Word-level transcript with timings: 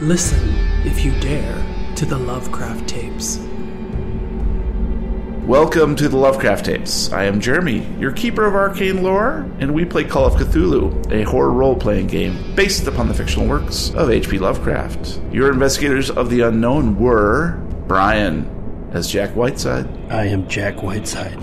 Listen, 0.00 0.54
if 0.84 1.02
you 1.04 1.18
dare, 1.20 1.64
to 1.96 2.04
the 2.04 2.18
Lovecraft 2.18 2.86
tapes. 2.86 3.38
Welcome 5.46 5.96
to 5.96 6.08
the 6.08 6.18
Lovecraft 6.18 6.66
Tapes. 6.66 7.10
I 7.12 7.24
am 7.24 7.40
Jeremy, 7.40 7.86
your 7.98 8.12
keeper 8.12 8.44
of 8.44 8.54
arcane 8.54 9.02
lore, 9.02 9.48
and 9.58 9.72
we 9.72 9.86
play 9.86 10.04
Call 10.04 10.26
of 10.26 10.34
Cthulhu, 10.34 11.10
a 11.10 11.22
horror 11.22 11.50
role 11.52 11.76
playing 11.76 12.08
game 12.08 12.54
based 12.54 12.86
upon 12.86 13.08
the 13.08 13.14
fictional 13.14 13.48
works 13.48 13.94
of 13.94 14.10
H.P. 14.10 14.38
Lovecraft. 14.38 15.18
Your 15.32 15.50
investigators 15.50 16.10
of 16.10 16.28
the 16.28 16.42
unknown 16.42 16.98
were 16.98 17.52
Brian 17.86 18.90
as 18.92 19.10
Jack 19.10 19.30
Whiteside, 19.30 19.88
I 20.10 20.26
am 20.26 20.46
Jack 20.46 20.82
Whiteside, 20.82 21.38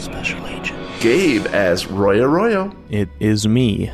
special 0.00 0.46
agent. 0.46 0.78
Gabe 1.00 1.46
as 1.48 1.86
Roy 1.88 2.22
Arroyo, 2.22 2.74
It 2.88 3.10
is 3.20 3.46
me, 3.46 3.92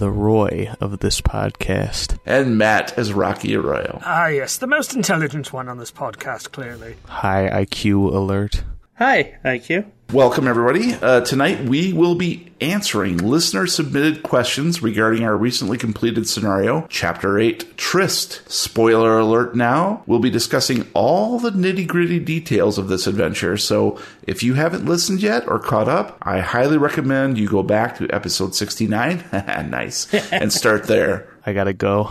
the 0.00 0.10
Roy 0.10 0.72
of 0.80 1.00
this 1.00 1.20
podcast. 1.20 2.18
and 2.24 2.56
Matt 2.56 2.96
as 2.98 3.12
Rocky 3.12 3.54
Arroyo. 3.54 4.00
Ah, 4.02 4.28
yes, 4.28 4.56
the 4.56 4.66
most 4.66 4.94
intelligent 4.96 5.52
one 5.52 5.68
on 5.68 5.76
this 5.76 5.92
podcast, 5.92 6.52
clearly. 6.52 6.96
High 7.04 7.50
IQ 7.66 8.10
alert. 8.14 8.64
Hi, 8.96 9.38
IQ. 9.44 9.84
Welcome, 10.12 10.48
everybody. 10.48 10.94
Uh, 10.94 11.20
tonight 11.20 11.60
we 11.68 11.92
will 11.92 12.16
be 12.16 12.50
answering 12.60 13.18
listener 13.18 13.68
submitted 13.68 14.24
questions 14.24 14.82
regarding 14.82 15.22
our 15.22 15.36
recently 15.36 15.78
completed 15.78 16.28
scenario, 16.28 16.84
Chapter 16.88 17.38
8 17.38 17.76
Trist. 17.76 18.42
Spoiler 18.50 19.20
alert 19.20 19.54
now, 19.54 20.02
we'll 20.06 20.18
be 20.18 20.28
discussing 20.28 20.88
all 20.94 21.38
the 21.38 21.52
nitty 21.52 21.86
gritty 21.86 22.18
details 22.18 22.76
of 22.76 22.88
this 22.88 23.06
adventure, 23.06 23.56
so 23.56 24.00
if 24.24 24.42
you 24.42 24.54
haven't 24.54 24.84
listened 24.84 25.22
yet 25.22 25.46
or 25.46 25.60
caught 25.60 25.88
up, 25.88 26.18
I 26.22 26.40
highly 26.40 26.76
recommend 26.76 27.38
you 27.38 27.48
go 27.48 27.62
back 27.62 27.96
to 27.98 28.10
episode 28.10 28.56
69. 28.56 29.24
nice. 29.32 30.12
and 30.32 30.52
start 30.52 30.88
there. 30.88 31.28
I 31.46 31.52
gotta 31.52 31.72
go. 31.72 32.10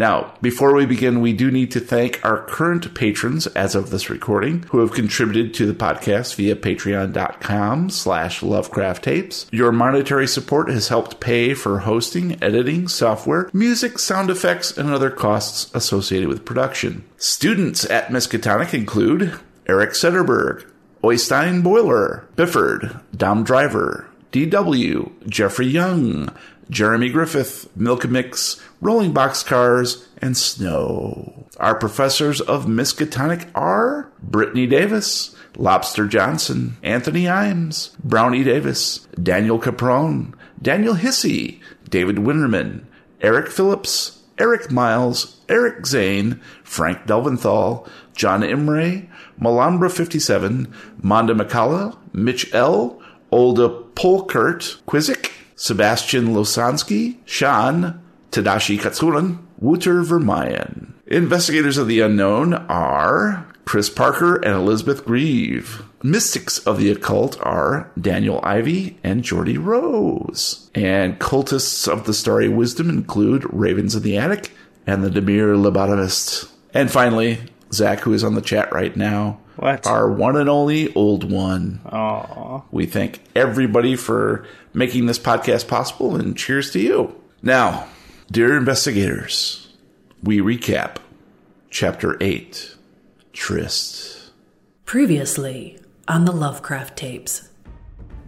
Now, 0.00 0.32
before 0.40 0.74
we 0.74 0.86
begin, 0.86 1.20
we 1.20 1.34
do 1.34 1.50
need 1.50 1.70
to 1.72 1.78
thank 1.78 2.24
our 2.24 2.42
current 2.46 2.94
patrons 2.94 3.46
as 3.48 3.74
of 3.74 3.90
this 3.90 4.08
recording 4.08 4.62
who 4.70 4.78
have 4.78 4.92
contributed 4.92 5.52
to 5.52 5.66
the 5.66 5.74
podcast 5.74 6.36
via 6.36 6.56
patreon.com 6.56 7.90
slash 7.90 8.42
lovecraft 8.42 9.04
tapes. 9.04 9.46
Your 9.52 9.72
monetary 9.72 10.26
support 10.26 10.70
has 10.70 10.88
helped 10.88 11.20
pay 11.20 11.52
for 11.52 11.80
hosting, 11.80 12.42
editing, 12.42 12.88
software, 12.88 13.50
music, 13.52 13.98
sound 13.98 14.30
effects, 14.30 14.74
and 14.74 14.88
other 14.88 15.10
costs 15.10 15.70
associated 15.74 16.28
with 16.30 16.46
production. 16.46 17.04
Students 17.18 17.84
at 17.90 18.08
Miskatonic 18.08 18.72
include 18.72 19.38
Eric 19.66 19.90
Sederberg, 19.90 20.64
Oystein 21.04 21.62
Boiler, 21.62 22.26
Bifford, 22.36 23.02
Dom 23.14 23.44
Driver, 23.44 24.10
DW, 24.32 25.28
Jeffrey 25.28 25.66
Young, 25.66 26.34
Jeremy 26.70 27.10
Griffith, 27.10 27.68
Milkamix, 27.76 28.62
Rolling 28.80 29.12
Boxcars, 29.12 30.06
and 30.22 30.36
Snow. 30.36 31.46
Our 31.58 31.74
professors 31.74 32.40
of 32.40 32.66
Miskatonic 32.66 33.48
are 33.54 34.10
Brittany 34.22 34.66
Davis, 34.66 35.34
Lobster 35.56 36.06
Johnson, 36.06 36.76
Anthony 36.82 37.24
Imes, 37.24 37.98
Brownie 37.98 38.44
Davis, 38.44 39.00
Daniel 39.20 39.58
Caprone, 39.58 40.32
Daniel 40.62 40.94
Hissey, 40.94 41.60
David 41.88 42.16
Winterman, 42.16 42.84
Eric 43.20 43.50
Phillips, 43.50 44.20
Eric 44.38 44.70
Miles, 44.70 45.40
Eric 45.48 45.84
Zane, 45.86 46.40
Frank 46.62 47.06
Delventhal, 47.06 47.86
John 48.14 48.42
Imre, 48.42 49.08
Malambra 49.40 49.90
57, 49.90 50.72
Monda 51.02 51.38
McCullough, 51.38 51.98
Mitch 52.12 52.54
L., 52.54 53.02
Olda 53.32 53.84
Polkert, 53.94 54.80
Quizik, 54.86 55.19
Sebastian 55.60 56.28
Losansky, 56.28 57.18
Sean, 57.26 58.00
Tadashi 58.30 58.78
Katsuran, 58.78 59.40
Wouter 59.58 60.02
Vermeyen. 60.02 60.94
Investigators 61.06 61.76
of 61.76 61.86
the 61.86 62.00
unknown 62.00 62.54
are 62.54 63.46
Chris 63.66 63.90
Parker 63.90 64.36
and 64.36 64.54
Elizabeth 64.54 65.04
Grieve. 65.04 65.82
Mystics 66.02 66.60
of 66.60 66.78
the 66.78 66.90
occult 66.90 67.38
are 67.42 67.92
Daniel 68.00 68.40
Ivy 68.42 68.98
and 69.04 69.22
Jordy 69.22 69.58
Rose. 69.58 70.70
And 70.74 71.18
cultists 71.18 71.86
of 71.86 72.04
the 72.04 72.14
starry 72.14 72.48
wisdom 72.48 72.88
include 72.88 73.44
Ravens 73.52 73.94
in 73.94 74.02
the 74.02 74.16
Attic 74.16 74.52
and 74.86 75.04
the 75.04 75.10
Demir 75.10 75.54
Lobotomist. 75.62 76.50
And 76.72 76.90
finally, 76.90 77.38
Zach, 77.70 78.00
who 78.00 78.14
is 78.14 78.24
on 78.24 78.34
the 78.34 78.40
chat 78.40 78.72
right 78.72 78.96
now, 78.96 79.40
What? 79.60 79.86
our 79.86 80.10
one 80.10 80.36
and 80.36 80.48
only 80.48 80.92
old 80.94 81.30
one. 81.30 81.82
Aw. 81.84 82.62
We 82.70 82.86
thank 82.86 83.20
everybody 83.36 83.94
for 83.94 84.46
making 84.72 85.04
this 85.04 85.18
podcast 85.18 85.68
possible 85.68 86.16
and 86.16 86.34
cheers 86.34 86.70
to 86.70 86.80
you. 86.80 87.14
Now, 87.42 87.86
dear 88.30 88.56
investigators, 88.56 89.68
we 90.22 90.38
recap 90.38 90.96
Chapter 91.68 92.16
8 92.22 92.74
Trist. 93.34 94.30
Previously 94.86 95.78
on 96.08 96.24
the 96.24 96.32
Lovecraft 96.32 96.96
tapes. 96.96 97.49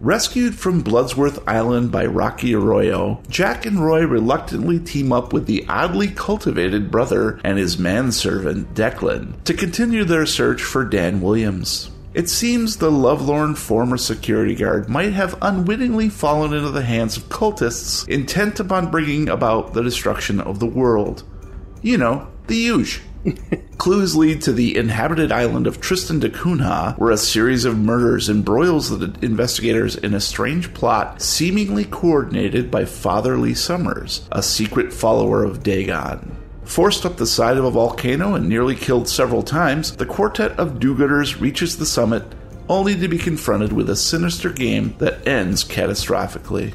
Rescued 0.03 0.55
from 0.55 0.83
Bloodsworth 0.83 1.41
Island 1.47 1.89
by 1.89 2.05
Rocky 2.05 2.53
Arroyo, 2.53 3.23
Jack 3.29 3.65
and 3.65 3.79
Roy 3.79 4.05
reluctantly 4.05 4.77
team 4.77 5.13
up 5.13 5.31
with 5.31 5.45
the 5.45 5.65
oddly 5.69 6.09
cultivated 6.09 6.91
brother 6.91 7.39
and 7.45 7.57
his 7.57 7.79
manservant, 7.79 8.73
Declan, 8.73 9.41
to 9.45 9.53
continue 9.53 10.03
their 10.03 10.25
search 10.25 10.61
for 10.61 10.83
Dan 10.83 11.21
Williams. 11.21 11.89
It 12.13 12.27
seems 12.27 12.75
the 12.75 12.91
lovelorn 12.91 13.55
former 13.55 13.95
security 13.95 14.55
guard 14.55 14.89
might 14.89 15.13
have 15.13 15.37
unwittingly 15.41 16.09
fallen 16.09 16.53
into 16.53 16.71
the 16.71 16.83
hands 16.83 17.15
of 17.15 17.29
cultists 17.29 18.05
intent 18.09 18.59
upon 18.59 18.91
bringing 18.91 19.29
about 19.29 19.73
the 19.73 19.83
destruction 19.83 20.41
of 20.41 20.59
the 20.59 20.65
world. 20.65 21.23
You 21.81 21.97
know, 21.97 22.27
the 22.47 22.55
huge. 22.55 23.01
Clues 23.77 24.15
lead 24.15 24.41
to 24.41 24.51
the 24.51 24.77
inhabited 24.77 25.31
island 25.31 25.67
of 25.67 25.79
Tristan 25.79 26.19
da 26.19 26.29
Cunha, 26.29 26.97
where 26.97 27.11
a 27.11 27.17
series 27.17 27.65
of 27.65 27.77
murders 27.77 28.29
embroils 28.29 28.89
the 28.89 29.13
investigators 29.21 29.95
in 29.95 30.13
a 30.13 30.19
strange 30.19 30.73
plot 30.73 31.21
seemingly 31.21 31.85
coordinated 31.85 32.69
by 32.69 32.85
Father 32.85 33.37
Lee 33.37 33.53
Summers, 33.53 34.27
a 34.31 34.43
secret 34.43 34.93
follower 34.93 35.43
of 35.43 35.63
Dagon. 35.63 36.37
Forced 36.65 37.05
up 37.05 37.17
the 37.17 37.27
side 37.27 37.57
of 37.57 37.65
a 37.65 37.71
volcano 37.71 38.35
and 38.35 38.47
nearly 38.47 38.75
killed 38.75 39.09
several 39.09 39.43
times, 39.43 39.95
the 39.95 40.05
quartet 40.05 40.57
of 40.57 40.79
do 40.79 40.95
gooders 40.95 41.39
reaches 41.39 41.77
the 41.77 41.85
summit, 41.85 42.23
only 42.69 42.95
to 42.95 43.07
be 43.07 43.17
confronted 43.17 43.73
with 43.73 43.89
a 43.89 43.95
sinister 43.95 44.49
game 44.49 44.95
that 44.99 45.27
ends 45.27 45.63
catastrophically. 45.65 46.73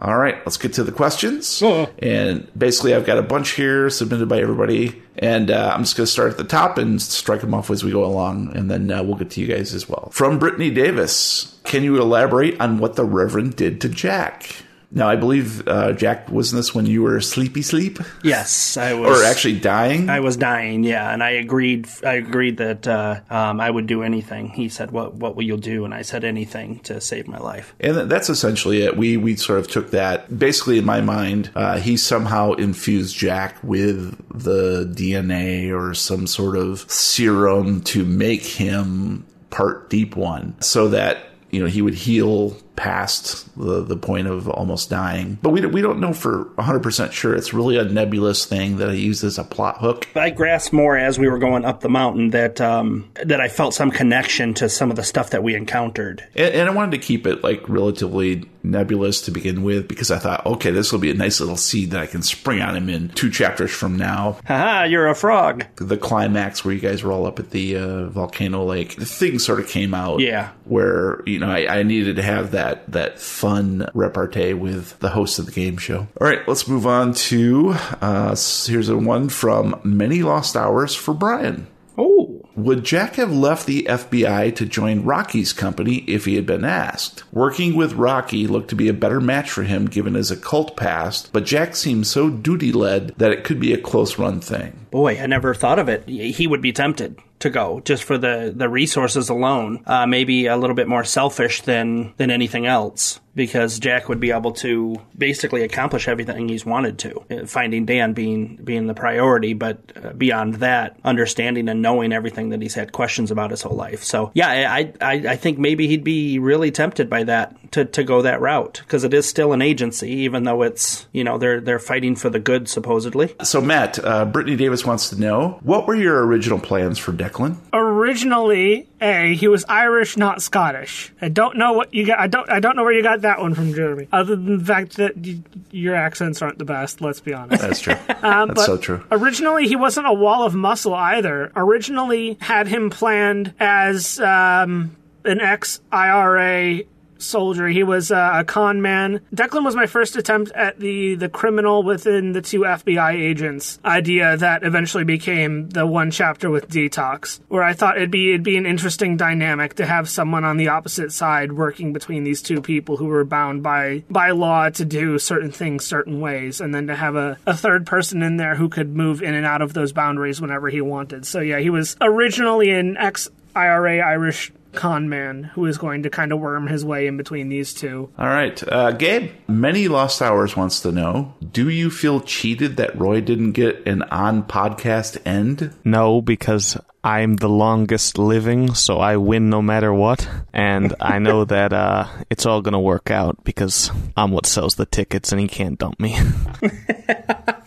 All 0.00 0.16
right, 0.16 0.36
let's 0.46 0.56
get 0.56 0.74
to 0.74 0.84
the 0.84 0.92
questions. 0.92 1.60
And 1.98 2.48
basically, 2.56 2.94
I've 2.94 3.04
got 3.06 3.18
a 3.18 3.22
bunch 3.22 3.50
here 3.50 3.90
submitted 3.90 4.28
by 4.28 4.38
everybody, 4.40 5.02
and 5.16 5.50
uh, 5.50 5.72
I'm 5.74 5.82
just 5.82 5.96
going 5.96 6.06
to 6.06 6.12
start 6.12 6.30
at 6.30 6.36
the 6.36 6.44
top 6.44 6.78
and 6.78 7.02
strike 7.02 7.40
them 7.40 7.52
off 7.52 7.68
as 7.70 7.82
we 7.82 7.90
go 7.90 8.04
along, 8.04 8.56
and 8.56 8.70
then 8.70 8.90
uh, 8.92 9.02
we'll 9.02 9.16
get 9.16 9.30
to 9.30 9.40
you 9.40 9.48
guys 9.48 9.74
as 9.74 9.88
well. 9.88 10.10
From 10.12 10.38
Brittany 10.38 10.70
Davis, 10.70 11.58
can 11.64 11.82
you 11.82 12.00
elaborate 12.00 12.60
on 12.60 12.78
what 12.78 12.94
the 12.94 13.04
Reverend 13.04 13.56
did 13.56 13.80
to 13.80 13.88
Jack? 13.88 14.62
Now, 14.90 15.06
I 15.08 15.16
believe 15.16 15.68
uh, 15.68 15.92
Jack 15.92 16.30
was 16.30 16.50
in 16.50 16.56
this 16.56 16.74
when 16.74 16.86
you 16.86 17.02
were 17.02 17.20
sleepy 17.20 17.60
sleep, 17.60 17.98
Yes, 18.24 18.76
I 18.78 18.94
was. 18.94 19.20
or 19.20 19.24
actually 19.24 19.60
dying. 19.60 20.08
I 20.08 20.20
was 20.20 20.38
dying. 20.38 20.82
Yeah, 20.82 21.12
and 21.12 21.22
I 21.22 21.30
agreed. 21.32 21.86
I 22.02 22.14
agreed 22.14 22.56
that 22.56 22.88
uh, 22.88 23.20
um, 23.28 23.60
I 23.60 23.68
would 23.70 23.86
do 23.86 24.02
anything. 24.02 24.48
He 24.48 24.70
said, 24.70 24.90
"What 24.90 25.14
What 25.14 25.36
will 25.36 25.42
you 25.44 25.58
do?" 25.58 25.84
And 25.84 25.92
I 25.92 26.00
said, 26.02 26.24
"Anything 26.24 26.78
to 26.80 27.00
save 27.02 27.28
my 27.28 27.36
life." 27.38 27.74
And 27.80 28.10
that's 28.10 28.30
essentially 28.30 28.82
it. 28.82 28.96
We 28.96 29.18
we 29.18 29.36
sort 29.36 29.58
of 29.58 29.68
took 29.68 29.90
that. 29.90 30.38
Basically, 30.38 30.78
in 30.78 30.86
my 30.86 31.02
mind, 31.02 31.50
uh, 31.54 31.78
he 31.78 31.98
somehow 31.98 32.52
infused 32.52 33.14
Jack 33.14 33.56
with 33.62 34.16
the 34.32 34.86
DNA 34.86 35.70
or 35.70 35.92
some 35.92 36.26
sort 36.26 36.56
of 36.56 36.90
serum 36.90 37.82
to 37.82 38.04
make 38.06 38.42
him 38.42 39.26
part 39.50 39.90
Deep 39.90 40.16
One, 40.16 40.54
so 40.62 40.88
that 40.88 41.26
you 41.50 41.60
know 41.60 41.66
he 41.66 41.82
would 41.82 41.94
heal 41.94 42.56
past 42.78 43.44
the 43.58 43.82
the 43.82 43.96
point 43.96 44.28
of 44.28 44.48
almost 44.48 44.88
dying. 44.88 45.36
But 45.42 45.50
we 45.50 45.60
don't, 45.60 45.72
we 45.72 45.82
don't 45.82 46.00
know 46.00 46.12
for 46.12 46.44
100 46.54 46.82
percent 46.82 47.12
sure. 47.12 47.34
It's 47.34 47.52
really 47.52 47.76
a 47.76 47.84
nebulous 47.84 48.46
thing 48.46 48.76
that 48.78 48.88
I 48.88 48.92
used 48.92 49.24
as 49.24 49.36
a 49.36 49.44
plot 49.44 49.78
hook. 49.78 50.06
I 50.14 50.30
grasped 50.30 50.72
more 50.72 50.96
as 50.96 51.18
we 51.18 51.28
were 51.28 51.38
going 51.38 51.64
up 51.64 51.80
the 51.80 51.88
mountain 51.88 52.30
that 52.30 52.60
um, 52.60 53.10
that 53.24 53.40
I 53.40 53.48
felt 53.48 53.74
some 53.74 53.90
connection 53.90 54.54
to 54.54 54.68
some 54.68 54.90
of 54.90 54.96
the 54.96 55.02
stuff 55.02 55.30
that 55.30 55.42
we 55.42 55.54
encountered. 55.54 56.24
And, 56.36 56.54
and 56.54 56.68
I 56.68 56.72
wanted 56.72 56.92
to 56.92 56.98
keep 56.98 57.26
it 57.26 57.42
like 57.42 57.68
relatively 57.68 58.48
nebulous 58.62 59.22
to 59.22 59.30
begin 59.30 59.62
with 59.62 59.88
because 59.88 60.10
I 60.10 60.18
thought, 60.18 60.44
okay, 60.46 60.70
this 60.70 60.92
will 60.92 60.98
be 60.98 61.10
a 61.10 61.14
nice 61.14 61.40
little 61.40 61.56
seed 61.56 61.90
that 61.92 62.00
I 62.00 62.06
can 62.06 62.22
spring 62.22 62.60
on 62.60 62.76
him 62.76 62.88
in 62.88 63.08
two 63.10 63.30
chapters 63.30 63.70
from 63.70 63.96
now. 63.96 64.38
Haha, 64.46 64.84
you're 64.84 65.08
a 65.08 65.14
frog. 65.14 65.64
The 65.76 65.96
climax 65.96 66.64
where 66.64 66.74
you 66.74 66.80
guys 66.80 67.02
were 67.02 67.12
all 67.12 67.26
up 67.26 67.38
at 67.38 67.50
the 67.50 67.76
uh, 67.76 68.06
volcano 68.06 68.64
lake, 68.64 68.96
the 68.96 69.06
thing 69.06 69.38
sort 69.38 69.60
of 69.60 69.68
came 69.68 69.94
out. 69.94 70.20
Yeah. 70.20 70.50
Where 70.64 71.22
you 71.26 71.38
know 71.38 71.50
I, 71.50 71.78
I 71.78 71.82
needed 71.82 72.16
to 72.16 72.22
have 72.22 72.52
that 72.52 72.67
that 72.88 73.20
fun 73.20 73.88
repartee 73.94 74.54
with 74.54 74.98
the 75.00 75.10
host 75.10 75.38
of 75.38 75.46
the 75.46 75.52
game 75.52 75.76
show. 75.76 76.08
All 76.20 76.26
right, 76.26 76.46
let's 76.48 76.68
move 76.68 76.86
on 76.86 77.14
to 77.14 77.74
uh, 78.00 78.36
here's 78.66 78.88
a 78.88 78.96
one 78.96 79.28
from 79.28 79.80
Many 79.84 80.22
Lost 80.22 80.56
Hours 80.56 80.94
for 80.94 81.14
Brian. 81.14 81.66
Oh, 82.00 82.42
Would 82.54 82.84
Jack 82.84 83.16
have 83.16 83.32
left 83.32 83.66
the 83.66 83.82
FBI 83.88 84.54
to 84.54 84.66
join 84.66 85.04
Rocky's 85.04 85.52
company 85.52 85.96
if 86.06 86.26
he 86.26 86.36
had 86.36 86.46
been 86.46 86.64
asked? 86.64 87.24
Working 87.32 87.74
with 87.74 87.94
Rocky 87.94 88.46
looked 88.46 88.70
to 88.70 88.76
be 88.76 88.88
a 88.88 88.92
better 88.94 89.20
match 89.20 89.50
for 89.50 89.64
him 89.64 89.86
given 89.86 90.14
his 90.14 90.30
occult 90.30 90.76
past, 90.76 91.32
but 91.32 91.44
Jack 91.44 91.74
seemed 91.74 92.06
so 92.06 92.30
duty 92.30 92.70
led 92.70 93.14
that 93.16 93.32
it 93.32 93.42
could 93.42 93.58
be 93.58 93.72
a 93.72 93.80
close 93.80 94.16
run 94.16 94.40
thing. 94.40 94.86
Boy, 94.92 95.18
I 95.20 95.26
never 95.26 95.54
thought 95.54 95.80
of 95.80 95.88
it. 95.88 96.08
He 96.08 96.46
would 96.46 96.62
be 96.62 96.72
tempted 96.72 97.18
to 97.40 97.50
go 97.50 97.80
just 97.80 98.04
for 98.04 98.18
the 98.18 98.52
the 98.54 98.68
resources 98.68 99.28
alone. 99.28 99.82
Uh, 99.86 100.06
maybe 100.06 100.46
a 100.46 100.56
little 100.56 100.76
bit 100.76 100.88
more 100.88 101.04
selfish 101.04 101.62
than 101.62 102.14
than 102.16 102.30
anything 102.30 102.66
else 102.66 103.20
because 103.38 103.78
Jack 103.78 104.08
would 104.08 104.18
be 104.18 104.32
able 104.32 104.50
to 104.52 104.96
basically 105.16 105.62
accomplish 105.62 106.08
everything 106.08 106.48
he's 106.48 106.66
wanted 106.66 106.98
to. 106.98 107.24
Uh, 107.30 107.46
Finding 107.46 107.86
Dan 107.86 108.12
being 108.12 108.56
being 108.56 108.88
the 108.88 108.94
priority, 108.94 109.54
but 109.54 109.78
uh, 109.96 110.12
beyond 110.12 110.56
that, 110.56 110.98
understanding 111.04 111.68
and 111.68 111.80
knowing 111.80 112.12
everything 112.12 112.48
that 112.50 112.60
he's 112.60 112.74
had 112.74 112.92
questions 112.92 113.30
about 113.30 113.52
his 113.52 113.62
whole 113.62 113.76
life. 113.76 114.02
So 114.02 114.32
yeah, 114.34 114.48
I 114.48 114.92
I, 115.00 115.12
I 115.12 115.36
think 115.36 115.58
maybe 115.58 115.86
he'd 115.86 116.04
be 116.04 116.38
really 116.38 116.72
tempted 116.72 117.08
by 117.08 117.22
that 117.24 117.72
to, 117.72 117.84
to 117.84 118.02
go 118.02 118.22
that 118.22 118.40
route 118.40 118.80
because 118.84 119.04
it 119.04 119.14
is 119.14 119.28
still 119.28 119.52
an 119.52 119.62
agency, 119.62 120.10
even 120.10 120.44
though 120.44 120.62
it's 120.62 121.06
you 121.12 121.22
know 121.22 121.38
they're 121.38 121.60
they're 121.60 121.78
fighting 121.78 122.16
for 122.16 122.30
the 122.30 122.40
good 122.40 122.68
supposedly. 122.68 123.34
So, 123.44 123.60
Matt, 123.60 124.02
uh, 124.04 124.24
Brittany 124.24 124.56
Davis 124.56 124.84
wants 124.84 125.10
to 125.10 125.20
know 125.20 125.60
what 125.62 125.86
were 125.86 125.94
your 125.94 126.26
original 126.26 126.58
plans 126.58 126.98
for 126.98 127.12
Declan? 127.28 127.56
Originally, 127.72 128.88
A, 129.00 129.34
he 129.34 129.48
was 129.48 129.64
Irish, 129.68 130.16
not 130.16 130.40
Scottish. 130.42 131.12
I 131.20 131.28
don't 131.28 131.56
know 131.56 131.72
what 131.72 131.92
you 131.92 132.06
got. 132.06 132.18
I 132.18 132.26
don't. 132.26 132.50
I 132.50 132.60
don't 132.60 132.76
know 132.76 132.84
where 132.84 132.92
you 132.92 133.02
got 133.02 133.22
that 133.22 133.40
one 133.40 133.54
from, 133.54 133.74
Jeremy. 133.74 134.08
Other 134.12 134.36
than 134.36 134.58
the 134.58 134.64
fact 134.64 134.96
that 134.96 135.16
y- 135.16 135.40
your 135.70 135.94
accents 135.94 136.40
aren't 136.42 136.58
the 136.58 136.64
best. 136.64 137.00
Let's 137.00 137.20
be 137.20 137.32
honest. 137.34 137.60
That's 137.62 137.80
true. 137.80 137.94
Um, 137.94 137.98
That's 138.48 138.54
but 138.54 138.64
so 138.66 138.76
true. 138.78 139.04
Originally, 139.10 139.68
he 139.68 139.76
wasn't 139.76 140.06
a 140.06 140.12
wall 140.12 140.44
of 140.44 140.54
muscle 140.54 140.94
either. 140.94 141.52
Originally, 141.54 142.38
had 142.40 142.68
him 142.68 142.90
planned 142.90 143.54
as 143.60 144.18
um, 144.20 144.96
an 145.24 145.40
ex 145.40 145.80
IRA 145.92 146.80
soldier. 147.18 147.68
He 147.68 147.82
was 147.82 148.10
uh, 148.10 148.30
a 148.34 148.44
con 148.44 148.82
man. 148.82 149.20
Declan 149.34 149.64
was 149.64 149.76
my 149.76 149.86
first 149.86 150.16
attempt 150.16 150.52
at 150.52 150.78
the 150.78 151.14
the 151.14 151.28
criminal 151.28 151.82
within 151.82 152.32
the 152.32 152.42
two 152.42 152.60
FBI 152.60 153.14
agents 153.14 153.78
idea 153.84 154.36
that 154.36 154.62
eventually 154.62 155.04
became 155.04 155.68
the 155.70 155.86
one 155.86 156.10
chapter 156.10 156.50
with 156.50 156.68
Detox, 156.68 157.40
where 157.48 157.62
I 157.62 157.72
thought 157.72 157.96
it'd 157.96 158.10
be 158.10 158.30
it'd 158.30 158.42
be 158.42 158.56
an 158.56 158.66
interesting 158.66 159.16
dynamic 159.16 159.74
to 159.74 159.86
have 159.86 160.08
someone 160.08 160.44
on 160.44 160.56
the 160.56 160.68
opposite 160.68 161.12
side 161.12 161.52
working 161.52 161.92
between 161.92 162.24
these 162.24 162.42
two 162.42 162.60
people 162.60 162.96
who 162.96 163.06
were 163.06 163.24
bound 163.24 163.62
by 163.62 164.04
by 164.10 164.30
law 164.30 164.68
to 164.70 164.84
do 164.84 165.18
certain 165.18 165.50
things 165.50 165.84
certain 165.84 166.20
ways, 166.20 166.60
and 166.60 166.74
then 166.74 166.86
to 166.86 166.96
have 166.96 167.16
a, 167.16 167.38
a 167.46 167.56
third 167.56 167.86
person 167.86 168.22
in 168.22 168.36
there 168.36 168.54
who 168.54 168.68
could 168.68 168.94
move 168.94 169.22
in 169.22 169.34
and 169.34 169.46
out 169.46 169.62
of 169.62 169.74
those 169.74 169.92
boundaries 169.92 170.40
whenever 170.40 170.68
he 170.68 170.80
wanted. 170.80 171.26
So 171.26 171.40
yeah, 171.40 171.58
he 171.58 171.70
was 171.70 171.96
originally 172.00 172.70
an 172.70 172.96
ex 172.96 173.28
IRA 173.56 173.98
Irish 173.98 174.52
con 174.72 175.08
man 175.08 175.44
who 175.44 175.66
is 175.66 175.78
going 175.78 176.02
to 176.02 176.10
kind 176.10 176.32
of 176.32 176.38
worm 176.40 176.66
his 176.66 176.84
way 176.84 177.06
in 177.06 177.16
between 177.16 177.48
these 177.48 177.72
two. 177.74 178.10
All 178.18 178.26
right. 178.26 178.62
Uh, 178.66 178.92
Gabe, 178.92 179.30
Many 179.46 179.88
Lost 179.88 180.22
Hours 180.22 180.56
wants 180.56 180.80
to 180.80 180.92
know 180.92 181.34
Do 181.52 181.68
you 181.68 181.90
feel 181.90 182.20
cheated 182.20 182.76
that 182.76 182.98
Roy 182.98 183.20
didn't 183.20 183.52
get 183.52 183.86
an 183.86 184.02
on 184.04 184.44
podcast 184.44 185.18
end? 185.26 185.74
No, 185.84 186.20
because 186.20 186.76
I'm 187.02 187.36
the 187.36 187.48
longest 187.48 188.18
living, 188.18 188.74
so 188.74 188.98
I 188.98 189.16
win 189.16 189.50
no 189.50 189.62
matter 189.62 189.92
what. 189.92 190.28
And 190.52 190.94
I 191.00 191.18
know 191.18 191.44
that 191.46 191.72
uh, 191.72 192.06
it's 192.30 192.46
all 192.46 192.60
going 192.62 192.72
to 192.72 192.78
work 192.78 193.10
out 193.10 193.42
because 193.44 193.90
I'm 194.16 194.32
what 194.32 194.46
sells 194.46 194.74
the 194.74 194.86
tickets 194.86 195.32
and 195.32 195.40
he 195.40 195.48
can't 195.48 195.78
dump 195.78 195.98
me. 196.00 196.18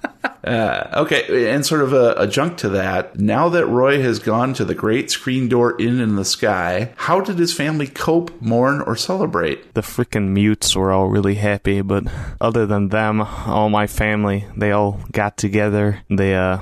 Okay, 0.52 1.52
and 1.54 1.66
sort 1.66 1.82
of 1.82 1.94
a 1.94 2.16
adjunct 2.20 2.60
to 2.60 2.70
that, 2.70 3.20
now 3.20 3.50
that 3.50 3.66
Roy 3.66 4.02
has 4.02 4.20
gone 4.20 4.54
to 4.56 4.66
the 4.66 4.76
great 4.76 5.12
screen 5.12 5.48
door 5.48 5.80
in 5.80 6.00
in 6.00 6.16
the 6.16 6.26
sky, 6.26 6.94
how 6.96 7.22
did 7.22 7.38
his 7.38 7.54
family 7.54 7.88
cope, 7.88 8.42
mourn, 8.42 8.82
or 8.82 8.96
celebrate? 8.96 9.74
the 9.74 9.82
freaking 9.82 10.30
mutes 10.30 10.76
were 10.76 10.92
all 10.92 11.08
really 11.08 11.36
happy, 11.36 11.82
but 11.82 12.04
other 12.40 12.66
than 12.66 12.90
them, 12.90 13.22
all 13.22 13.70
my 13.70 13.88
family, 13.88 14.46
they 14.56 14.72
all 14.72 15.00
got 15.12 15.38
together. 15.38 16.00
They 16.10 16.36
uh, 16.36 16.60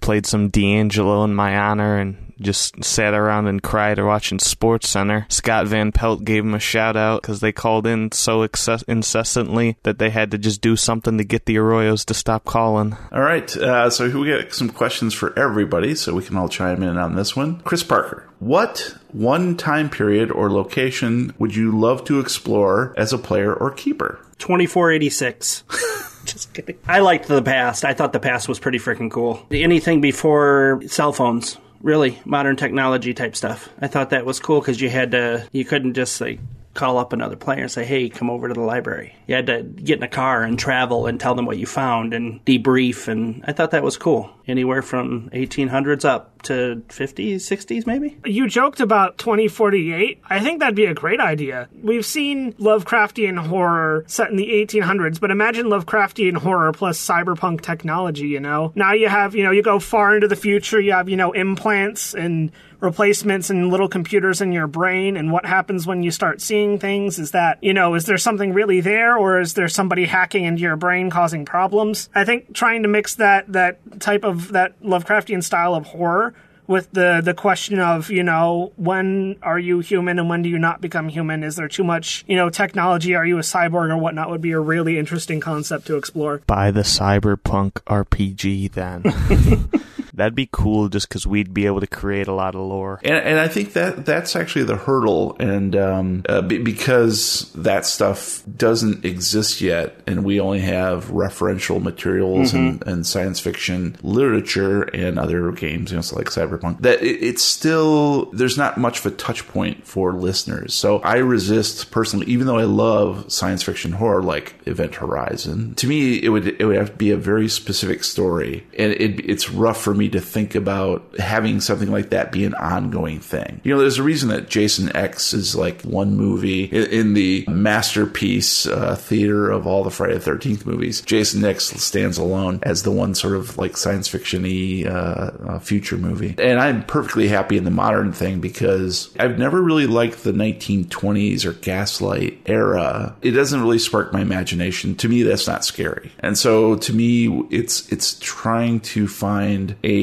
played 0.00 0.26
some 0.26 0.48
D'Angelo 0.48 1.24
in 1.24 1.34
my 1.34 1.56
honor 1.56 1.98
and 1.98 2.23
just 2.40 2.84
sat 2.84 3.14
around 3.14 3.46
and 3.46 3.62
cried 3.62 3.98
or 3.98 4.06
watching 4.06 4.38
Sports 4.38 4.88
Center. 4.88 5.26
Scott 5.28 5.66
Van 5.66 5.92
Pelt 5.92 6.24
gave 6.24 6.44
him 6.44 6.54
a 6.54 6.58
shout 6.58 6.96
out 6.96 7.22
because 7.22 7.40
they 7.40 7.52
called 7.52 7.86
in 7.86 8.12
so 8.12 8.42
excess- 8.42 8.82
incessantly 8.84 9.76
that 9.82 9.98
they 9.98 10.10
had 10.10 10.30
to 10.30 10.38
just 10.38 10.60
do 10.60 10.76
something 10.76 11.18
to 11.18 11.24
get 11.24 11.46
the 11.46 11.56
Arroyos 11.56 12.04
to 12.06 12.14
stop 12.14 12.44
calling. 12.44 12.96
All 13.12 13.22
right, 13.22 13.54
uh, 13.56 13.90
so 13.90 14.08
here 14.08 14.18
we 14.18 14.28
got 14.28 14.52
some 14.52 14.70
questions 14.70 15.14
for 15.14 15.36
everybody, 15.38 15.94
so 15.94 16.14
we 16.14 16.24
can 16.24 16.36
all 16.36 16.48
chime 16.48 16.82
in 16.82 16.96
on 16.96 17.14
this 17.14 17.36
one. 17.36 17.60
Chris 17.60 17.82
Parker, 17.82 18.28
what 18.38 18.96
one 19.12 19.56
time 19.56 19.88
period 19.88 20.30
or 20.30 20.50
location 20.50 21.34
would 21.38 21.54
you 21.54 21.70
love 21.78 22.04
to 22.04 22.20
explore 22.20 22.94
as 22.96 23.12
a 23.12 23.18
player 23.18 23.54
or 23.54 23.70
keeper? 23.70 24.18
2486. 24.38 25.64
Just 26.24 26.54
kidding. 26.54 26.78
I 26.86 27.00
liked 27.00 27.28
the 27.28 27.42
past. 27.42 27.84
I 27.84 27.92
thought 27.94 28.12
the 28.12 28.20
past 28.20 28.48
was 28.48 28.58
pretty 28.58 28.78
freaking 28.78 29.10
cool. 29.10 29.46
Anything 29.50 30.00
before 30.00 30.82
cell 30.86 31.12
phones, 31.12 31.58
really 31.84 32.18
modern 32.24 32.56
technology 32.56 33.14
type 33.14 33.36
stuff. 33.36 33.68
I 33.80 33.86
thought 33.86 34.10
that 34.10 34.24
was 34.26 34.40
cool 34.40 34.60
because 34.60 34.80
you 34.80 34.88
had 34.88 35.12
to, 35.12 35.46
you 35.52 35.64
couldn't 35.64 35.94
just 35.94 36.20
like 36.20 36.40
call 36.72 36.98
up 36.98 37.12
another 37.12 37.36
player 37.36 37.62
and 37.62 37.70
say, 37.70 37.84
"Hey, 37.84 38.08
come 38.08 38.28
over 38.28 38.48
to 38.48 38.54
the 38.54 38.60
library." 38.60 39.14
You 39.28 39.36
had 39.36 39.46
to 39.46 39.62
get 39.62 39.98
in 39.98 40.02
a 40.02 40.08
car 40.08 40.42
and 40.42 40.58
travel 40.58 41.06
and 41.06 41.20
tell 41.20 41.36
them 41.36 41.46
what 41.46 41.58
you 41.58 41.66
found 41.66 42.12
and 42.12 42.44
debrief. 42.44 43.06
And 43.06 43.44
I 43.46 43.52
thought 43.52 43.70
that 43.70 43.84
was 43.84 43.96
cool. 43.96 44.30
Anywhere 44.48 44.82
from 44.82 45.30
1800s 45.32 46.04
up 46.04 46.33
to 46.44 46.82
50s, 46.88 47.36
60s, 47.36 47.86
maybe. 47.86 48.16
You 48.24 48.48
joked 48.48 48.80
about 48.80 49.18
2048. 49.18 50.20
I 50.28 50.40
think 50.40 50.60
that'd 50.60 50.74
be 50.74 50.86
a 50.86 50.94
great 50.94 51.20
idea. 51.20 51.68
We've 51.82 52.04
seen 52.04 52.52
Lovecraftian 52.54 53.38
horror 53.46 54.04
set 54.06 54.30
in 54.30 54.36
the 54.36 54.48
1800s, 54.48 55.20
but 55.20 55.30
imagine 55.30 55.66
Lovecraftian 55.66 56.36
horror 56.36 56.72
plus 56.72 57.04
cyberpunk 57.04 57.62
technology, 57.62 58.28
you 58.28 58.40
know? 58.40 58.72
Now 58.74 58.92
you 58.92 59.08
have, 59.08 59.34
you 59.34 59.42
know, 59.44 59.50
you 59.50 59.62
go 59.62 59.78
far 59.78 60.14
into 60.14 60.28
the 60.28 60.36
future, 60.36 60.80
you 60.80 60.92
have, 60.92 61.08
you 61.08 61.16
know, 61.16 61.32
implants 61.32 62.14
and 62.14 62.52
replacements 62.84 63.50
and 63.50 63.70
little 63.70 63.88
computers 63.88 64.40
in 64.40 64.52
your 64.52 64.66
brain 64.66 65.16
and 65.16 65.32
what 65.32 65.46
happens 65.46 65.86
when 65.86 66.02
you 66.02 66.10
start 66.10 66.40
seeing 66.40 66.78
things 66.78 67.18
is 67.18 67.30
that 67.32 67.58
you 67.62 67.72
know 67.72 67.94
is 67.94 68.04
there 68.04 68.18
something 68.18 68.52
really 68.52 68.80
there 68.80 69.16
or 69.16 69.40
is 69.40 69.54
there 69.54 69.68
somebody 69.68 70.04
hacking 70.04 70.44
into 70.44 70.62
your 70.62 70.76
brain 70.76 71.10
causing 71.10 71.44
problems 71.44 72.08
i 72.14 72.24
think 72.24 72.52
trying 72.52 72.82
to 72.82 72.88
mix 72.88 73.14
that 73.14 73.50
that 73.50 73.78
type 74.00 74.22
of 74.22 74.52
that 74.52 74.80
lovecraftian 74.82 75.42
style 75.42 75.74
of 75.74 75.86
horror 75.86 76.33
with 76.66 76.90
the 76.92 77.20
the 77.22 77.34
question 77.34 77.78
of 77.78 78.10
you 78.10 78.22
know 78.22 78.72
when 78.76 79.36
are 79.42 79.58
you 79.58 79.80
human 79.80 80.18
and 80.18 80.28
when 80.28 80.42
do 80.42 80.48
you 80.48 80.58
not 80.58 80.80
become 80.80 81.08
human? 81.08 81.42
Is 81.42 81.56
there 81.56 81.68
too 81.68 81.84
much 81.84 82.24
you 82.26 82.36
know 82.36 82.50
technology? 82.50 83.14
Are 83.14 83.26
you 83.26 83.38
a 83.38 83.42
cyborg 83.42 83.90
or 83.90 83.96
whatnot? 83.96 84.30
Would 84.30 84.40
be 84.40 84.52
a 84.52 84.60
really 84.60 84.98
interesting 84.98 85.40
concept 85.40 85.86
to 85.86 85.96
explore. 85.96 86.38
Buy 86.46 86.70
the 86.70 86.82
Cyberpunk 86.82 87.72
RPG 87.86 88.72
then. 88.72 89.02
That'd 90.14 90.34
be 90.34 90.48
cool 90.50 90.88
just 90.88 91.08
because 91.08 91.26
we'd 91.26 91.52
be 91.52 91.66
able 91.66 91.80
to 91.80 91.86
create 91.86 92.28
a 92.28 92.32
lot 92.32 92.54
of 92.54 92.60
lore. 92.60 93.00
And, 93.02 93.16
and 93.16 93.38
I 93.40 93.48
think 93.48 93.72
that 93.72 94.06
that's 94.06 94.36
actually 94.36 94.64
the 94.64 94.76
hurdle, 94.76 95.36
and 95.40 95.74
um, 95.76 96.22
uh, 96.28 96.40
be- 96.42 96.58
because 96.58 97.50
that 97.54 97.84
stuff 97.84 98.42
doesn't 98.56 99.04
exist 99.04 99.60
yet, 99.60 100.00
and 100.06 100.24
we 100.24 100.40
only 100.40 100.60
have 100.60 101.06
referential 101.06 101.82
materials 101.82 102.52
and, 102.54 102.86
and 102.86 103.06
science 103.06 103.40
fiction 103.40 103.96
literature 104.02 104.82
and 104.82 105.18
other 105.18 105.50
games, 105.52 105.90
you 105.90 105.96
know, 105.96 106.02
so 106.02 106.16
like 106.16 106.26
Cyberpunk. 106.26 106.80
That 106.80 107.02
it, 107.02 107.22
it's 107.22 107.42
still 107.42 108.26
there's 108.32 108.56
not 108.56 108.78
much 108.78 109.00
of 109.00 109.06
a 109.06 109.10
touch 109.10 109.46
point 109.48 109.86
for 109.86 110.12
listeners. 110.12 110.74
So 110.74 110.98
I 111.00 111.16
resist 111.16 111.90
personally, 111.90 112.26
even 112.26 112.46
though 112.46 112.58
I 112.58 112.64
love 112.64 113.32
science 113.32 113.62
fiction 113.62 113.92
horror 113.92 114.22
like 114.22 114.54
Event 114.66 114.94
Horizon. 114.94 115.74
To 115.76 115.86
me, 115.86 116.22
it 116.22 116.28
would 116.28 116.46
it 116.46 116.64
would 116.64 116.76
have 116.76 116.90
to 116.90 116.96
be 116.96 117.10
a 117.10 117.16
very 117.16 117.48
specific 117.48 118.04
story, 118.04 118.64
and 118.78 118.92
it, 118.92 119.28
it's 119.28 119.50
rough 119.50 119.80
for 119.80 119.94
me 119.94 120.03
to 120.12 120.20
think 120.20 120.54
about 120.54 121.18
having 121.18 121.60
something 121.60 121.90
like 121.90 122.10
that 122.10 122.32
be 122.32 122.44
an 122.44 122.54
ongoing 122.54 123.20
thing. 123.20 123.60
You 123.64 123.74
know, 123.74 123.80
there's 123.80 123.98
a 123.98 124.02
reason 124.02 124.28
that 124.30 124.48
Jason 124.48 124.94
X 124.94 125.32
is 125.32 125.56
like 125.56 125.82
one 125.82 126.16
movie 126.16 126.64
in, 126.64 127.14
the 127.14 127.44
masterpiece 127.46 128.66
uh, 128.66 128.96
theater 128.96 129.50
of 129.50 129.66
all 129.66 129.84
the 129.84 129.90
Friday 129.90 130.14
the 130.14 130.20
Thirteenth 130.20 130.66
movies. 130.66 131.00
Jason 131.02 131.44
X 131.44 131.66
stands 131.66 132.18
alone 132.18 132.58
as 132.62 132.82
the 132.82 132.90
one 132.90 133.14
sort 133.14 133.36
of 133.36 133.56
like 133.56 133.76
science 133.76 134.08
fiction-y 134.08 134.84
uh, 134.88 135.30
uh, 135.46 135.58
future 135.58 135.96
movie, 135.96 136.34
and 136.38 136.58
I'm 136.58 136.84
perfectly 136.84 137.28
happy 137.28 137.56
in 137.56 137.64
the 137.64 137.70
modern 137.70 138.12
thing 138.12 138.40
because 138.40 139.14
I've 139.18 139.38
never 139.38 139.62
really 139.62 139.86
liked 139.86 140.24
the 140.24 140.32
1920s 140.32 141.44
or 141.44 141.52
Gaslight 141.52 142.40
era. 142.46 143.14
It 143.22 143.32
doesn't 143.32 143.60
really 143.60 143.78
spark 143.78 144.12
my 144.12 144.20
imagination. 144.20 144.96
To 144.96 145.08
me, 145.08 145.22
that's 145.22 145.46
not 145.46 145.64
scary, 145.64 146.10
and 146.20 146.36
so 146.36 146.76
to 146.76 146.92
me, 146.92 147.46
it's 147.50 147.90
it's 147.92 148.18
trying 148.20 148.80
to 148.80 149.06
find 149.06 149.76
a 149.84 149.93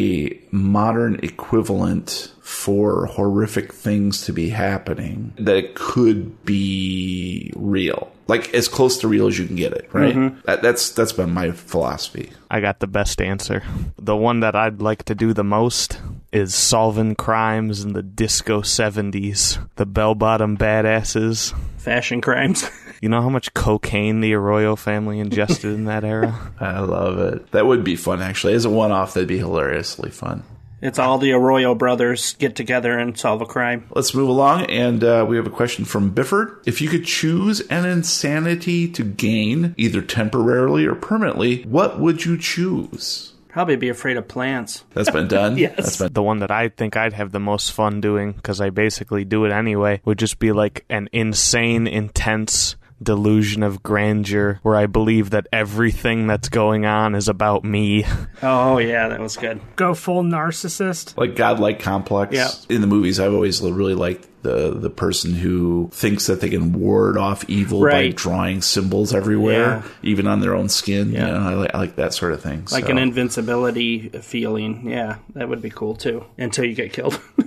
modern 0.52 1.16
equivalent 1.24 2.32
for 2.40 3.06
horrific 3.06 3.74
things 3.74 4.26
to 4.26 4.34
be 4.34 4.50
happening 4.50 5.34
that 5.38 5.56
it 5.56 5.74
could 5.76 6.44
be 6.44 7.52
real 7.56 8.12
like 8.28 8.54
as 8.54 8.68
close 8.68 8.98
to 8.98 9.08
real 9.08 9.28
as 9.28 9.40
you 9.40 9.48
can 9.48 9.56
get 9.56 9.72
it 9.72 9.88
right 9.94 10.16
mm-hmm. 10.16 10.40
that, 10.46 10.62
that's 10.62 10.92
that's 10.92 11.14
been 11.14 11.32
my 11.32 11.52
philosophy 11.52 12.30
I 12.52 12.60
got 12.60 12.82
the 12.82 12.88
best 12.88 13.22
answer. 13.22 13.64
The 13.98 14.16
one 14.16 14.42
that 14.42 14.58
I'd 14.58 14.82
like 14.82 15.04
to 15.04 15.16
do 15.16 15.32
the 15.32 15.42
most 15.42 16.02
is 16.34 16.54
solving 16.54 17.16
crimes 17.16 17.82
in 17.82 17.94
the 17.94 18.04
disco 18.04 18.60
70s. 18.60 19.58
The 19.78 19.86
bell 19.86 20.16
bottom 20.16 20.58
badasses. 20.58 21.58
Fashion 21.78 22.20
crimes. 22.20 22.70
You 23.02 23.10
know 23.10 23.22
how 23.22 23.30
much 23.30 23.54
cocaine 23.56 24.22
the 24.22 24.34
Arroyo 24.36 24.76
family 24.76 25.20
ingested 25.20 25.74
in 25.74 25.86
that 25.86 26.04
era? 26.04 26.52
I 26.60 26.80
love 26.82 27.18
it. 27.18 27.52
That 27.52 27.66
would 27.66 27.84
be 27.84 27.96
fun, 27.96 28.22
actually. 28.22 28.54
As 28.54 28.64
a 28.64 28.70
one 28.70 28.92
off, 28.92 29.16
that'd 29.16 29.28
be 29.28 29.40
hilariously 29.40 30.12
fun. 30.12 30.44
it's 30.84 31.00
all 31.00 31.18
the 31.18 31.32
Arroyo 31.32 31.74
brothers 31.74 32.34
get 32.34 32.56
together 32.56 33.00
and 33.00 33.18
solve 33.18 33.42
a 33.42 33.46
crime. 33.48 33.88
Let's 33.90 34.14
move 34.14 34.30
along, 34.30 34.66
and 34.66 35.04
uh, 35.04 35.26
we 35.28 35.36
have 35.36 35.48
a 35.48 35.52
question 35.52 35.84
from 35.84 36.12
Bifford. 36.12 36.62
If 36.68 36.80
you 36.80 36.90
could 36.90 37.06
choose 37.06 37.60
an 37.70 37.86
insanity 37.86 38.88
to 38.90 39.04
gain, 39.04 39.74
either 39.78 40.04
temporarily 40.04 40.86
or 40.86 40.94
permanently, 40.94 41.64
what 41.64 42.00
would 42.00 42.24
you 42.24 42.38
choose? 42.38 43.34
Probably 43.50 43.76
be 43.78 43.90
afraid 43.90 44.16
of 44.16 44.28
plants. 44.28 44.86
That's 44.94 45.10
been 45.10 45.28
done. 45.40 45.58
Yes. 45.58 45.76
That's 45.76 45.98
been 45.98 46.14
The 46.14 46.24
one 46.24 46.38
that 46.40 46.52
I 46.52 46.70
think 46.70 46.96
I'd 46.96 47.14
have 47.14 47.32
the 47.32 47.40
most 47.40 47.72
fun 47.72 48.00
doing, 48.00 48.34
because 48.34 48.62
I 48.62 48.70
basically 48.70 49.26
do 49.26 49.44
it 49.46 49.52
anyway, 49.52 50.02
would 50.06 50.20
just 50.20 50.38
be 50.38 50.52
like 50.52 50.86
an 50.90 51.10
insane, 51.12 51.86
intense 51.88 52.76
delusion 53.02 53.64
of 53.64 53.82
grandeur 53.84 54.60
where 54.64 54.76
I 54.76 54.86
believe 54.86 55.32
that 55.32 55.48
everything 55.52 56.28
that's 56.28 56.50
going 56.50 56.86
on 56.86 57.16
is 57.16 57.28
about 57.28 57.64
me. 57.64 58.06
Oh 58.44 58.80
yeah, 58.80 59.08
that 59.10 59.20
was 59.20 59.38
good. 59.38 59.62
Go 59.76 59.94
full 59.94 60.24
narcissist. 60.24 61.16
like 61.16 61.36
godlike 61.36 61.80
complex. 61.80 62.34
Yeah. 62.34 62.50
In 62.76 62.82
the 62.82 62.88
movies, 62.88 63.20
I've 63.20 63.34
always 63.36 63.62
really 63.62 63.94
liked 63.94 64.28
the 64.42 64.72
the 64.74 64.90
person 64.90 65.36
who 65.36 65.90
thinks 65.94 66.26
that 66.26 66.42
they 66.42 66.50
can 66.50 66.74
ward 66.74 67.18
off 67.18 67.48
evil 67.48 67.82
by 67.82 68.10
drawing 68.10 68.64
symbols 68.64 69.14
everywhere, 69.14 69.84
Yeah. 69.84 69.84
even 70.02 70.26
on 70.26 70.40
their 70.40 70.56
own 70.56 70.70
skin. 70.70 71.12
Yeah. 71.12 71.28
You 71.28 71.34
know, 71.34 71.40
I, 71.50 71.54
like, 71.54 71.72
I 71.76 71.78
like 71.78 71.96
that 71.98 72.16
sort 72.16 72.34
of 72.34 72.42
thing. 72.42 72.66
Like 72.72 72.86
So- 72.86 72.90
an 72.92 72.98
invincibility 72.98 74.10
feeling. 74.10 74.90
Yeah, 74.90 75.18
that 75.36 75.48
would 75.48 75.62
be 75.62 75.70
cool 75.70 75.96
too. 75.96 76.26
Until 76.40 76.66
you 76.66 76.74
get 76.74 76.94
killed. 76.94 77.20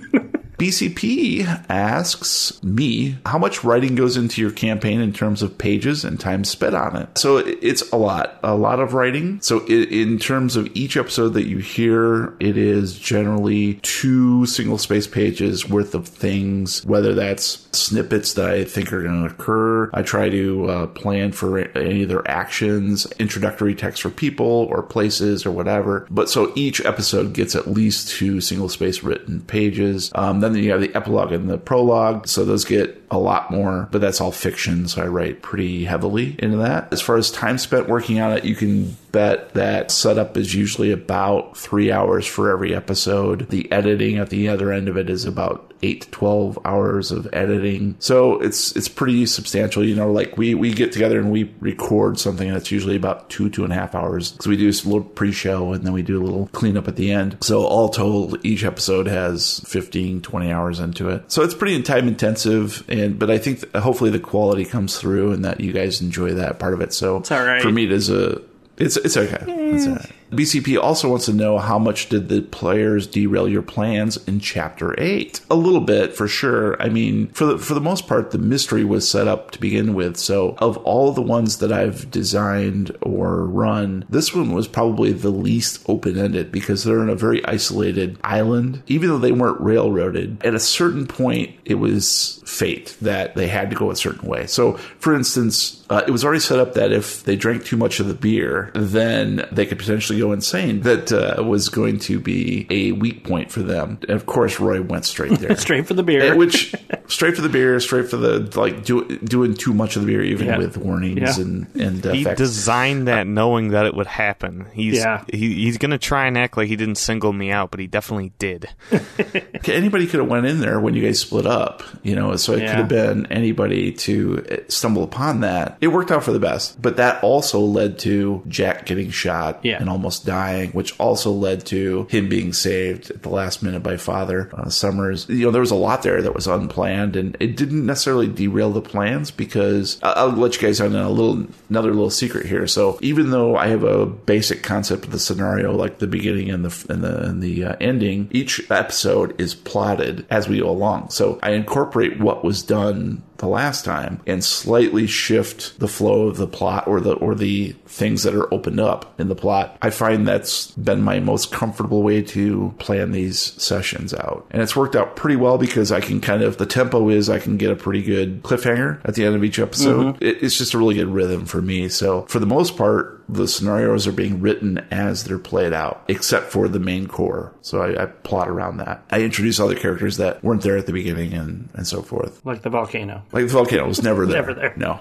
BCP 0.57 1.65
asks 1.69 2.61
me 2.63 3.17
how 3.25 3.37
much 3.37 3.63
writing 3.63 3.95
goes 3.95 4.17
into 4.17 4.41
your 4.41 4.51
campaign 4.51 5.01
in 5.01 5.13
terms 5.13 5.41
of 5.41 5.57
pages 5.57 6.03
and 6.03 6.19
time 6.19 6.43
spent 6.43 6.75
on 6.75 6.95
it. 6.95 7.17
So 7.17 7.37
it's 7.37 7.89
a 7.91 7.97
lot, 7.97 8.39
a 8.43 8.55
lot 8.55 8.79
of 8.79 8.93
writing. 8.93 9.41
So 9.41 9.65
in 9.65 10.19
terms 10.19 10.55
of 10.55 10.69
each 10.75 10.97
episode 10.97 11.29
that 11.29 11.47
you 11.47 11.57
hear, 11.57 12.35
it 12.39 12.57
is 12.57 12.97
generally 12.97 13.75
two 13.75 14.45
single 14.45 14.77
space 14.77 15.07
pages 15.07 15.67
worth 15.67 15.95
of 15.95 16.07
things, 16.07 16.85
whether 16.85 17.13
that's 17.13 17.67
snippets 17.71 18.33
that 18.33 18.49
I 18.49 18.63
think 18.63 18.93
are 18.93 19.03
going 19.03 19.27
to 19.27 19.33
occur. 19.33 19.89
I 19.93 20.01
try 20.01 20.29
to 20.29 20.69
uh, 20.69 20.87
plan 20.87 21.31
for 21.31 21.59
any 21.59 22.03
of 22.03 22.09
their 22.09 22.27
actions, 22.29 23.05
introductory 23.19 23.75
text 23.75 24.01
for 24.01 24.09
people 24.09 24.45
or 24.45 24.81
places 24.81 25.45
or 25.45 25.51
whatever. 25.51 26.07
But 26.09 26.29
so 26.29 26.51
each 26.55 26.83
episode 26.85 27.33
gets 27.33 27.55
at 27.55 27.67
least 27.67 28.09
two 28.09 28.41
single 28.41 28.69
space 28.69 29.03
written 29.03 29.41
pages. 29.41 30.11
Um, 30.15 30.39
then 30.53 30.63
you 30.63 30.71
have 30.71 30.81
the 30.81 30.93
epilogue 30.95 31.31
and 31.31 31.49
the 31.49 31.57
prologue. 31.57 32.27
So 32.27 32.45
those 32.45 32.65
get 32.65 33.04
a 33.11 33.17
lot 33.17 33.51
more, 33.51 33.87
but 33.91 34.01
that's 34.01 34.21
all 34.21 34.31
fiction. 34.31 34.87
So 34.87 35.01
I 35.01 35.07
write 35.07 35.41
pretty 35.41 35.85
heavily 35.85 36.35
into 36.39 36.57
that. 36.57 36.91
As 36.91 37.01
far 37.01 37.17
as 37.17 37.31
time 37.31 37.57
spent 37.57 37.87
working 37.87 38.19
on 38.19 38.33
it, 38.33 38.45
you 38.45 38.55
can 38.55 38.95
bet 39.11 39.53
that 39.53 39.91
setup 39.91 40.35
is 40.35 40.53
usually 40.53 40.91
about 40.91 41.57
three 41.57 41.91
hours 41.91 42.25
for 42.25 42.51
every 42.51 42.75
episode. 42.75 43.49
The 43.49 43.71
editing 43.71 44.17
at 44.17 44.29
the 44.29 44.49
other 44.49 44.73
end 44.73 44.89
of 44.89 44.97
it 44.97 45.09
is 45.09 45.23
about 45.25 45.73
eight 45.83 46.01
to 46.01 46.11
twelve 46.11 46.59
hours 46.65 47.11
of 47.11 47.27
editing. 47.31 47.95
So 47.99 48.39
it's 48.41 48.75
it's 48.75 48.89
pretty 48.89 49.25
substantial. 49.25 49.85
You 49.85 49.95
know, 49.95 50.11
like 50.11 50.37
we 50.37 50.53
we 50.55 50.73
get 50.73 50.91
together 50.91 51.19
and 51.19 51.31
we 51.31 51.53
record 51.59 52.19
something 52.19 52.51
that's 52.51 52.71
usually 52.71 52.95
about 52.95 53.29
two 53.29 53.49
two 53.49 53.63
and 53.63 53.71
a 53.71 53.75
half 53.75 53.95
hours. 53.95 54.35
So 54.41 54.49
we 54.49 54.57
do 54.57 54.67
a 54.67 54.75
little 54.85 55.03
pre-show 55.03 55.73
and 55.73 55.85
then 55.85 55.93
we 55.93 56.01
do 56.01 56.21
a 56.21 56.23
little 56.23 56.47
cleanup 56.47 56.87
at 56.87 56.95
the 56.95 57.11
end. 57.11 57.37
So 57.41 57.65
all 57.65 57.89
told, 57.89 58.43
each 58.45 58.63
episode 58.63 59.07
has 59.07 59.59
15, 59.65 60.21
20 60.21 60.51
hours 60.51 60.79
into 60.79 61.09
it. 61.09 61.31
So 61.31 61.43
it's 61.43 61.53
pretty 61.53 61.81
time 61.83 62.07
intensive. 62.07 62.83
And 62.95 63.19
but 63.19 63.29
I 63.29 63.37
think 63.37 63.59
that 63.71 63.81
hopefully 63.81 64.09
the 64.09 64.19
quality 64.19 64.65
comes 64.65 64.97
through 64.97 65.31
and 65.33 65.43
that 65.45 65.59
you 65.59 65.71
guys 65.73 66.01
enjoy 66.01 66.33
that 66.35 66.59
part 66.59 66.73
of 66.73 66.81
it. 66.81 66.93
So 66.93 67.17
It's 67.17 67.31
all 67.31 67.43
right. 67.45 67.61
for 67.61 67.71
me, 67.71 67.85
it 67.85 67.91
is 67.91 68.09
a 68.09 68.41
it's 68.77 68.97
it's 68.97 69.17
okay. 69.17 69.43
It's 69.47 69.87
all 69.87 69.93
right. 69.93 70.11
BCP 70.35 70.81
also 70.81 71.09
wants 71.09 71.25
to 71.25 71.33
know 71.33 71.57
how 71.57 71.79
much 71.79 72.09
did 72.09 72.29
the 72.29 72.41
players 72.41 73.07
derail 73.07 73.47
your 73.47 73.61
plans 73.61 74.17
in 74.27 74.39
chapter 74.39 74.99
eight? 74.99 75.41
A 75.49 75.55
little 75.55 75.81
bit 75.81 76.15
for 76.15 76.27
sure. 76.27 76.81
I 76.81 76.89
mean, 76.89 77.27
for 77.29 77.45
the 77.45 77.57
for 77.57 77.73
the 77.73 77.81
most 77.81 78.07
part, 78.07 78.31
the 78.31 78.37
mystery 78.37 78.83
was 78.83 79.09
set 79.09 79.27
up 79.27 79.51
to 79.51 79.59
begin 79.59 79.93
with. 79.93 80.17
So 80.17 80.55
of 80.59 80.77
all 80.77 81.11
the 81.11 81.21
ones 81.21 81.57
that 81.59 81.71
I've 81.71 82.09
designed 82.11 82.95
or 83.01 83.45
run, 83.45 84.05
this 84.09 84.33
one 84.33 84.53
was 84.53 84.67
probably 84.67 85.11
the 85.11 85.29
least 85.29 85.83
open 85.87 86.17
ended 86.17 86.51
because 86.51 86.83
they're 86.83 87.03
in 87.03 87.09
a 87.09 87.15
very 87.15 87.43
isolated 87.45 88.17
island. 88.23 88.83
Even 88.87 89.09
though 89.09 89.17
they 89.17 89.31
weren't 89.31 89.59
railroaded, 89.61 90.43
at 90.45 90.53
a 90.53 90.59
certain 90.59 91.07
point, 91.07 91.55
it 91.65 91.75
was 91.75 92.41
fate 92.45 92.95
that 93.01 93.35
they 93.35 93.47
had 93.47 93.69
to 93.69 93.75
go 93.75 93.91
a 93.91 93.95
certain 93.95 94.27
way. 94.27 94.47
So, 94.47 94.73
for 94.99 95.13
instance, 95.13 95.83
uh, 95.89 96.03
it 96.07 96.11
was 96.11 96.23
already 96.23 96.39
set 96.39 96.59
up 96.59 96.73
that 96.73 96.91
if 96.91 97.23
they 97.23 97.35
drank 97.35 97.65
too 97.65 97.77
much 97.77 97.99
of 97.99 98.07
the 98.07 98.13
beer, 98.13 98.71
then 98.73 99.47
they 99.51 99.65
could 99.65 99.77
potentially 99.77 100.19
go 100.19 100.24
insane. 100.31 100.81
That 100.81 101.11
uh, 101.11 101.43
was 101.43 101.69
going 101.69 101.99
to 101.99 102.19
be 102.19 102.67
a 102.69 102.91
weak 102.93 103.23
point 103.23 103.51
for 103.51 103.61
them. 103.61 103.97
And 104.03 104.11
of 104.11 104.25
course, 104.25 104.59
Roy 104.59 104.81
went 104.81 105.05
straight 105.05 105.39
there. 105.39 105.55
Straight 105.65 105.87
for 105.87 105.93
the 105.93 106.03
beer. 106.03 106.33
Uh, 106.33 106.35
Which 106.35 106.75
straight 107.07 107.35
for 107.35 107.41
the 107.41 107.49
beer, 107.49 107.79
straight 107.79 108.07
for 108.09 108.17
the 108.17 108.39
like 108.59 108.83
do, 108.85 109.05
doing 109.19 109.53
too 109.55 109.73
much 109.73 109.95
of 109.95 110.01
the 110.03 110.07
beer, 110.07 110.21
even 110.23 110.47
Yeah. 110.47 110.57
with 110.57 110.77
warnings 110.77 111.37
Yeah. 111.37 111.43
and 111.43 111.67
and 111.75 112.05
uh, 112.05 112.11
He 112.13 112.21
effects. 112.21 112.37
designed 112.39 113.07
that 113.07 113.27
knowing 113.27 113.69
that 113.69 113.85
it 113.85 113.93
would 113.95 114.07
happen. 114.07 114.65
He's 114.73 114.97
Yeah. 114.97 115.23
he, 115.31 115.53
he's 115.55 115.77
gonna 115.77 115.97
try 115.97 116.27
and 116.27 116.37
act 116.37 116.57
like 116.57 116.67
he 116.67 116.75
didn't 116.75 116.95
single 116.95 117.31
me 117.33 117.51
out, 117.51 117.71
but 117.71 117.79
he 117.79 117.87
definitely 117.87 118.31
did. 118.39 118.69
anybody 119.67 120.07
could 120.07 120.19
have 120.19 120.29
went 120.29 120.45
in 120.45 120.59
there 120.59 120.79
when 120.79 120.93
you 120.93 121.01
guys 121.03 121.19
split 121.19 121.45
up, 121.45 121.83
you 122.03 122.15
know. 122.15 122.35
So 122.35 122.53
it 122.53 122.61
Yeah. 122.61 122.67
could 122.71 122.77
have 122.79 122.87
been 122.89 123.25
anybody 123.31 123.91
to 123.91 124.45
uh, 124.51 124.55
stumble 124.67 125.03
upon 125.03 125.41
that. 125.41 125.77
It 125.81 125.87
worked 125.89 126.11
out 126.11 126.23
for 126.23 126.31
the 126.31 126.39
best, 126.39 126.81
but 126.81 126.97
that 126.97 127.23
also 127.23 127.59
led 127.59 127.99
to 127.99 128.41
Jack 128.47 128.85
getting 128.85 129.09
shot 129.11 129.59
Yeah. 129.63 129.77
and 129.79 129.89
almost 129.89 130.14
dying, 130.19 130.71
which 130.71 130.97
also 130.99 131.31
led 131.31 131.65
to 131.67 132.07
him 132.09 132.29
being 132.29 132.53
saved 132.53 133.11
at 133.11 133.23
the 133.23 133.29
last 133.29 133.61
minute 133.63 133.83
by 133.83 133.97
Father 133.97 134.49
uh, 134.53 134.69
Summers. 134.69 135.27
You 135.29 135.45
know, 135.45 135.51
there 135.51 135.61
was 135.61 135.71
a 135.71 135.75
lot 135.75 136.03
there 136.03 136.21
that 136.21 136.35
was 136.35 136.47
unplanned, 136.47 137.15
and 137.15 137.35
it 137.39 137.57
didn't 137.57 137.85
necessarily 137.85 138.27
derail 138.27 138.71
the 138.71 138.81
plans 138.81 139.31
because 139.31 139.99
I- 140.03 140.11
I'll 140.13 140.29
let 140.29 140.55
you 140.55 140.67
guys 140.67 140.81
on 140.81 140.95
a 140.95 141.09
little 141.09 141.47
another 141.69 141.89
little 141.93 142.09
secret 142.09 142.45
here. 142.45 142.67
So 142.67 142.97
even 143.01 143.29
though 143.31 143.55
I 143.55 143.67
have 143.67 143.83
a 143.83 144.05
basic 144.05 144.63
concept 144.63 145.05
of 145.05 145.11
the 145.11 145.19
scenario, 145.19 145.75
like 145.75 145.99
the 145.99 146.07
beginning 146.07 146.49
and 146.49 146.65
the 146.65 146.85
and 146.93 147.03
the 147.03 147.21
and 147.23 147.41
the 147.41 147.65
uh, 147.65 147.75
ending, 147.81 148.27
each 148.31 148.69
episode 148.71 149.39
is 149.39 149.55
plotted 149.55 150.25
as 150.29 150.47
we 150.47 150.59
go 150.59 150.69
along. 150.69 151.09
So 151.09 151.39
I 151.43 151.51
incorporate 151.51 152.19
what 152.19 152.43
was 152.43 152.61
done 152.63 153.23
the 153.37 153.47
last 153.47 153.85
time 153.85 154.21
and 154.25 154.43
slightly 154.43 155.07
shift 155.07 155.79
the 155.79 155.87
flow 155.87 156.27
of 156.27 156.37
the 156.37 156.47
plot 156.47 156.87
or 156.87 156.99
the 156.99 157.13
or 157.13 157.35
the 157.35 157.71
things 157.85 158.23
that 158.23 158.35
are 158.35 158.53
opened 158.53 158.79
up 158.79 159.19
in 159.19 159.27
the 159.27 159.35
plot. 159.35 159.77
I 159.81 159.89
find 159.89 160.27
that's 160.27 160.71
been 160.71 161.01
my 161.01 161.19
most 161.19 161.51
comfortable 161.51 162.03
way 162.03 162.21
to 162.21 162.73
plan 162.79 163.11
these 163.11 163.39
sessions 163.61 164.13
out. 164.13 164.45
And 164.51 164.61
it's 164.61 164.75
worked 164.75 164.95
out 164.95 165.15
pretty 165.15 165.35
well 165.35 165.57
because 165.57 165.91
I 165.91 166.01
can 166.01 166.21
kind 166.21 166.43
of 166.43 166.57
the 166.57 166.65
tempo 166.65 167.09
is 167.09 167.29
I 167.29 167.39
can 167.39 167.57
get 167.57 167.71
a 167.71 167.75
pretty 167.75 168.03
good 168.03 168.43
cliffhanger 168.43 169.01
at 169.05 169.15
the 169.15 169.25
end 169.25 169.35
of 169.35 169.43
each 169.43 169.59
episode. 169.59 170.15
Mm-hmm. 170.15 170.23
It, 170.23 170.43
it's 170.43 170.57
just 170.57 170.73
a 170.73 170.77
really 170.77 170.95
good 170.95 171.09
rhythm 171.09 171.45
for 171.45 171.61
me. 171.61 171.89
So 171.89 172.23
for 172.23 172.39
the 172.39 172.45
most 172.45 172.77
part, 172.77 173.14
the 173.27 173.47
scenarios 173.47 174.05
are 174.07 174.11
being 174.11 174.39
written 174.41 174.85
as 174.91 175.23
they're 175.23 175.39
played 175.39 175.73
out, 175.73 176.03
except 176.07 176.51
for 176.51 176.67
the 176.67 176.79
main 176.79 177.07
core. 177.07 177.53
So 177.61 177.81
I, 177.81 178.03
I 178.03 178.05
plot 178.05 178.47
around 178.49 178.77
that. 178.77 179.03
I 179.09 179.21
introduce 179.21 179.59
other 179.59 179.75
characters 179.75 180.17
that 180.17 180.43
weren't 180.43 180.61
there 180.61 180.77
at 180.77 180.85
the 180.85 180.93
beginning 180.93 181.33
and, 181.33 181.69
and 181.73 181.87
so 181.87 182.01
forth. 182.01 182.45
like 182.45 182.61
the 182.61 182.69
volcano. 182.69 183.23
Like 183.31 183.47
the 183.47 183.53
volcano 183.53 183.87
was 183.87 184.03
never 184.03 184.25
there. 184.27 184.41
Never 184.41 184.53
there. 184.53 184.73
No. 184.77 184.99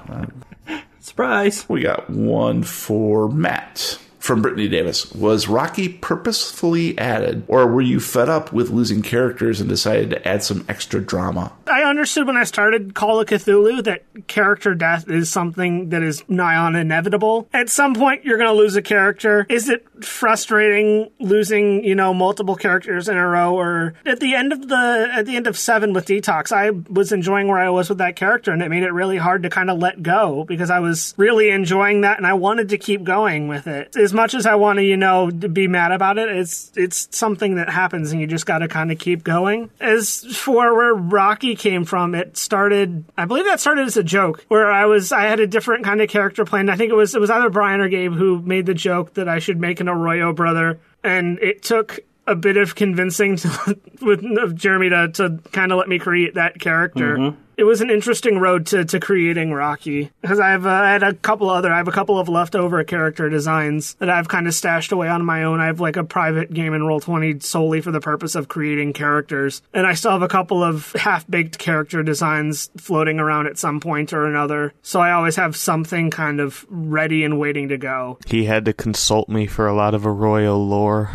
Uh, 0.68 0.80
Surprise. 1.00 1.68
we 1.68 1.82
got 1.82 2.08
one 2.08 2.62
for 2.62 3.28
Matt 3.28 3.98
from 4.18 4.40
Brittany 4.40 4.68
Davis. 4.68 5.12
Was 5.12 5.48
Rocky 5.48 5.90
purposefully 5.90 6.96
added, 6.98 7.44
or 7.46 7.66
were 7.66 7.82
you 7.82 8.00
fed 8.00 8.30
up 8.30 8.54
with 8.54 8.70
losing 8.70 9.02
characters 9.02 9.60
and 9.60 9.68
decided 9.68 10.08
to 10.10 10.26
add 10.26 10.42
some 10.42 10.64
extra 10.66 11.02
drama? 11.02 11.52
I 11.66 11.83
understood 11.94 12.26
when 12.26 12.36
I 12.36 12.44
started 12.44 12.94
Call 12.94 13.20
of 13.20 13.28
Cthulhu 13.28 13.84
that 13.84 14.02
character 14.26 14.74
death 14.74 15.08
is 15.08 15.30
something 15.30 15.90
that 15.90 16.02
is 16.02 16.24
nigh 16.28 16.56
on 16.56 16.74
inevitable. 16.74 17.48
At 17.52 17.70
some 17.70 17.94
point, 17.94 18.24
you're 18.24 18.38
going 18.38 18.50
to 18.50 18.56
lose 18.56 18.74
a 18.74 18.82
character. 18.82 19.46
Is 19.48 19.68
it 19.68 19.86
frustrating 20.04 21.10
losing, 21.20 21.84
you 21.84 21.94
know, 21.94 22.12
multiple 22.12 22.56
characters 22.56 23.08
in 23.08 23.16
a 23.16 23.26
row? 23.26 23.54
Or 23.54 23.94
at 24.04 24.20
the 24.20 24.34
end 24.34 24.52
of 24.52 24.68
the 24.68 25.10
at 25.12 25.26
the 25.26 25.36
end 25.36 25.46
of 25.46 25.56
seven 25.56 25.92
with 25.92 26.06
Detox, 26.06 26.50
I 26.52 26.70
was 26.92 27.12
enjoying 27.12 27.48
where 27.48 27.58
I 27.58 27.70
was 27.70 27.88
with 27.88 27.98
that 27.98 28.16
character, 28.16 28.50
and 28.50 28.62
it 28.62 28.68
made 28.68 28.82
it 28.82 28.92
really 28.92 29.18
hard 29.18 29.44
to 29.44 29.50
kind 29.50 29.70
of 29.70 29.78
let 29.78 30.02
go 30.02 30.44
because 30.44 30.70
I 30.70 30.80
was 30.80 31.14
really 31.16 31.50
enjoying 31.50 32.00
that, 32.00 32.18
and 32.18 32.26
I 32.26 32.34
wanted 32.34 32.70
to 32.70 32.78
keep 32.78 33.04
going 33.04 33.48
with 33.48 33.66
it. 33.66 33.96
As 33.96 34.12
much 34.12 34.34
as 34.34 34.46
I 34.46 34.56
want 34.56 34.78
to, 34.78 34.82
you 34.82 34.96
know, 34.96 35.30
be 35.30 35.68
mad 35.68 35.92
about 35.92 36.18
it, 36.18 36.28
it's 36.28 36.72
it's 36.74 37.08
something 37.16 37.56
that 37.56 37.70
happens, 37.70 38.10
and 38.10 38.20
you 38.20 38.26
just 38.26 38.46
got 38.46 38.58
to 38.58 38.68
kind 38.68 38.90
of 38.90 38.98
keep 38.98 39.22
going. 39.22 39.70
As 39.80 40.24
for 40.36 40.74
where 40.74 40.94
Rocky 40.94 41.54
came 41.54 41.83
from, 41.84 42.14
it 42.14 42.36
started. 42.36 43.04
I 43.16 43.24
believe 43.24 43.44
that 43.44 43.60
started 43.60 43.86
as 43.86 43.96
a 43.96 44.02
joke 44.02 44.44
where 44.48 44.70
I 44.70 44.86
was 44.86 45.12
I 45.12 45.22
had 45.22 45.40
a 45.40 45.46
different 45.46 45.84
kind 45.84 46.00
of 46.00 46.08
character 46.08 46.44
planned. 46.44 46.70
I 46.70 46.76
think 46.76 46.90
it 46.90 46.96
was 46.96 47.14
it 47.14 47.20
was 47.20 47.30
either 47.30 47.50
Brian 47.50 47.80
or 47.80 47.88
Gabe 47.88 48.12
who 48.14 48.40
made 48.42 48.66
the 48.66 48.74
joke 48.74 49.14
that 49.14 49.28
I 49.28 49.38
should 49.38 49.60
make 49.60 49.80
an 49.80 49.88
Arroyo 49.88 50.32
brother, 50.32 50.80
and 51.02 51.38
it 51.40 51.62
took 51.62 52.00
a 52.26 52.34
bit 52.34 52.56
of 52.56 52.74
convincing 52.74 53.36
to, 53.36 53.78
with 54.00 54.24
of 54.38 54.54
Jeremy 54.54 54.90
to, 54.90 55.08
to 55.08 55.38
kind 55.52 55.72
of 55.72 55.78
let 55.78 55.88
me 55.88 55.98
create 55.98 56.34
that 56.34 56.60
character. 56.60 57.16
Mm-hmm. 57.16 57.40
It 57.56 57.64
was 57.64 57.80
an 57.80 57.90
interesting 57.90 58.38
road 58.38 58.66
to, 58.66 58.84
to 58.84 58.98
creating 58.98 59.52
Rocky 59.52 60.10
because 60.20 60.40
I've 60.40 60.66
uh, 60.66 60.70
I 60.70 60.92
had 60.92 61.02
a 61.02 61.14
couple 61.14 61.48
other 61.50 61.72
I 61.72 61.76
have 61.76 61.88
a 61.88 61.92
couple 61.92 62.18
of 62.18 62.28
leftover 62.28 62.82
character 62.84 63.28
designs 63.28 63.94
that 63.94 64.10
I've 64.10 64.28
kind 64.28 64.46
of 64.46 64.54
stashed 64.54 64.92
away 64.92 65.08
on 65.08 65.24
my 65.24 65.44
own. 65.44 65.60
I 65.60 65.66
have 65.66 65.80
like 65.80 65.96
a 65.96 66.04
private 66.04 66.52
game 66.52 66.74
in 66.74 66.84
Roll 66.84 67.00
Twenty 67.00 67.38
solely 67.40 67.80
for 67.80 67.92
the 67.92 68.00
purpose 68.00 68.34
of 68.34 68.48
creating 68.48 68.92
characters, 68.92 69.62
and 69.72 69.86
I 69.86 69.94
still 69.94 70.12
have 70.12 70.22
a 70.22 70.28
couple 70.28 70.62
of 70.62 70.92
half 70.92 71.26
baked 71.28 71.58
character 71.58 72.02
designs 72.02 72.70
floating 72.76 73.20
around 73.20 73.46
at 73.46 73.58
some 73.58 73.80
point 73.80 74.12
or 74.12 74.26
another. 74.26 74.74
So 74.82 75.00
I 75.00 75.12
always 75.12 75.36
have 75.36 75.56
something 75.56 76.10
kind 76.10 76.40
of 76.40 76.66
ready 76.68 77.24
and 77.24 77.38
waiting 77.38 77.68
to 77.68 77.78
go. 77.78 78.18
He 78.26 78.44
had 78.44 78.64
to 78.64 78.72
consult 78.72 79.28
me 79.28 79.46
for 79.46 79.66
a 79.66 79.74
lot 79.74 79.94
of 79.94 80.06
Arroyo 80.06 80.56
lore. 80.56 81.10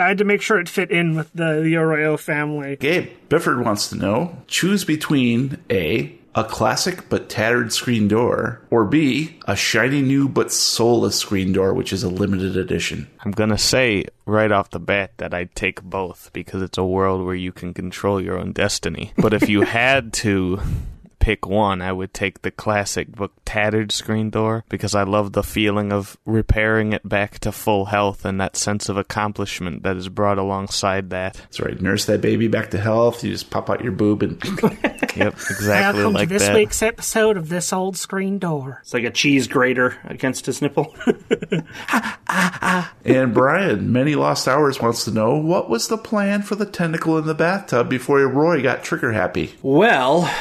I 0.00 0.08
had 0.08 0.18
to 0.18 0.24
make 0.24 0.42
sure 0.42 0.58
it 0.58 0.68
fit 0.68 0.90
in 0.90 1.14
with 1.14 1.32
the, 1.32 1.60
the 1.62 1.76
Arroyo 1.76 2.16
family. 2.16 2.76
Gabe 2.76 3.10
Bifford 3.28 3.64
wants 3.64 3.88
to 3.90 3.96
know 3.96 4.36
choose 4.46 4.84
between 4.84 5.58
A. 5.70 6.16
A 6.32 6.44
classic 6.44 7.08
but 7.08 7.28
tattered 7.28 7.72
screen 7.72 8.06
door, 8.06 8.60
or 8.70 8.84
B. 8.84 9.36
A 9.48 9.56
shiny 9.56 10.00
new 10.00 10.28
but 10.28 10.52
soulless 10.52 11.16
screen 11.16 11.52
door, 11.52 11.74
which 11.74 11.92
is 11.92 12.04
a 12.04 12.08
limited 12.08 12.56
edition. 12.56 13.08
I'm 13.24 13.32
gonna 13.32 13.58
say 13.58 14.04
right 14.26 14.52
off 14.52 14.70
the 14.70 14.78
bat 14.78 15.14
that 15.16 15.34
I'd 15.34 15.56
take 15.56 15.82
both 15.82 16.30
because 16.32 16.62
it's 16.62 16.78
a 16.78 16.84
world 16.84 17.26
where 17.26 17.34
you 17.34 17.50
can 17.50 17.74
control 17.74 18.20
your 18.20 18.38
own 18.38 18.52
destiny. 18.52 19.12
But 19.18 19.34
if 19.34 19.48
you 19.48 19.62
had 19.66 20.12
to 20.14 20.60
pick 21.20 21.46
one, 21.46 21.80
I 21.80 21.92
would 21.92 22.12
take 22.12 22.42
the 22.42 22.50
classic 22.50 23.12
book 23.12 23.32
tattered 23.44 23.92
screen 23.92 24.30
door 24.30 24.64
because 24.68 24.94
I 24.94 25.04
love 25.04 25.32
the 25.32 25.42
feeling 25.44 25.92
of 25.92 26.16
repairing 26.24 26.92
it 26.92 27.08
back 27.08 27.38
to 27.40 27.52
full 27.52 27.84
health 27.86 28.24
and 28.24 28.40
that 28.40 28.56
sense 28.56 28.88
of 28.88 28.96
accomplishment 28.96 29.82
that 29.84 29.96
is 29.96 30.08
brought 30.08 30.38
alongside 30.38 31.10
that. 31.10 31.34
That's 31.34 31.60
right. 31.60 31.80
Nurse 31.80 32.06
that 32.06 32.20
baby 32.20 32.48
back 32.48 32.70
to 32.72 32.78
health. 32.80 33.22
You 33.22 33.30
just 33.30 33.50
pop 33.50 33.70
out 33.70 33.82
your 33.82 33.92
boob 33.92 34.22
and 34.22 34.42
Yep, 35.16 35.34
exactly 35.34 36.00
Welcome 36.02 36.12
like 36.14 36.28
to 36.28 36.34
this 36.34 36.42
that. 36.46 36.54
week's 36.54 36.82
episode 36.82 37.36
of 37.36 37.48
This 37.48 37.72
Old 37.72 37.96
Screen 37.96 38.38
Door. 38.38 38.78
It's 38.82 38.94
like 38.94 39.04
a 39.04 39.10
cheese 39.10 39.48
grater 39.48 39.96
against 40.04 40.46
his 40.46 40.62
nipple. 40.62 40.94
And 43.04 43.34
Brian, 43.34 43.92
many 43.92 44.14
lost 44.14 44.46
hours, 44.46 44.80
wants 44.80 45.04
to 45.04 45.10
know 45.10 45.36
what 45.36 45.68
was 45.68 45.88
the 45.88 45.98
plan 45.98 46.42
for 46.42 46.54
the 46.54 46.66
tentacle 46.66 47.18
in 47.18 47.26
the 47.26 47.34
bathtub 47.34 47.88
before 47.88 48.20
Roy 48.20 48.62
got 48.62 48.84
trigger 48.84 49.12
happy. 49.12 49.54
well, 49.62 50.32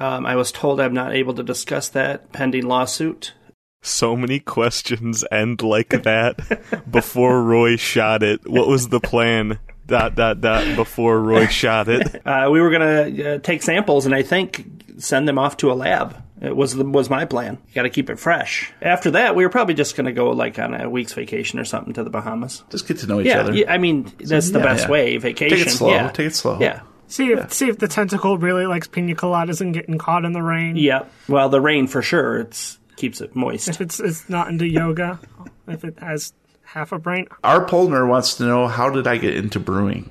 um, 0.00 0.26
I 0.26 0.36
was 0.36 0.52
told 0.52 0.80
I'm 0.80 0.94
not 0.94 1.14
able 1.14 1.34
to 1.34 1.42
discuss 1.42 1.88
that 1.90 2.32
pending 2.32 2.66
lawsuit. 2.66 3.34
So 3.82 4.16
many 4.16 4.40
questions 4.40 5.24
end 5.30 5.62
like 5.62 5.90
that 6.02 6.90
before 6.90 7.42
Roy 7.42 7.76
shot 7.76 8.22
it. 8.22 8.48
What 8.48 8.66
was 8.68 8.88
the 8.88 9.00
plan? 9.00 9.58
Dot 9.86 10.14
dot 10.16 10.40
dot 10.42 10.76
before 10.76 11.18
Roy 11.20 11.46
shot 11.46 11.88
it. 11.88 12.22
Uh, 12.26 12.48
we 12.50 12.60
were 12.60 12.70
going 12.70 13.14
to 13.14 13.34
uh, 13.34 13.38
take 13.38 13.62
samples 13.62 14.04
and 14.04 14.14
I 14.14 14.22
think 14.22 14.66
send 14.98 15.26
them 15.26 15.38
off 15.38 15.56
to 15.58 15.72
a 15.72 15.74
lab. 15.74 16.22
It 16.42 16.54
was 16.54 16.74
the, 16.74 16.84
was 16.84 17.08
my 17.08 17.24
plan. 17.24 17.58
You 17.68 17.74
got 17.74 17.82
to 17.82 17.90
keep 17.90 18.10
it 18.10 18.18
fresh. 18.18 18.70
After 18.82 19.12
that, 19.12 19.34
we 19.34 19.44
were 19.44 19.48
probably 19.50 19.74
just 19.74 19.96
going 19.96 20.04
to 20.06 20.12
go 20.12 20.30
like 20.30 20.58
on 20.58 20.74
a 20.74 20.90
week's 20.90 21.14
vacation 21.14 21.58
or 21.58 21.64
something 21.64 21.94
to 21.94 22.04
the 22.04 22.10
Bahamas. 22.10 22.62
Just 22.70 22.86
get 22.86 22.98
to 22.98 23.06
know 23.06 23.20
each 23.20 23.26
Yeah, 23.28 23.40
other. 23.40 23.54
yeah, 23.54 23.72
I 23.72 23.78
mean 23.78 24.12
that's 24.18 24.50
the 24.50 24.58
Yeah, 24.58 24.64
best 24.64 24.84
yeah. 24.84 24.90
way. 24.90 25.16
Vacation. 25.16 25.56
Take 25.56 25.66
it 25.68 25.70
slow. 25.70 25.90
Yeah. 25.90 26.10
Take 26.10 26.26
it 26.26 26.34
slow. 26.34 26.58
Yeah. 26.60 26.80
See 27.08 27.32
if 27.32 27.52
see 27.52 27.68
if 27.68 27.78
the 27.78 27.88
tentacle 27.88 28.38
really 28.38 28.66
likes 28.66 28.86
pina 28.86 29.14
coladas 29.14 29.60
and 29.60 29.72
getting 29.74 29.98
caught 29.98 30.24
in 30.24 30.32
the 30.32 30.42
rain. 30.42 30.76
Yeah. 30.76 31.06
Well, 31.28 31.48
the 31.48 31.60
rain 31.60 31.86
for 31.86 32.02
sure. 32.02 32.38
It's 32.38 32.78
keeps 32.96 33.20
it 33.20 33.34
moist. 33.34 33.68
If 33.68 33.80
it's 33.80 33.98
it's 33.98 34.28
not 34.28 34.48
into 34.48 34.66
yoga, 34.66 35.18
if 35.66 35.84
it 35.84 35.98
has 35.98 36.34
half 36.64 36.92
a 36.92 36.98
brain. 36.98 37.26
Our 37.42 37.64
Polner 37.64 38.06
wants 38.06 38.34
to 38.34 38.44
know 38.44 38.66
how 38.68 38.90
did 38.90 39.06
I 39.06 39.16
get 39.16 39.34
into 39.34 39.58
brewing? 39.58 40.10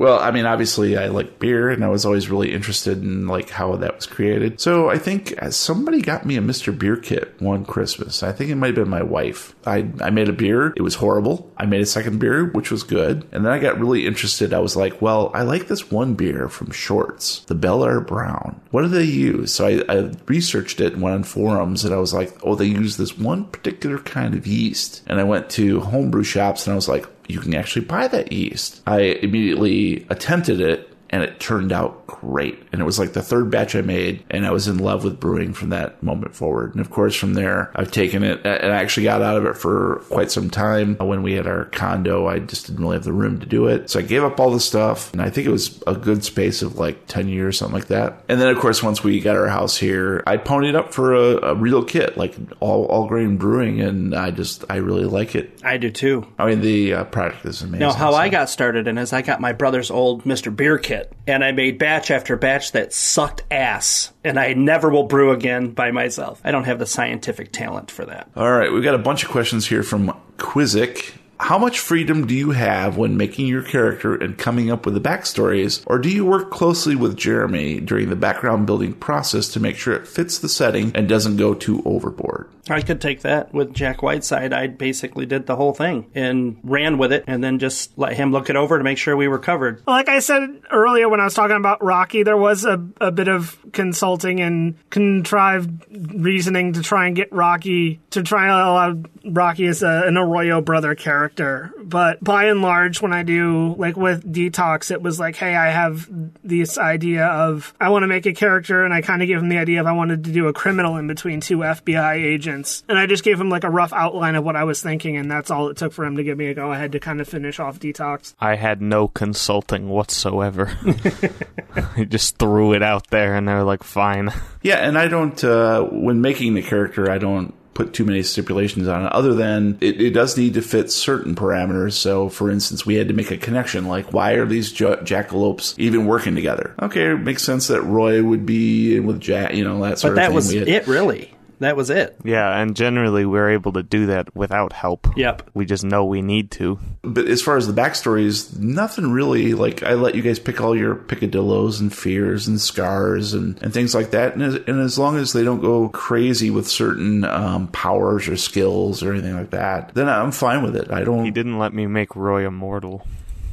Well, 0.00 0.18
I 0.18 0.30
mean, 0.30 0.46
obviously, 0.46 0.96
I 0.96 1.08
like 1.08 1.38
beer, 1.38 1.68
and 1.68 1.84
I 1.84 1.88
was 1.88 2.06
always 2.06 2.30
really 2.30 2.54
interested 2.54 3.02
in 3.02 3.26
like 3.26 3.50
how 3.50 3.76
that 3.76 3.96
was 3.96 4.06
created. 4.06 4.58
So 4.58 4.88
I 4.88 4.96
think 4.96 5.34
uh, 5.42 5.50
somebody 5.50 6.00
got 6.00 6.24
me 6.24 6.38
a 6.38 6.40
Mr. 6.40 6.76
Beer 6.76 6.96
kit 6.96 7.34
one 7.38 7.66
Christmas. 7.66 8.22
I 8.22 8.32
think 8.32 8.50
it 8.50 8.54
might 8.54 8.68
have 8.68 8.76
been 8.76 8.88
my 8.88 9.02
wife. 9.02 9.54
I 9.66 9.90
I 10.00 10.08
made 10.08 10.30
a 10.30 10.32
beer. 10.32 10.72
It 10.74 10.80
was 10.80 10.94
horrible. 10.94 11.52
I 11.58 11.66
made 11.66 11.82
a 11.82 11.86
second 11.86 12.18
beer, 12.18 12.46
which 12.46 12.70
was 12.70 12.82
good, 12.82 13.26
and 13.30 13.44
then 13.44 13.52
I 13.52 13.58
got 13.58 13.78
really 13.78 14.06
interested. 14.06 14.54
I 14.54 14.60
was 14.60 14.74
like, 14.74 15.02
well, 15.02 15.30
I 15.34 15.42
like 15.42 15.68
this 15.68 15.90
one 15.90 16.14
beer 16.14 16.48
from 16.48 16.70
Shorts, 16.70 17.40
the 17.40 17.54
Bellaire 17.54 18.00
Brown. 18.00 18.58
What 18.70 18.80
do 18.80 18.88
they 18.88 19.04
use? 19.04 19.52
So 19.52 19.66
I, 19.66 19.84
I 19.86 20.12
researched 20.24 20.80
it 20.80 20.94
and 20.94 21.02
went 21.02 21.16
on 21.16 21.24
forums, 21.24 21.84
and 21.84 21.92
I 21.92 21.98
was 21.98 22.14
like, 22.14 22.32
oh, 22.42 22.54
they 22.54 22.64
use 22.64 22.96
this 22.96 23.18
one 23.18 23.44
particular 23.44 23.98
kind 23.98 24.34
of 24.34 24.46
yeast. 24.46 25.02
And 25.08 25.20
I 25.20 25.24
went 25.24 25.50
to 25.50 25.80
homebrew 25.80 26.24
shops, 26.24 26.66
and 26.66 26.72
I 26.72 26.76
was 26.76 26.88
like 26.88 27.04
you 27.30 27.40
can 27.40 27.54
actually 27.54 27.84
buy 27.84 28.08
that 28.08 28.32
yeast. 28.32 28.82
I 28.86 29.00
immediately 29.22 30.06
attempted 30.10 30.60
it 30.60 30.89
and 31.10 31.22
it 31.22 31.40
turned 31.40 31.72
out 31.72 32.06
great. 32.06 32.58
And 32.72 32.80
it 32.80 32.84
was 32.84 32.98
like 32.98 33.12
the 33.12 33.22
third 33.22 33.50
batch 33.50 33.74
I 33.74 33.82
made, 33.82 34.24
and 34.30 34.46
I 34.46 34.52
was 34.52 34.68
in 34.68 34.78
love 34.78 35.04
with 35.04 35.20
brewing 35.20 35.52
from 35.52 35.70
that 35.70 36.02
moment 36.02 36.34
forward. 36.34 36.72
And 36.72 36.80
of 36.80 36.90
course, 36.90 37.14
from 37.14 37.34
there, 37.34 37.70
I've 37.74 37.90
taken 37.90 38.22
it, 38.22 38.46
and 38.46 38.72
I 38.72 38.76
actually 38.76 39.04
got 39.04 39.20
out 39.20 39.36
of 39.36 39.44
it 39.44 39.56
for 39.56 40.02
quite 40.08 40.30
some 40.30 40.50
time. 40.50 40.96
When 40.96 41.22
we 41.22 41.34
had 41.34 41.46
our 41.46 41.66
condo, 41.66 42.26
I 42.26 42.38
just 42.38 42.66
didn't 42.66 42.80
really 42.80 42.96
have 42.96 43.04
the 43.04 43.12
room 43.12 43.40
to 43.40 43.46
do 43.46 43.66
it. 43.66 43.90
So 43.90 43.98
I 43.98 44.02
gave 44.02 44.22
up 44.22 44.38
all 44.38 44.50
the 44.50 44.60
stuff, 44.60 45.12
and 45.12 45.20
I 45.20 45.30
think 45.30 45.46
it 45.46 45.50
was 45.50 45.82
a 45.86 45.94
good 45.94 46.24
space 46.24 46.62
of 46.62 46.78
like 46.78 47.06
10 47.08 47.28
years, 47.28 47.58
something 47.58 47.74
like 47.74 47.88
that. 47.88 48.24
And 48.28 48.40
then, 48.40 48.48
of 48.48 48.58
course, 48.58 48.82
once 48.82 49.02
we 49.02 49.20
got 49.20 49.36
our 49.36 49.48
house 49.48 49.76
here, 49.76 50.22
I 50.26 50.36
ponied 50.36 50.76
up 50.76 50.94
for 50.94 51.14
a, 51.14 51.50
a 51.50 51.54
real 51.54 51.84
kit, 51.84 52.16
like 52.16 52.36
all, 52.60 52.86
all 52.86 53.06
grain 53.08 53.36
brewing, 53.36 53.80
and 53.80 54.14
I 54.14 54.30
just, 54.30 54.64
I 54.70 54.76
really 54.76 55.04
like 55.04 55.34
it. 55.34 55.60
I 55.64 55.76
do 55.76 55.90
too. 55.90 56.26
I 56.38 56.46
mean, 56.46 56.60
the 56.60 56.94
uh, 56.94 57.04
product 57.04 57.44
is 57.46 57.62
amazing. 57.62 57.80
Now, 57.80 57.92
how 57.92 58.12
so. 58.12 58.16
I 58.16 58.28
got 58.28 58.48
started 58.48 58.86
in 58.86 58.98
is 58.98 59.12
I 59.12 59.22
got 59.22 59.40
my 59.40 59.52
brother's 59.52 59.90
old 59.90 60.24
Mr. 60.24 60.54
Beer 60.54 60.78
kit, 60.78 60.99
and 61.26 61.44
I 61.44 61.52
made 61.52 61.78
batch 61.78 62.10
after 62.10 62.36
batch 62.36 62.72
that 62.72 62.92
sucked 62.92 63.42
ass, 63.50 64.12
and 64.24 64.38
I 64.38 64.52
never 64.54 64.90
will 64.90 65.04
brew 65.04 65.30
again 65.32 65.70
by 65.70 65.90
myself. 65.90 66.40
I 66.44 66.50
don't 66.50 66.64
have 66.64 66.78
the 66.78 66.86
scientific 66.86 67.52
talent 67.52 67.90
for 67.90 68.04
that. 68.06 68.28
All 68.36 68.50
right, 68.50 68.72
we've 68.72 68.82
got 68.84 68.94
a 68.94 68.98
bunch 68.98 69.24
of 69.24 69.30
questions 69.30 69.66
here 69.66 69.82
from 69.82 70.16
Quizzic. 70.38 71.12
How 71.40 71.56
much 71.56 71.78
freedom 71.78 72.26
do 72.26 72.34
you 72.34 72.50
have 72.50 72.98
when 72.98 73.16
making 73.16 73.46
your 73.46 73.62
character 73.62 74.14
and 74.14 74.36
coming 74.36 74.70
up 74.70 74.84
with 74.84 74.94
the 74.94 75.00
backstories, 75.00 75.82
or 75.86 75.98
do 75.98 76.10
you 76.10 76.24
work 76.24 76.50
closely 76.50 76.94
with 76.94 77.16
Jeremy 77.16 77.80
during 77.80 78.10
the 78.10 78.14
background 78.14 78.66
building 78.66 78.92
process 78.92 79.48
to 79.48 79.60
make 79.60 79.76
sure 79.76 79.94
it 79.94 80.06
fits 80.06 80.38
the 80.38 80.50
setting 80.50 80.92
and 80.94 81.08
doesn't 81.08 81.38
go 81.38 81.54
too 81.54 81.82
overboard? 81.86 82.50
I 82.68 82.82
could 82.82 83.00
take 83.00 83.22
that 83.22 83.52
with 83.54 83.72
Jack 83.72 84.02
Whiteside. 84.02 84.52
I 84.52 84.66
basically 84.68 85.26
did 85.26 85.46
the 85.46 85.56
whole 85.56 85.72
thing 85.72 86.10
and 86.14 86.58
ran 86.62 86.98
with 86.98 87.10
it, 87.10 87.24
and 87.26 87.42
then 87.42 87.58
just 87.58 87.98
let 87.98 88.12
him 88.12 88.32
look 88.32 88.50
it 88.50 88.54
over 88.54 88.76
to 88.76 88.84
make 88.84 88.98
sure 88.98 89.16
we 89.16 89.26
were 89.26 89.38
covered. 89.38 89.82
Like 89.86 90.10
I 90.10 90.20
said 90.20 90.60
earlier 90.70 91.08
when 91.08 91.20
I 91.20 91.24
was 91.24 91.34
talking 91.34 91.56
about 91.56 91.82
Rocky, 91.82 92.22
there 92.22 92.36
was 92.36 92.66
a, 92.66 92.86
a 93.00 93.10
bit 93.10 93.28
of 93.28 93.58
consulting 93.72 94.40
and 94.40 94.76
contrived 94.90 95.86
reasoning 96.14 96.74
to 96.74 96.82
try 96.82 97.06
and 97.06 97.16
get 97.16 97.32
Rocky 97.32 97.98
to 98.10 98.22
try 98.22 98.42
and 98.42 98.52
allow 98.52 99.02
Rocky 99.24 99.66
as 99.66 99.82
a, 99.82 100.02
an 100.04 100.18
Arroyo 100.18 100.60
brother 100.60 100.94
character. 100.94 101.29
But 101.36 102.22
by 102.22 102.44
and 102.44 102.62
large, 102.62 103.02
when 103.02 103.12
I 103.12 103.22
do 103.22 103.74
like 103.78 103.96
with 103.96 104.30
Detox, 104.32 104.90
it 104.90 105.02
was 105.02 105.18
like, 105.18 105.36
hey, 105.36 105.54
I 105.54 105.70
have 105.70 106.08
this 106.44 106.78
idea 106.78 107.26
of 107.26 107.74
I 107.80 107.88
want 107.88 108.04
to 108.04 108.08
make 108.08 108.26
a 108.26 108.32
character, 108.32 108.84
and 108.84 108.94
I 108.94 109.02
kind 109.02 109.22
of 109.22 109.28
gave 109.28 109.38
him 109.38 109.48
the 109.48 109.58
idea 109.58 109.80
of 109.80 109.86
I 109.86 109.92
wanted 109.92 110.24
to 110.24 110.32
do 110.32 110.48
a 110.48 110.52
criminal 110.52 110.96
in 110.96 111.06
between 111.06 111.40
two 111.40 111.58
FBI 111.58 112.14
agents, 112.14 112.84
and 112.88 112.98
I 112.98 113.06
just 113.06 113.24
gave 113.24 113.40
him 113.40 113.50
like 113.50 113.64
a 113.64 113.70
rough 113.70 113.92
outline 113.92 114.34
of 114.34 114.44
what 114.44 114.56
I 114.56 114.64
was 114.64 114.82
thinking, 114.82 115.16
and 115.16 115.30
that's 115.30 115.50
all 115.50 115.68
it 115.68 115.76
took 115.76 115.92
for 115.92 116.04
him 116.04 116.16
to 116.16 116.24
give 116.24 116.38
me 116.38 116.48
a 116.48 116.54
go 116.54 116.72
ahead 116.72 116.92
to 116.92 117.00
kind 117.00 117.20
of 117.20 117.28
finish 117.28 117.58
off 117.58 117.80
Detox. 117.80 118.34
I 118.40 118.56
had 118.56 118.82
no 118.82 119.08
consulting 119.08 119.88
whatsoever. 119.88 120.76
I 121.96 122.04
just 122.04 122.38
threw 122.38 122.74
it 122.74 122.82
out 122.82 123.08
there 123.08 123.34
and 123.34 123.46
they 123.46 123.54
were 123.54 123.64
like, 123.64 123.82
fine. 123.82 124.32
Yeah, 124.62 124.76
and 124.76 124.98
I 124.98 125.08
don't, 125.08 125.42
uh, 125.42 125.82
when 125.84 126.20
making 126.20 126.54
the 126.54 126.62
character, 126.62 127.10
I 127.10 127.18
don't 127.18 127.54
put 127.74 127.94
too 127.94 128.04
many 128.04 128.22
stipulations 128.22 128.88
on 128.88 129.06
it 129.06 129.12
other 129.12 129.32
than 129.34 129.78
it, 129.80 130.00
it 130.00 130.10
does 130.10 130.36
need 130.36 130.54
to 130.54 130.62
fit 130.62 130.90
certain 130.90 131.34
parameters. 131.34 131.92
So, 131.92 132.28
for 132.28 132.50
instance, 132.50 132.84
we 132.84 132.96
had 132.96 133.08
to 133.08 133.14
make 133.14 133.30
a 133.30 133.36
connection 133.36 133.86
like, 133.86 134.12
why 134.12 134.32
are 134.32 134.44
these 134.46 134.78
ja- 134.78 134.96
jackalopes 134.96 135.74
even 135.78 136.06
working 136.06 136.34
together? 136.34 136.74
Okay, 136.82 137.12
it 137.12 137.18
makes 137.18 137.42
sense 137.42 137.68
that 137.68 137.82
Roy 137.82 138.22
would 138.22 138.44
be 138.44 138.96
in 138.96 139.06
with 139.06 139.20
Jack, 139.20 139.54
you 139.54 139.64
know, 139.64 139.80
that 139.82 139.98
sort 139.98 140.14
But 140.16 140.22
of 140.24 140.24
that 140.24 140.26
thing. 140.28 140.34
was 140.34 140.52
had- 140.52 140.68
it, 140.68 140.86
really. 140.86 141.32
That 141.60 141.76
was 141.76 141.90
it. 141.90 142.16
Yeah, 142.24 142.58
and 142.58 142.74
generally 142.74 143.26
we're 143.26 143.50
able 143.50 143.72
to 143.72 143.82
do 143.82 144.06
that 144.06 144.34
without 144.34 144.72
help. 144.72 145.06
Yep. 145.16 145.50
We 145.54 145.66
just 145.66 145.84
know 145.84 146.06
we 146.06 146.22
need 146.22 146.50
to. 146.52 146.78
But 147.02 147.28
as 147.28 147.42
far 147.42 147.58
as 147.58 147.66
the 147.66 147.74
backstories, 147.74 148.58
nothing 148.58 149.12
really. 149.12 149.52
Like 149.52 149.82
I 149.82 149.94
let 149.94 150.14
you 150.14 150.22
guys 150.22 150.38
pick 150.38 150.60
all 150.60 150.76
your 150.76 150.94
picadillos 150.96 151.80
and 151.80 151.94
fears 151.94 152.48
and 152.48 152.58
scars 152.58 153.34
and, 153.34 153.62
and 153.62 153.74
things 153.74 153.94
like 153.94 154.10
that. 154.12 154.32
And 154.32 154.42
as, 154.42 154.54
and 154.54 154.80
as 154.80 154.98
long 154.98 155.18
as 155.18 155.34
they 155.34 155.44
don't 155.44 155.60
go 155.60 155.90
crazy 155.90 156.50
with 156.50 156.66
certain 156.66 157.24
um, 157.24 157.68
powers 157.68 158.26
or 158.26 158.36
skills 158.38 159.02
or 159.02 159.12
anything 159.12 159.36
like 159.36 159.50
that, 159.50 159.94
then 159.94 160.08
I'm 160.08 160.32
fine 160.32 160.62
with 160.62 160.76
it. 160.76 160.90
I 160.90 161.04
don't. 161.04 161.24
He 161.24 161.30
didn't 161.30 161.58
let 161.58 161.74
me 161.74 161.86
make 161.86 162.16
Roy 162.16 162.46
immortal. 162.46 163.06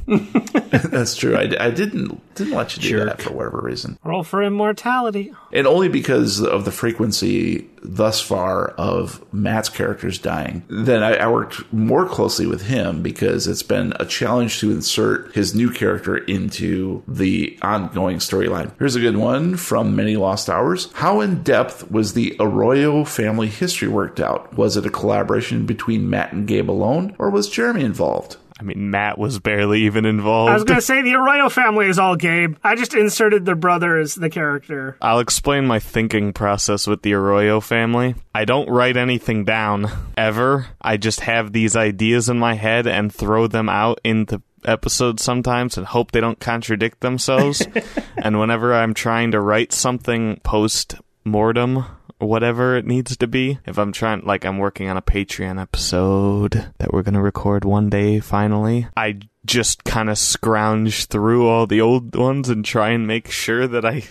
That's 0.70 1.16
true. 1.16 1.36
I, 1.36 1.42
I 1.58 1.70
didn't 1.70 2.20
didn't 2.34 2.54
let 2.54 2.76
you 2.76 2.82
do 2.82 2.88
Jerk. 2.90 3.08
that 3.08 3.22
for 3.22 3.32
whatever 3.32 3.60
reason, 3.60 3.98
Roll 4.04 4.22
for 4.22 4.42
immortality. 4.42 5.32
and 5.52 5.66
only 5.66 5.88
because 5.88 6.40
of 6.40 6.64
the 6.64 6.70
frequency 6.72 7.68
thus 7.82 8.20
far 8.20 8.68
of 8.70 9.24
Matt's 9.32 9.68
characters 9.68 10.18
dying. 10.18 10.64
Then 10.68 11.02
I, 11.02 11.14
I 11.16 11.28
worked 11.28 11.72
more 11.72 12.06
closely 12.06 12.46
with 12.46 12.62
him 12.62 13.02
because 13.02 13.46
it's 13.46 13.62
been 13.62 13.92
a 14.00 14.04
challenge 14.06 14.60
to 14.60 14.70
insert 14.70 15.34
his 15.34 15.54
new 15.54 15.70
character 15.70 16.16
into 16.16 17.02
the 17.08 17.58
ongoing 17.62 18.18
storyline. 18.18 18.72
Here's 18.78 18.96
a 18.96 19.00
good 19.00 19.16
one 19.16 19.56
from 19.56 19.94
Many 19.96 20.16
Lost 20.16 20.48
Hours. 20.50 20.90
How 20.94 21.20
in 21.20 21.42
depth 21.42 21.90
was 21.90 22.14
the 22.14 22.36
Arroyo 22.40 23.04
family 23.04 23.48
history 23.48 23.88
worked 23.88 24.20
out? 24.20 24.56
Was 24.56 24.76
it 24.76 24.86
a 24.86 24.90
collaboration 24.90 25.66
between 25.66 26.08
Matt 26.10 26.32
and 26.32 26.46
Gabe 26.48 26.70
alone, 26.70 27.14
or 27.18 27.30
was 27.30 27.48
Jeremy 27.48 27.84
involved? 27.84 28.36
I 28.58 28.64
mean, 28.64 28.90
Matt 28.90 29.18
was 29.18 29.38
barely 29.38 29.82
even 29.82 30.04
involved. 30.04 30.50
I 30.50 30.54
was 30.54 30.64
going 30.64 30.78
to 30.78 30.82
say 30.82 31.02
the 31.02 31.14
Arroyo 31.14 31.48
family 31.48 31.86
is 31.86 31.98
all 31.98 32.16
Gabe. 32.16 32.56
I 32.64 32.74
just 32.74 32.92
inserted 32.92 33.44
their 33.44 33.54
brother 33.54 33.96
as 33.96 34.16
the 34.16 34.28
character. 34.28 34.96
I'll 35.00 35.20
explain 35.20 35.66
my 35.66 35.78
thinking 35.78 36.32
process 36.32 36.86
with 36.86 37.02
the 37.02 37.14
Arroyo 37.14 37.60
family. 37.60 38.16
I 38.34 38.44
don't 38.44 38.68
write 38.68 38.96
anything 38.96 39.44
down 39.44 39.86
ever. 40.16 40.66
I 40.82 40.96
just 40.96 41.20
have 41.20 41.52
these 41.52 41.76
ideas 41.76 42.28
in 42.28 42.38
my 42.38 42.54
head 42.54 42.88
and 42.88 43.14
throw 43.14 43.46
them 43.46 43.68
out 43.68 44.00
into 44.02 44.42
episodes 44.64 45.22
sometimes 45.22 45.78
and 45.78 45.86
hope 45.86 46.10
they 46.10 46.20
don't 46.20 46.40
contradict 46.40 47.00
themselves. 47.00 47.64
and 48.16 48.40
whenever 48.40 48.74
I'm 48.74 48.92
trying 48.92 49.30
to 49.32 49.40
write 49.40 49.72
something 49.72 50.40
post 50.42 50.96
mortem 51.24 51.78
or 51.78 51.97
whatever 52.18 52.76
it 52.76 52.86
needs 52.86 53.16
to 53.16 53.26
be, 53.26 53.58
if 53.66 53.78
I'm 53.78 53.92
trying 53.92 54.24
like 54.24 54.44
I'm 54.44 54.58
working 54.58 54.88
on 54.88 54.96
a 54.96 55.02
Patreon 55.02 55.60
episode 55.60 56.72
that 56.78 56.92
we're 56.92 57.02
going 57.02 57.14
to 57.14 57.22
record 57.22 57.64
one 57.64 57.88
day 57.90 58.20
finally, 58.20 58.88
I 58.96 59.20
just 59.44 59.84
kind 59.84 60.10
of 60.10 60.18
scrounge 60.18 61.06
through 61.06 61.48
all 61.48 61.66
the 61.66 61.80
old 61.80 62.14
ones 62.14 62.48
and 62.48 62.64
try 62.64 62.90
and 62.90 63.06
make 63.06 63.30
sure 63.30 63.66
that 63.66 63.84
I 63.84 64.04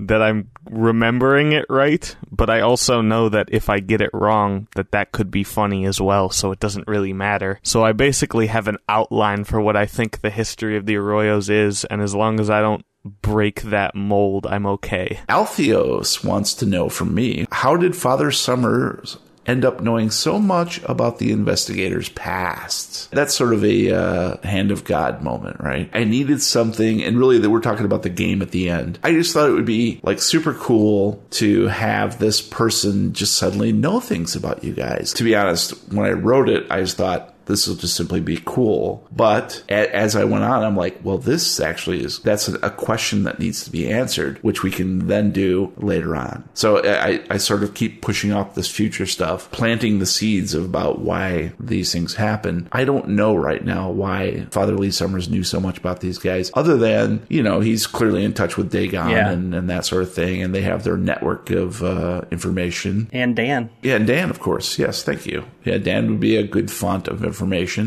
that 0.00 0.22
I'm 0.22 0.50
remembering 0.70 1.52
it 1.52 1.66
right, 1.68 2.16
but 2.30 2.48
I 2.48 2.60
also 2.60 3.00
know 3.00 3.28
that 3.28 3.48
if 3.50 3.68
I 3.68 3.80
get 3.80 4.00
it 4.00 4.10
wrong, 4.12 4.68
that 4.74 4.92
that 4.92 5.12
could 5.12 5.30
be 5.30 5.44
funny 5.44 5.84
as 5.84 6.00
well, 6.00 6.30
so 6.30 6.52
it 6.52 6.60
doesn't 6.60 6.88
really 6.88 7.12
matter. 7.12 7.60
So 7.62 7.84
I 7.84 7.92
basically 7.92 8.46
have 8.46 8.68
an 8.68 8.78
outline 8.88 9.44
for 9.44 9.60
what 9.60 9.76
I 9.76 9.86
think 9.86 10.20
the 10.20 10.30
history 10.30 10.76
of 10.76 10.86
the 10.86 10.94
Arroyos 10.94 11.50
is, 11.50 11.84
and 11.84 12.00
as 12.00 12.14
long 12.14 12.40
as 12.40 12.48
I 12.48 12.60
don't 12.60 12.84
break 13.08 13.62
that 13.62 13.94
mold, 13.94 14.46
I'm 14.46 14.66
okay. 14.66 15.20
Altheos 15.28 16.24
wants 16.24 16.54
to 16.54 16.66
know 16.66 16.88
from 16.88 17.14
me 17.14 17.46
how 17.50 17.76
did 17.76 17.96
Father 17.96 18.30
Summers 18.30 19.18
end 19.48 19.64
up 19.64 19.80
knowing 19.80 20.10
so 20.10 20.38
much 20.38 20.80
about 20.84 21.18
the 21.18 21.32
investigator's 21.32 22.10
past? 22.10 23.10
That's 23.10 23.34
sort 23.34 23.54
of 23.54 23.64
a 23.64 23.90
uh, 23.90 24.36
hand 24.46 24.70
of 24.70 24.84
God 24.84 25.22
moment, 25.22 25.58
right? 25.60 25.90
I 25.94 26.04
needed 26.04 26.42
something, 26.42 27.02
and 27.02 27.18
really, 27.18 27.38
that 27.38 27.50
we're 27.50 27.60
talking 27.60 27.86
about 27.86 28.02
the 28.02 28.10
game 28.10 28.42
at 28.42 28.50
the 28.50 28.68
end. 28.68 28.98
I 29.02 29.12
just 29.12 29.32
thought 29.32 29.48
it 29.48 29.54
would 29.54 29.64
be 29.64 30.00
like 30.02 30.20
super 30.20 30.52
cool 30.52 31.24
to 31.30 31.66
have 31.68 32.18
this 32.18 32.42
person 32.42 33.14
just 33.14 33.36
suddenly 33.36 33.72
know 33.72 34.00
things 34.00 34.36
about 34.36 34.62
you 34.62 34.74
guys. 34.74 35.14
To 35.14 35.24
be 35.24 35.34
honest, 35.34 35.70
when 35.92 36.06
I 36.06 36.12
wrote 36.12 36.48
it, 36.48 36.70
I 36.70 36.80
just 36.80 36.98
thought, 36.98 37.34
this 37.48 37.66
will 37.66 37.74
just 37.74 37.96
simply 37.96 38.20
be 38.20 38.40
cool. 38.44 39.06
But 39.10 39.62
a- 39.68 39.94
as 39.94 40.14
I 40.14 40.24
went 40.24 40.44
on, 40.44 40.62
I'm 40.62 40.76
like, 40.76 41.00
well, 41.02 41.18
this 41.18 41.58
actually 41.60 42.04
is 42.04 42.20
that's 42.20 42.48
a, 42.48 42.68
question 42.70 43.24
that 43.24 43.38
needs 43.40 43.64
to 43.64 43.70
be 43.72 43.90
answered, 43.90 44.38
which 44.42 44.62
we 44.62 44.70
can 44.70 45.08
then 45.08 45.32
do 45.32 45.72
later 45.78 46.14
on. 46.14 46.48
So 46.54 46.78
I, 46.84 47.20
I 47.28 47.38
sort 47.38 47.62
of 47.64 47.74
keep 47.74 48.02
pushing 48.02 48.32
off 48.32 48.54
this 48.54 48.70
future 48.70 49.06
stuff, 49.06 49.50
planting 49.50 49.98
the 49.98 50.06
seeds 50.06 50.54
about 50.54 51.00
why 51.00 51.52
these 51.58 51.92
things 51.92 52.14
happen. 52.14 52.68
I 52.70 52.84
don't 52.84 53.08
know 53.08 53.34
right 53.34 53.64
now 53.64 53.90
why 53.90 54.46
Father 54.50 54.74
Lee 54.76 54.90
Summers 54.92 55.28
knew 55.28 55.42
so 55.42 55.58
much 55.58 55.78
about 55.78 56.00
these 56.00 56.18
guys, 56.18 56.50
other 56.54 56.76
than 56.76 57.26
you 57.28 57.42
know 57.42 57.60
he's 57.60 57.86
clearly 57.86 58.22
in 58.24 58.32
touch 58.34 58.56
with 58.56 58.70
Dagon 58.70 59.10
Yeah. 59.10 59.30
and, 59.30 59.54
and 59.54 59.68
that 59.70 59.84
sort 59.86 60.02
of 60.02 60.12
thing, 60.12 60.42
and 60.42 60.54
they 60.54 60.62
have 60.62 60.84
their 60.84 60.96
network 60.96 61.50
of 61.50 61.82
uh, 61.82 62.22
information. 62.30 63.08
And 63.12 63.34
Dan. 63.34 63.70
Yeah, 63.82 63.96
and 63.96 64.06
Dan, 64.06 64.30
of 64.30 64.40
course. 64.40 64.78
Yes, 64.78 65.02
thank 65.02 65.26
you. 65.26 65.44
Yeah, 65.64 65.78
Dan 65.78 66.10
would 66.10 66.20
be 66.20 66.36
a 66.36 66.46
good 66.46 66.70
font 66.70 67.08
of 67.08 67.24
information, 67.24 67.37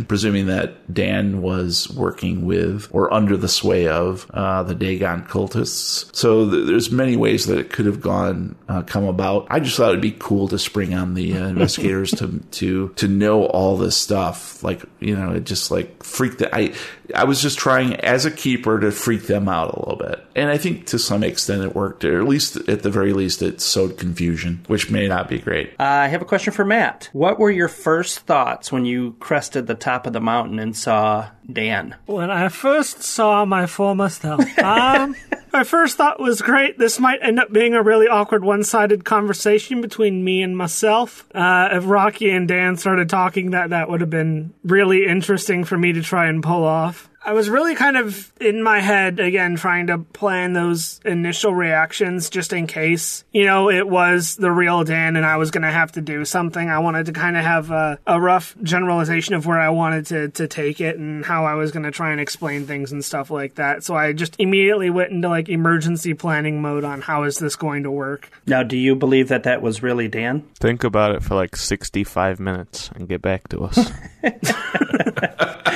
presuming 0.05 0.47
that 0.47 0.93
Dan 0.93 1.41
was 1.41 1.89
working 1.91 2.45
with 2.45 2.87
or 2.91 3.13
under 3.13 3.37
the 3.37 3.47
sway 3.47 3.87
of 3.87 4.29
uh, 4.33 4.63
the 4.63 4.75
Dagon 4.75 5.23
cultists. 5.23 6.13
So 6.15 6.49
th- 6.49 6.67
there's 6.67 6.91
many 6.91 7.17
ways 7.17 7.45
that 7.47 7.57
it 7.57 7.69
could 7.69 7.85
have 7.85 8.01
gone, 8.01 8.55
uh, 8.67 8.83
come 8.83 9.05
about. 9.05 9.47
I 9.49 9.59
just 9.59 9.77
thought 9.77 9.89
it'd 9.89 10.01
be 10.01 10.15
cool 10.17 10.47
to 10.49 10.59
spring 10.59 10.93
on 10.93 11.13
the 11.13 11.37
uh, 11.37 11.47
investigators 11.49 12.11
to 12.11 12.39
to 12.51 12.89
to 12.89 13.07
know 13.07 13.45
all 13.45 13.77
this 13.77 13.97
stuff. 13.97 14.63
Like 14.63 14.83
you 14.99 15.15
know, 15.15 15.31
it 15.31 15.45
just 15.45 15.71
like 15.71 16.03
freaked. 16.03 16.39
The, 16.39 16.55
I 16.55 16.73
I 17.13 17.25
was 17.25 17.41
just 17.41 17.57
trying 17.57 17.95
as 17.95 18.25
a 18.25 18.31
keeper 18.31 18.79
to 18.79 18.91
freak 18.91 19.23
them 19.23 19.49
out 19.49 19.73
a 19.73 19.79
little 19.79 19.97
bit, 19.97 20.23
and 20.35 20.49
I 20.49 20.57
think 20.57 20.87
to 20.87 20.99
some 20.99 21.23
extent 21.23 21.63
it 21.63 21.75
worked. 21.75 22.05
Or 22.05 22.19
at 22.19 22.27
least 22.27 22.57
at 22.69 22.83
the 22.83 22.89
very 22.89 23.13
least, 23.13 23.41
it 23.41 23.61
sowed 23.61 23.97
confusion, 23.97 24.63
which 24.67 24.89
may 24.89 25.07
not 25.07 25.27
be 25.27 25.39
great. 25.39 25.71
Uh, 25.79 25.83
I 25.83 26.07
have 26.07 26.21
a 26.21 26.25
question 26.25 26.53
for 26.53 26.65
Matt. 26.65 27.09
What 27.13 27.39
were 27.39 27.51
your 27.51 27.67
first 27.67 28.19
thoughts 28.19 28.71
when 28.71 28.85
you 28.85 29.13
crested 29.19 29.40
the 29.49 29.75
top 29.75 30.07
of 30.07 30.13
the 30.13 30.21
mountain 30.21 30.59
and 30.59 30.75
saw 30.75 31.29
Dan? 31.51 31.95
When 32.05 32.29
I 32.29 32.49
first 32.49 33.03
saw 33.03 33.45
my 33.45 33.65
former 33.65 34.09
self, 34.09 34.41
um, 34.59 35.15
my 35.53 35.63
first 35.63 35.97
thought 35.97 36.19
was 36.19 36.41
great. 36.41 36.77
This 36.77 36.99
might 36.99 37.19
end 37.21 37.39
up 37.39 37.51
being 37.51 37.73
a 37.73 37.83
really 37.83 38.07
awkward 38.07 38.43
one-sided 38.43 39.05
conversation 39.05 39.81
between 39.81 40.23
me 40.23 40.41
and 40.41 40.57
myself. 40.57 41.27
Uh, 41.33 41.69
if 41.71 41.83
Rocky 41.85 42.29
and 42.29 42.47
Dan 42.47 42.77
started 42.77 43.09
talking, 43.09 43.51
that 43.51 43.71
that 43.71 43.89
would 43.89 44.01
have 44.01 44.09
been 44.09 44.53
really 44.63 45.05
interesting 45.05 45.63
for 45.63 45.77
me 45.77 45.93
to 45.93 46.01
try 46.01 46.27
and 46.27 46.41
pull 46.41 46.63
off. 46.63 47.10
I 47.23 47.33
was 47.33 47.49
really 47.49 47.75
kind 47.75 47.97
of 47.97 48.31
in 48.41 48.63
my 48.63 48.79
head 48.79 49.19
again, 49.19 49.55
trying 49.55 49.87
to 49.87 49.99
plan 49.99 50.53
those 50.53 50.99
initial 51.05 51.53
reactions 51.53 52.31
just 52.31 52.51
in 52.51 52.65
case, 52.65 53.23
you 53.31 53.45
know, 53.45 53.69
it 53.69 53.87
was 53.87 54.37
the 54.37 54.51
real 54.51 54.83
Dan 54.83 55.15
and 55.15 55.25
I 55.25 55.37
was 55.37 55.51
going 55.51 55.61
to 55.61 55.71
have 55.71 55.91
to 55.93 56.01
do 56.01 56.25
something. 56.25 56.67
I 56.67 56.79
wanted 56.79 57.05
to 57.07 57.13
kind 57.13 57.37
of 57.37 57.43
have 57.43 57.69
a, 57.69 57.99
a 58.07 58.19
rough 58.19 58.55
generalization 58.63 59.35
of 59.35 59.45
where 59.45 59.59
I 59.59 59.69
wanted 59.69 60.07
to, 60.07 60.29
to 60.29 60.47
take 60.47 60.81
it 60.81 60.97
and 60.97 61.23
how 61.23 61.45
I 61.45 61.53
was 61.53 61.71
going 61.71 61.83
to 61.83 61.91
try 61.91 62.11
and 62.11 62.19
explain 62.19 62.65
things 62.65 62.91
and 62.91 63.05
stuff 63.05 63.29
like 63.29 63.55
that. 63.55 63.83
So 63.83 63.95
I 63.95 64.13
just 64.13 64.35
immediately 64.39 64.89
went 64.89 65.11
into 65.11 65.29
like 65.29 65.47
emergency 65.47 66.15
planning 66.15 66.59
mode 66.59 66.83
on 66.83 67.01
how 67.01 67.23
is 67.23 67.37
this 67.37 67.55
going 67.55 67.83
to 67.83 67.91
work. 67.91 68.31
Now, 68.47 68.63
do 68.63 68.77
you 68.77 68.95
believe 68.95 69.27
that 69.27 69.43
that 69.43 69.61
was 69.61 69.83
really 69.83 70.07
Dan? 70.07 70.41
Think 70.59 70.83
about 70.83 71.13
it 71.13 71.21
for 71.21 71.35
like 71.35 71.55
65 71.55 72.39
minutes 72.39 72.89
and 72.95 73.07
get 73.07 73.21
back 73.21 73.47
to 73.49 73.65
us. 73.65 73.91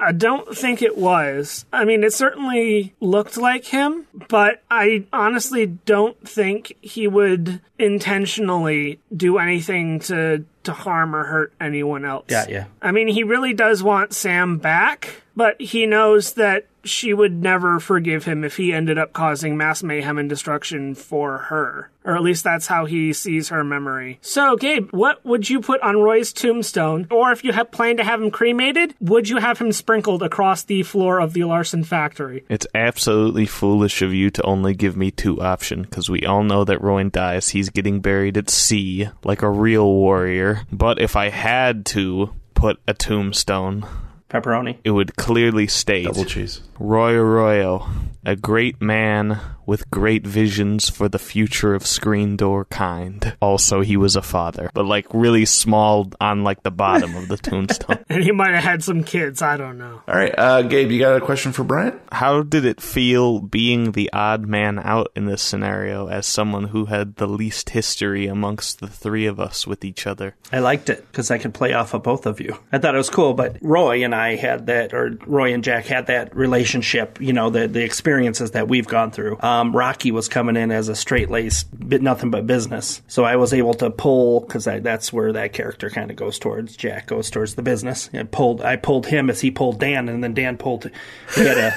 I 0.00 0.12
don't 0.12 0.56
think 0.56 0.80
it 0.82 0.96
was. 0.96 1.64
I 1.72 1.84
mean, 1.84 2.04
it 2.04 2.12
certainly 2.12 2.94
looked 3.00 3.36
like 3.36 3.66
him, 3.66 4.06
but 4.28 4.62
I 4.70 5.04
honestly 5.12 5.66
don't 5.66 6.16
think 6.26 6.76
he 6.80 7.08
would 7.08 7.60
intentionally 7.78 9.00
do 9.14 9.38
anything 9.38 10.00
to 10.00 10.44
to 10.64 10.72
harm 10.72 11.16
or 11.16 11.24
hurt 11.24 11.52
anyone 11.60 12.04
else. 12.04 12.26
Yeah, 12.28 12.46
yeah. 12.48 12.64
I 12.82 12.92
mean, 12.92 13.08
he 13.08 13.24
really 13.24 13.54
does 13.54 13.82
want 13.82 14.12
Sam 14.12 14.58
back, 14.58 15.22
but 15.34 15.60
he 15.60 15.86
knows 15.86 16.34
that 16.34 16.66
she 16.88 17.14
would 17.14 17.42
never 17.42 17.78
forgive 17.78 18.24
him 18.24 18.44
if 18.44 18.56
he 18.56 18.72
ended 18.72 18.98
up 18.98 19.12
causing 19.12 19.56
mass 19.56 19.82
mayhem 19.82 20.18
and 20.18 20.28
destruction 20.28 20.94
for 20.94 21.38
her. 21.38 21.90
Or 22.04 22.16
at 22.16 22.22
least 22.22 22.42
that's 22.42 22.68
how 22.68 22.86
he 22.86 23.12
sees 23.12 23.50
her 23.50 23.62
memory. 23.62 24.18
So, 24.22 24.56
Gabe, 24.56 24.88
what 24.92 25.24
would 25.26 25.50
you 25.50 25.60
put 25.60 25.82
on 25.82 25.98
Roy's 25.98 26.32
tombstone? 26.32 27.06
Or 27.10 27.32
if 27.32 27.44
you 27.44 27.52
had 27.52 27.70
planned 27.70 27.98
to 27.98 28.04
have 28.04 28.22
him 28.22 28.30
cremated, 28.30 28.94
would 29.00 29.28
you 29.28 29.36
have 29.36 29.58
him 29.58 29.72
sprinkled 29.72 30.22
across 30.22 30.64
the 30.64 30.82
floor 30.84 31.20
of 31.20 31.34
the 31.34 31.44
Larson 31.44 31.84
factory? 31.84 32.44
It's 32.48 32.66
absolutely 32.74 33.44
foolish 33.44 34.00
of 34.00 34.14
you 34.14 34.30
to 34.30 34.42
only 34.44 34.74
give 34.74 34.96
me 34.96 35.10
two 35.10 35.42
options, 35.42 35.86
because 35.86 36.08
we 36.08 36.24
all 36.24 36.42
know 36.42 36.64
that 36.64 36.80
Roy 36.80 36.98
dies. 37.04 37.50
He's 37.50 37.68
getting 37.68 38.00
buried 38.00 38.38
at 38.38 38.48
sea, 38.48 39.08
like 39.22 39.42
a 39.42 39.50
real 39.50 39.86
warrior. 39.86 40.62
But 40.72 41.00
if 41.00 41.14
I 41.14 41.28
had 41.28 41.84
to 41.86 42.34
put 42.54 42.80
a 42.88 42.94
tombstone, 42.94 43.86
Pepperoni. 44.30 44.76
it 44.84 44.90
would 44.90 45.16
clearly 45.16 45.66
state 45.66 46.04
Double 46.06 46.24
cheese. 46.24 46.60
Roy 46.78 47.14
Arroyo, 47.14 47.86
a 48.24 48.36
great 48.36 48.80
man 48.80 49.40
with 49.66 49.90
great 49.90 50.26
visions 50.26 50.88
for 50.88 51.08
the 51.10 51.18
future 51.18 51.74
of 51.74 51.84
screen 51.86 52.36
door 52.36 52.64
kind. 52.66 53.36
Also, 53.42 53.80
he 53.82 53.96
was 53.98 54.16
a 54.16 54.22
father, 54.22 54.70
but 54.72 54.86
like 54.86 55.06
really 55.12 55.44
small 55.44 56.10
on 56.20 56.42
like 56.44 56.62
the 56.62 56.70
bottom 56.70 57.14
of 57.16 57.28
the 57.28 57.36
tombstone. 57.42 57.98
And 58.08 58.22
he 58.22 58.30
might 58.32 58.54
have 58.54 58.64
had 58.64 58.82
some 58.84 59.04
kids, 59.04 59.42
I 59.42 59.56
don't 59.56 59.76
know. 59.76 60.00
All 60.08 60.14
right, 60.14 60.34
uh, 60.38 60.62
Gabe, 60.62 60.90
you 60.90 60.98
got 61.00 61.16
a 61.16 61.20
question 61.20 61.52
for 61.52 61.64
Brian? 61.64 62.00
How 62.12 62.42
did 62.42 62.64
it 62.64 62.80
feel 62.80 63.40
being 63.40 63.92
the 63.92 64.10
odd 64.12 64.46
man 64.46 64.78
out 64.78 65.10
in 65.14 65.26
this 65.26 65.42
scenario 65.42 66.06
as 66.08 66.26
someone 66.26 66.64
who 66.64 66.86
had 66.86 67.16
the 67.16 67.26
least 67.26 67.70
history 67.70 68.26
amongst 68.26 68.80
the 68.80 68.86
three 68.88 69.26
of 69.26 69.38
us 69.40 69.66
with 69.66 69.84
each 69.84 70.06
other? 70.06 70.34
I 70.52 70.60
liked 70.60 70.88
it 70.88 71.04
because 71.10 71.30
I 71.30 71.38
could 71.38 71.52
play 71.54 71.72
off 71.74 71.92
of 71.92 72.02
both 72.02 72.24
of 72.24 72.40
you. 72.40 72.58
I 72.72 72.78
thought 72.78 72.94
it 72.94 72.98
was 72.98 73.10
cool, 73.10 73.34
but 73.34 73.56
Roy 73.60 74.02
and 74.04 74.14
I 74.14 74.17
had 74.36 74.66
that, 74.66 74.92
or 74.92 75.18
Roy 75.26 75.52
and 75.52 75.64
Jack 75.64 75.86
had 75.86 76.06
that 76.06 76.34
relationship. 76.34 77.20
You 77.20 77.32
know, 77.32 77.50
the 77.50 77.68
the 77.68 77.84
experiences 77.84 78.52
that 78.52 78.68
we've 78.68 78.86
gone 78.86 79.10
through. 79.10 79.38
Um, 79.40 79.74
Rocky 79.74 80.12
was 80.12 80.28
coming 80.28 80.56
in 80.56 80.70
as 80.70 80.88
a 80.88 80.96
straight 80.96 81.30
laced, 81.30 81.66
nothing 81.78 82.30
but 82.30 82.46
business. 82.46 83.02
So 83.08 83.24
I 83.24 83.36
was 83.36 83.52
able 83.52 83.74
to 83.74 83.90
pull 83.90 84.40
because 84.40 84.64
that's 84.64 85.12
where 85.12 85.32
that 85.32 85.52
character 85.52 85.90
kind 85.90 86.10
of 86.10 86.16
goes 86.16 86.38
towards. 86.38 86.76
Jack 86.76 87.06
goes 87.06 87.30
towards 87.30 87.54
the 87.54 87.62
business. 87.62 88.10
I 88.12 88.22
pulled 88.24 88.62
I 88.62 88.76
pulled 88.76 89.06
him 89.06 89.30
as 89.30 89.40
he 89.40 89.50
pulled 89.50 89.80
Dan, 89.80 90.08
and 90.08 90.22
then 90.22 90.34
Dan 90.34 90.56
pulled. 90.56 90.90
Had 91.34 91.58
a 91.58 91.74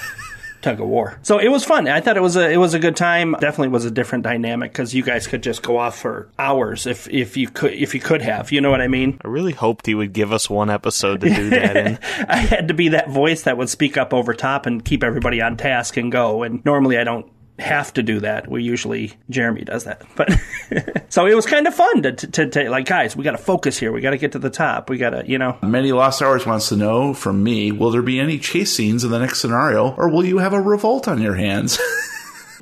tug 0.62 0.80
of 0.80 0.88
war. 0.88 1.20
So 1.24 1.40
it 1.40 1.50
was 1.50 1.64
fun. 1.64 1.88
I 1.88 2.02
thought 2.02 2.18
it 2.18 2.22
was 2.22 2.36
a 2.36 2.50
it 2.50 2.58
was 2.58 2.74
a 2.74 2.80
good 2.80 2.96
time. 2.96 3.36
Definitely 3.40 3.70
was 3.70 3.86
a 3.86 3.92
different 3.92 4.24
dynamic 4.24 4.72
because 4.72 4.94
you 4.94 5.04
guys 5.04 5.28
could 5.28 5.44
just 5.44 5.62
go 5.62 5.78
off 5.78 5.98
for 5.98 6.30
hours 6.40 6.86
if 6.86 7.08
if 7.10 7.38
you 7.38 7.50
could 7.50 7.74
if 7.74 7.94
you 7.94 8.00
could 8.02 8.22
have. 8.22 8.52
You 8.52 8.62
know 8.62 8.72
what 8.72 8.82
I 8.82 8.88
mean? 8.88 9.20
I 9.24 9.28
really 9.28 9.54
hoped 9.54 9.86
he 9.86 9.96
would 9.96 10.14
give 10.14 10.32
us 10.32 10.50
one 10.50 10.70
episode 10.70 11.22
to 11.22 11.30
do 11.34 11.50
that 11.52 11.78
in. 11.78 12.00
I 12.28 12.38
had 12.38 12.68
to 12.68 12.74
be 12.74 12.90
that 12.90 13.10
voice 13.10 13.44
that 13.44 13.58
would 13.58 13.70
speak 13.70 13.98
up 13.98 14.14
over 14.14 14.34
top 14.34 14.66
and 14.66 14.84
keep 14.84 15.04
everybody 15.04 15.42
on 15.42 15.58
task 15.58 15.98
and 15.98 16.12
go. 16.12 16.44
And 16.44 16.64
normally 16.66 16.98
I 16.98 17.04
don't 17.04 17.32
have 17.60 17.94
to 17.94 18.04
do 18.04 18.20
that. 18.22 18.50
We 18.50 18.64
usually 18.64 19.14
Jeremy 19.30 19.64
does 19.64 19.84
that, 19.84 20.04
but 20.16 20.32
so 21.10 21.26
it 21.26 21.36
was 21.36 21.46
kind 21.46 21.68
of 21.68 21.76
fun 21.76 22.04
to, 22.04 22.14
to, 22.14 22.50
to 22.50 22.70
like 22.70 22.86
guys. 22.86 23.16
We 23.16 23.24
got 23.24 23.32
to 23.32 23.38
focus 23.38 23.78
here. 23.78 23.92
We 23.92 24.02
got 24.02 24.12
to 24.12 24.18
get 24.18 24.32
to 24.34 24.40
the 24.40 24.50
top. 24.50 24.90
We 24.90 24.98
got 24.98 25.12
to 25.12 25.24
you 25.28 25.38
know. 25.38 25.58
Many 25.62 25.92
Lost 25.92 26.22
Hours 26.22 26.46
wants 26.46 26.70
to 26.70 26.76
know 26.76 27.14
from 27.14 27.44
me: 27.44 27.72
Will 27.72 27.92
there 27.92 28.02
be 28.02 28.20
any 28.20 28.40
chase 28.40 28.76
scenes 28.76 29.04
in 29.04 29.12
the 29.12 29.20
next 29.20 29.42
scenario, 29.42 29.94
or 29.96 30.10
will 30.10 30.26
you 30.26 30.40
have 30.40 30.54
a 30.54 30.62
revolt 30.62 31.08
on 31.08 31.22
your 31.22 31.36
hands? 31.36 31.80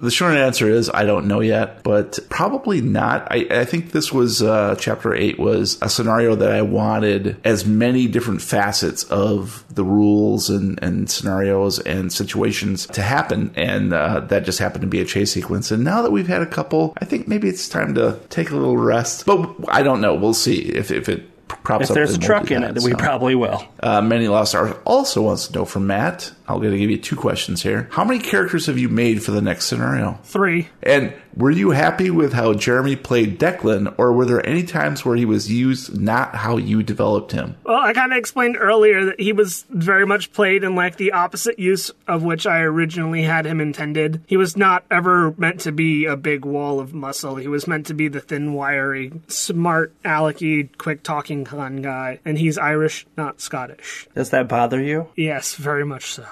The 0.01 0.11
short 0.11 0.35
answer 0.35 0.69
is 0.69 0.89
I 0.93 1.03
don't 1.05 1.27
know 1.27 1.41
yet, 1.41 1.83
but 1.83 2.19
probably 2.29 2.81
not. 2.81 3.27
I, 3.31 3.47
I 3.51 3.65
think 3.65 3.91
this 3.91 4.11
was 4.11 4.41
uh, 4.41 4.75
chapter 4.79 5.13
eight 5.13 5.37
was 5.37 5.77
a 5.81 5.89
scenario 5.89 6.35
that 6.35 6.51
I 6.51 6.61
wanted 6.61 7.37
as 7.43 7.65
many 7.65 8.07
different 8.07 8.41
facets 8.41 9.03
of 9.03 9.63
the 9.73 9.83
rules 9.83 10.49
and, 10.49 10.81
and 10.81 11.09
scenarios 11.09 11.79
and 11.79 12.11
situations 12.11 12.87
to 12.87 13.01
happen, 13.01 13.51
and 13.55 13.93
uh, 13.93 14.21
that 14.21 14.45
just 14.45 14.59
happened 14.59 14.81
to 14.81 14.87
be 14.87 15.01
a 15.01 15.05
chase 15.05 15.31
sequence. 15.33 15.71
And 15.71 15.83
now 15.83 16.01
that 16.01 16.11
we've 16.11 16.27
had 16.27 16.41
a 16.41 16.45
couple, 16.47 16.93
I 16.97 17.05
think 17.05 17.27
maybe 17.27 17.49
it's 17.49 17.67
time 17.67 17.95
to 17.95 18.19
take 18.29 18.51
a 18.51 18.55
little 18.55 18.77
rest. 18.77 19.25
But 19.25 19.53
I 19.67 19.83
don't 19.83 20.01
know. 20.01 20.15
We'll 20.15 20.33
see 20.33 20.59
if 20.61 20.91
if 20.91 21.09
it 21.09 21.29
props 21.47 21.85
If 21.85 21.91
up. 21.91 21.95
there's 21.95 22.09
a 22.11 22.13
then 22.13 22.19
we'll 22.21 22.27
truck 22.27 22.51
in 22.51 22.61
that, 22.61 22.77
it, 22.77 22.83
we 22.83 22.93
probably 22.93 23.35
will. 23.35 23.67
Uh, 23.81 24.01
Many 24.01 24.27
Lost 24.27 24.55
Hours 24.55 24.75
also 24.85 25.21
wants 25.23 25.47
to 25.47 25.53
know 25.53 25.65
from 25.65 25.87
Matt. 25.87 26.31
I'm 26.55 26.61
going 26.61 26.73
to 26.73 26.79
give 26.79 26.89
you 26.89 26.97
two 26.97 27.15
questions 27.15 27.63
here. 27.63 27.87
How 27.91 28.03
many 28.03 28.19
characters 28.19 28.65
have 28.67 28.77
you 28.77 28.89
made 28.89 29.23
for 29.23 29.31
the 29.31 29.41
next 29.41 29.65
scenario? 29.65 30.19
Three. 30.23 30.69
And 30.83 31.13
were 31.35 31.51
you 31.51 31.71
happy 31.71 32.09
with 32.09 32.33
how 32.33 32.53
Jeremy 32.53 32.95
played 32.95 33.39
Declan, 33.39 33.93
or 33.97 34.11
were 34.11 34.25
there 34.25 34.45
any 34.45 34.63
times 34.63 35.05
where 35.05 35.15
he 35.15 35.25
was 35.25 35.51
used 35.51 35.99
not 35.99 36.35
how 36.35 36.57
you 36.57 36.83
developed 36.83 37.31
him? 37.31 37.55
Well, 37.63 37.79
I 37.79 37.93
kind 37.93 38.11
of 38.11 38.17
explained 38.17 38.57
earlier 38.59 39.05
that 39.05 39.19
he 39.19 39.31
was 39.31 39.65
very 39.69 40.05
much 40.05 40.33
played 40.33 40.63
in 40.63 40.75
like 40.75 40.97
the 40.97 41.11
opposite 41.11 41.59
use 41.59 41.91
of 42.07 42.23
which 42.23 42.45
I 42.45 42.59
originally 42.59 43.23
had 43.23 43.45
him 43.45 43.61
intended. 43.61 44.21
He 44.27 44.37
was 44.37 44.57
not 44.57 44.83
ever 44.89 45.33
meant 45.37 45.61
to 45.61 45.71
be 45.71 46.05
a 46.05 46.17
big 46.17 46.45
wall 46.45 46.79
of 46.79 46.93
muscle. 46.93 47.35
He 47.35 47.47
was 47.47 47.67
meant 47.67 47.85
to 47.87 47.93
be 47.93 48.07
the 48.07 48.21
thin, 48.21 48.53
wiry, 48.53 49.11
smart, 49.27 49.93
alecky, 50.03 50.69
quick 50.77 51.03
talking 51.03 51.45
con 51.45 51.77
guy. 51.77 52.19
And 52.25 52.37
he's 52.37 52.57
Irish, 52.57 53.05
not 53.15 53.39
Scottish. 53.39 54.07
Does 54.15 54.31
that 54.31 54.47
bother 54.47 54.81
you? 54.81 55.07
Yes, 55.15 55.55
very 55.55 55.85
much 55.85 56.05
so. 56.11 56.25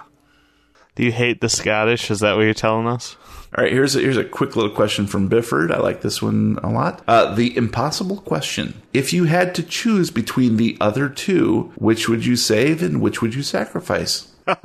Do 0.98 1.04
you 1.04 1.12
hate 1.12 1.42
the 1.42 1.48
Scottish? 1.48 2.10
Is 2.10 2.22
that 2.22 2.36
what 2.36 2.42
you're 2.42 2.56
telling 2.56 2.88
us? 2.88 3.16
All 3.56 3.64
right, 3.64 3.72
here's 3.72 3.96
a, 3.96 4.00
here's 4.00 4.18
a 4.18 4.24
quick 4.24 4.56
little 4.56 4.72
question 4.72 5.06
from 5.06 5.28
Bifford. 5.28 5.72
I 5.72 5.78
like 5.78 6.02
this 6.02 6.24
one 6.24 6.58
a 6.64 6.72
lot. 6.72 7.04
Uh, 7.08 7.36
the 7.36 7.56
impossible 7.56 8.18
question: 8.18 8.82
If 8.94 9.14
you 9.14 9.26
had 9.26 9.54
to 9.56 9.64
choose 9.64 10.10
between 10.10 10.58
the 10.58 10.76
other 10.82 11.08
two, 11.08 11.72
which 11.76 12.10
would 12.10 12.26
you 12.26 12.36
save 12.36 12.82
and 12.82 13.00
which 13.00 13.22
would 13.22 13.36
you 13.36 13.44
sacrifice? 13.44 14.34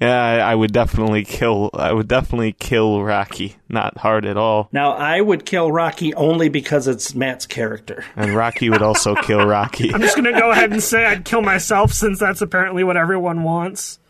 Yeah, 0.00 0.20
I, 0.20 0.52
I 0.52 0.54
would 0.56 0.72
definitely 0.72 1.24
kill. 1.24 1.70
I 1.72 1.92
would 1.92 2.08
definitely 2.08 2.52
kill 2.52 3.02
Rocky. 3.02 3.56
Not 3.68 3.98
hard 3.98 4.24
at 4.26 4.36
all. 4.36 4.68
Now 4.72 4.90
I 4.92 5.20
would 5.20 5.46
kill 5.46 5.70
Rocky 5.70 6.12
only 6.14 6.48
because 6.48 6.88
it's 6.88 7.14
Matt's 7.14 7.46
character. 7.46 8.04
And 8.16 8.34
Rocky 8.34 8.70
would 8.70 8.82
also 8.82 9.14
kill 9.14 9.46
Rocky. 9.46 9.94
I'm 9.94 10.00
just 10.00 10.16
gonna 10.16 10.32
go 10.32 10.50
ahead 10.50 10.72
and 10.72 10.82
say 10.82 11.04
I'd 11.04 11.24
kill 11.24 11.42
myself 11.42 11.92
since 11.92 12.18
that's 12.18 12.42
apparently 12.42 12.82
what 12.82 12.96
everyone 12.96 13.44
wants. 13.44 14.00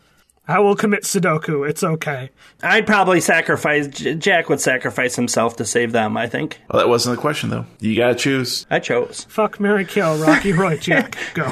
I 0.47 0.59
will 0.59 0.75
commit 0.75 1.03
Sudoku. 1.03 1.67
It's 1.67 1.83
okay. 1.83 2.29
I'd 2.61 2.85
probably 2.85 3.19
sacrifice. 3.19 3.87
J- 3.87 4.13
Jack 4.15 4.47
would 4.49 4.61
sacrifice 4.61 5.15
himself 5.15 5.55
to 5.57 5.65
save 5.65 5.91
them. 5.91 6.15
I 6.17 6.27
think. 6.27 6.59
Well, 6.69 6.79
that 6.81 6.87
wasn't 6.87 7.15
the 7.15 7.21
question 7.21 7.49
though. 7.49 7.65
You 7.79 7.95
got 7.95 8.09
to 8.09 8.15
choose. 8.15 8.65
I 8.69 8.79
chose. 8.79 9.25
Fuck 9.29 9.59
Mary 9.59 9.85
Kill, 9.85 10.17
Rocky 10.17 10.53
Roy 10.53 10.77
Jack. 10.81 11.17
Go. 11.33 11.45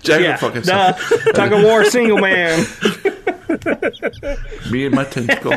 Jack 0.00 0.20
Yeah, 0.20 0.30
would 0.32 0.40
fucking 0.40 0.62
nah, 0.66 0.92
tug 1.32 1.52
of 1.52 1.62
war, 1.64 1.84
single 1.84 2.18
man. 2.18 2.64
Me 4.70 4.84
and 4.86 4.94
my 4.94 5.04
tentacle. 5.04 5.54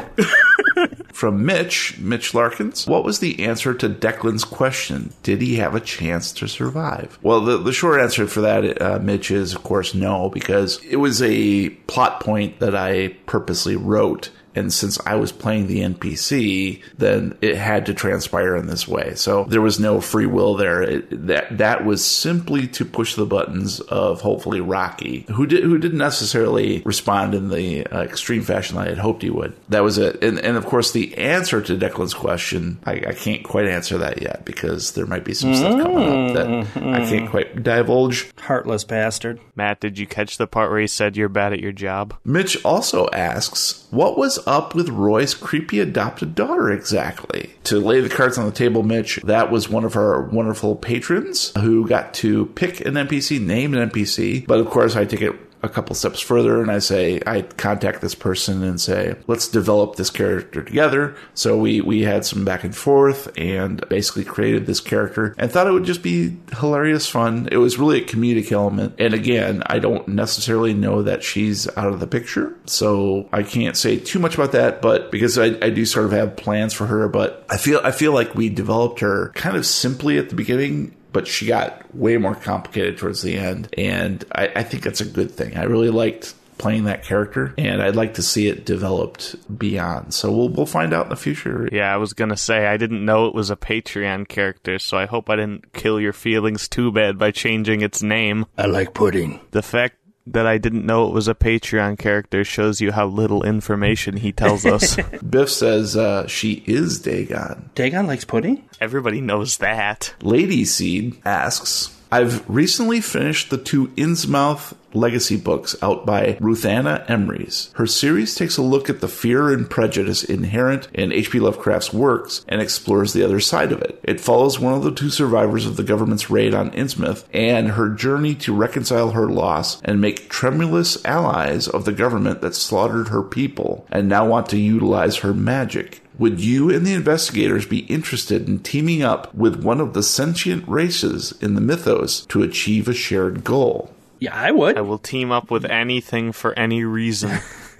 From 1.13 1.45
Mitch, 1.45 1.97
Mitch 1.99 2.33
Larkins. 2.33 2.87
What 2.87 3.03
was 3.03 3.19
the 3.19 3.43
answer 3.43 3.73
to 3.73 3.89
Declan's 3.89 4.43
question? 4.43 5.13
Did 5.23 5.41
he 5.41 5.55
have 5.55 5.75
a 5.75 5.79
chance 5.79 6.31
to 6.33 6.47
survive? 6.47 7.17
Well, 7.21 7.41
the, 7.41 7.57
the 7.57 7.73
short 7.73 8.01
answer 8.01 8.27
for 8.27 8.41
that, 8.41 8.81
uh, 8.81 8.99
Mitch, 8.99 9.31
is 9.31 9.53
of 9.53 9.63
course 9.63 9.93
no, 9.93 10.29
because 10.29 10.83
it 10.83 10.97
was 10.97 11.21
a 11.21 11.69
plot 11.69 12.21
point 12.21 12.59
that 12.59 12.75
I 12.75 13.09
purposely 13.25 13.75
wrote. 13.75 14.31
And 14.55 14.71
since 14.73 14.99
I 15.05 15.15
was 15.15 15.31
playing 15.31 15.67
the 15.67 15.81
NPC, 15.81 16.81
then 16.97 17.37
it 17.41 17.55
had 17.55 17.85
to 17.85 17.93
transpire 17.93 18.55
in 18.55 18.67
this 18.67 18.87
way. 18.87 19.15
So 19.15 19.45
there 19.45 19.61
was 19.61 19.79
no 19.79 20.01
free 20.01 20.25
will 20.25 20.55
there. 20.55 20.81
It, 20.81 21.27
that 21.27 21.57
that 21.57 21.85
was 21.85 22.03
simply 22.03 22.67
to 22.67 22.85
push 22.85 23.15
the 23.15 23.25
buttons 23.25 23.79
of 23.81 24.21
hopefully 24.21 24.61
Rocky, 24.61 25.25
who 25.29 25.45
did 25.45 25.63
who 25.63 25.77
didn't 25.77 25.97
necessarily 25.97 26.81
respond 26.85 27.33
in 27.33 27.49
the 27.49 27.85
uh, 27.87 28.01
extreme 28.01 28.43
fashion 28.43 28.75
that 28.75 28.87
I 28.87 28.89
had 28.89 28.97
hoped 28.97 29.21
he 29.21 29.29
would. 29.29 29.55
That 29.69 29.83
was 29.83 29.97
it. 29.97 30.23
And, 30.23 30.39
and 30.39 30.57
of 30.57 30.65
course, 30.65 30.91
the 30.91 31.17
answer 31.17 31.61
to 31.61 31.77
Declan's 31.77 32.13
question, 32.13 32.79
I, 32.85 32.93
I 33.07 33.13
can't 33.13 33.43
quite 33.43 33.65
answer 33.65 33.97
that 33.99 34.21
yet 34.21 34.45
because 34.45 34.93
there 34.93 35.05
might 35.05 35.23
be 35.23 35.33
some 35.33 35.55
stuff 35.55 35.81
coming 35.81 36.29
up 36.29 36.35
that 36.35 36.83
I 36.83 36.99
can't 37.05 37.29
quite 37.29 37.63
divulge. 37.63 38.31
Heartless 38.37 38.83
bastard. 38.83 39.39
Matt, 39.55 39.79
did 39.79 39.97
you 39.97 40.07
catch 40.07 40.37
the 40.37 40.47
part 40.47 40.69
where 40.69 40.79
he 40.79 40.87
said 40.87 41.17
you're 41.17 41.29
bad 41.29 41.53
at 41.53 41.59
your 41.59 41.71
job? 41.71 42.15
Mitch 42.23 42.63
also 42.65 43.07
asks, 43.13 43.87
what 43.91 44.17
was 44.17 44.40
up 44.45 44.75
with 44.75 44.89
Roy's 44.89 45.33
creepy 45.33 45.79
adopted 45.79 46.35
daughter 46.35 46.71
exactly? 46.71 47.53
To 47.65 47.79
lay 47.79 48.01
the 48.01 48.09
cards 48.09 48.37
on 48.37 48.45
the 48.45 48.51
table, 48.51 48.83
Mitch, 48.83 49.17
that 49.23 49.51
was 49.51 49.69
one 49.69 49.83
of 49.83 49.95
our 49.95 50.21
wonderful 50.21 50.75
patrons 50.75 51.51
who 51.57 51.87
got 51.87 52.13
to 52.15 52.47
pick 52.47 52.81
an 52.81 52.93
NPC, 52.93 53.39
name 53.39 53.73
an 53.73 53.89
NPC. 53.89 54.45
But 54.47 54.59
of 54.59 54.67
course, 54.69 54.95
I 54.95 55.05
take 55.05 55.21
it 55.21 55.35
a 55.63 55.69
couple 55.69 55.95
steps 55.95 56.19
further 56.19 56.61
and 56.61 56.71
I 56.71 56.79
say, 56.79 57.21
I 57.25 57.41
contact 57.41 58.01
this 58.01 58.15
person 58.15 58.63
and 58.63 58.79
say, 58.79 59.15
let's 59.27 59.47
develop 59.47 59.95
this 59.95 60.09
character 60.09 60.63
together. 60.63 61.15
So 61.33 61.57
we, 61.57 61.81
we 61.81 62.01
had 62.01 62.25
some 62.25 62.43
back 62.43 62.63
and 62.63 62.75
forth 62.75 63.31
and 63.37 63.87
basically 63.89 64.23
created 64.23 64.65
this 64.65 64.79
character 64.79 65.35
and 65.37 65.51
thought 65.51 65.67
it 65.67 65.71
would 65.71 65.85
just 65.85 66.03
be 66.03 66.37
hilarious 66.57 67.07
fun. 67.07 67.49
It 67.51 67.57
was 67.57 67.77
really 67.77 68.01
a 68.01 68.05
comedic 68.05 68.51
element. 68.51 68.95
And 68.97 69.13
again, 69.13 69.63
I 69.67 69.79
don't 69.79 70.07
necessarily 70.07 70.73
know 70.73 71.03
that 71.03 71.23
she's 71.23 71.67
out 71.77 71.93
of 71.93 71.99
the 71.99 72.07
picture. 72.07 72.55
So 72.65 73.29
I 73.31 73.43
can't 73.43 73.77
say 73.77 73.97
too 73.97 74.19
much 74.19 74.35
about 74.35 74.53
that, 74.53 74.81
but 74.81 75.11
because 75.11 75.37
I, 75.37 75.57
I 75.61 75.69
do 75.69 75.85
sort 75.85 76.05
of 76.05 76.11
have 76.11 76.35
plans 76.35 76.73
for 76.73 76.87
her, 76.87 77.07
but 77.07 77.45
I 77.49 77.57
feel, 77.57 77.81
I 77.83 77.91
feel 77.91 78.13
like 78.13 78.35
we 78.35 78.49
developed 78.49 79.01
her 79.01 79.31
kind 79.35 79.55
of 79.55 79.65
simply 79.65 80.17
at 80.17 80.29
the 80.29 80.35
beginning 80.35 80.95
but 81.11 81.27
she 81.27 81.45
got 81.45 81.93
way 81.95 82.17
more 82.17 82.35
complicated 82.35 82.97
towards 82.97 83.21
the 83.21 83.37
end. 83.37 83.73
And 83.77 84.23
I, 84.31 84.51
I 84.55 84.63
think 84.63 84.83
that's 84.83 85.01
a 85.01 85.05
good 85.05 85.31
thing. 85.31 85.57
I 85.57 85.63
really 85.63 85.89
liked 85.89 86.33
playing 86.61 86.83
that 86.83 87.03
character, 87.03 87.55
and 87.57 87.81
I'd 87.81 87.95
like 87.95 88.13
to 88.13 88.21
see 88.21 88.47
it 88.47 88.65
developed 88.65 89.35
beyond. 89.57 90.13
So 90.13 90.31
we'll 90.31 90.49
we'll 90.49 90.67
find 90.67 90.93
out 90.93 91.07
in 91.07 91.09
the 91.09 91.15
future. 91.15 91.67
Yeah, 91.71 91.91
I 91.91 91.97
was 91.97 92.13
gonna 92.13 92.37
say 92.37 92.67
I 92.67 92.77
didn't 92.77 93.03
know 93.03 93.25
it 93.25 93.33
was 93.33 93.49
a 93.49 93.55
Patreon 93.55 94.27
character, 94.27 94.77
so 94.77 94.97
I 94.97 95.07
hope 95.07 95.29
I 95.29 95.35
didn't 95.35 95.73
kill 95.73 95.99
your 95.99 96.13
feelings 96.13 96.69
too 96.69 96.91
bad 96.91 97.17
by 97.17 97.31
changing 97.31 97.81
its 97.81 98.03
name. 98.03 98.45
I 98.57 98.67
like 98.67 98.93
pudding. 98.93 99.39
The 99.51 99.63
fact 99.63 99.95
that 100.33 100.47
I 100.47 100.57
didn't 100.57 100.85
know 100.85 101.07
it 101.07 101.13
was 101.13 101.27
a 101.27 101.35
Patreon 101.35 101.97
character 101.97 102.43
shows 102.43 102.81
you 102.81 102.91
how 102.91 103.07
little 103.07 103.43
information 103.43 104.17
he 104.17 104.31
tells 104.31 104.65
us. 104.65 104.97
Biff 105.29 105.49
says 105.49 105.95
uh, 105.95 106.27
she 106.27 106.63
is 106.65 106.99
Dagon. 106.99 107.69
Dagon 107.75 108.07
likes 108.07 108.25
pudding. 108.25 108.67
Everybody 108.79 109.21
knows 109.21 109.57
that. 109.57 110.13
Lady 110.21 110.65
Seed 110.65 111.19
asks, 111.25 111.95
I've 112.13 112.47
recently 112.49 112.99
finished 112.99 113.49
the 113.49 113.57
two 113.57 113.87
Innsmouth 113.89 114.73
legacy 114.93 115.37
books 115.37 115.77
out 115.81 116.05
by 116.05 116.33
Ruthanna 116.41 117.07
Emrys. 117.07 117.71
Her 117.75 117.87
series 117.87 118.35
takes 118.35 118.57
a 118.57 118.61
look 118.61 118.89
at 118.89 118.99
the 118.99 119.07
fear 119.07 119.49
and 119.49 119.69
prejudice 119.69 120.21
inherent 120.21 120.89
in 120.93 121.13
H.P. 121.13 121.39
Lovecraft's 121.39 121.93
works 121.93 122.43
and 122.49 122.61
explores 122.61 123.13
the 123.13 123.23
other 123.23 123.39
side 123.39 123.71
of 123.71 123.81
it. 123.81 123.97
It 124.03 124.19
follows 124.19 124.59
one 124.59 124.73
of 124.73 124.83
the 124.83 124.93
two 124.93 125.09
survivors 125.09 125.65
of 125.65 125.77
the 125.77 125.83
government's 125.83 126.29
raid 126.29 126.53
on 126.53 126.71
Innsmouth 126.71 127.23
and 127.33 127.69
her 127.69 127.87
journey 127.87 128.35
to 128.35 128.53
reconcile 128.53 129.11
her 129.11 129.27
loss 129.27 129.81
and 129.83 130.01
make 130.01 130.29
tremulous 130.29 131.03
allies 131.05 131.69
of 131.69 131.85
the 131.85 131.93
government 131.93 132.41
that 132.41 132.55
slaughtered 132.55 133.07
her 133.07 133.23
people 133.23 133.87
and 133.89 134.09
now 134.09 134.27
want 134.27 134.49
to 134.49 134.57
utilize 134.57 135.17
her 135.17 135.33
magic. 135.33 136.01
Would 136.21 136.39
you 136.39 136.69
and 136.69 136.85
the 136.85 136.93
investigators 136.93 137.65
be 137.65 137.79
interested 137.79 138.47
in 138.47 138.59
teaming 138.59 139.01
up 139.01 139.33
with 139.33 139.63
one 139.63 139.81
of 139.81 139.93
the 139.95 140.03
sentient 140.03 140.63
races 140.67 141.33
in 141.41 141.55
the 141.55 141.61
mythos 141.61 142.27
to 142.27 142.43
achieve 142.43 142.87
a 142.87 142.93
shared 142.93 143.43
goal? 143.43 143.91
Yeah, 144.19 144.35
I 144.35 144.51
would. 144.51 144.77
I 144.77 144.81
will 144.81 144.99
team 144.99 145.31
up 145.31 145.49
with 145.49 145.65
anything 145.65 146.31
for 146.31 146.53
any 146.53 146.83
reason. 146.83 147.39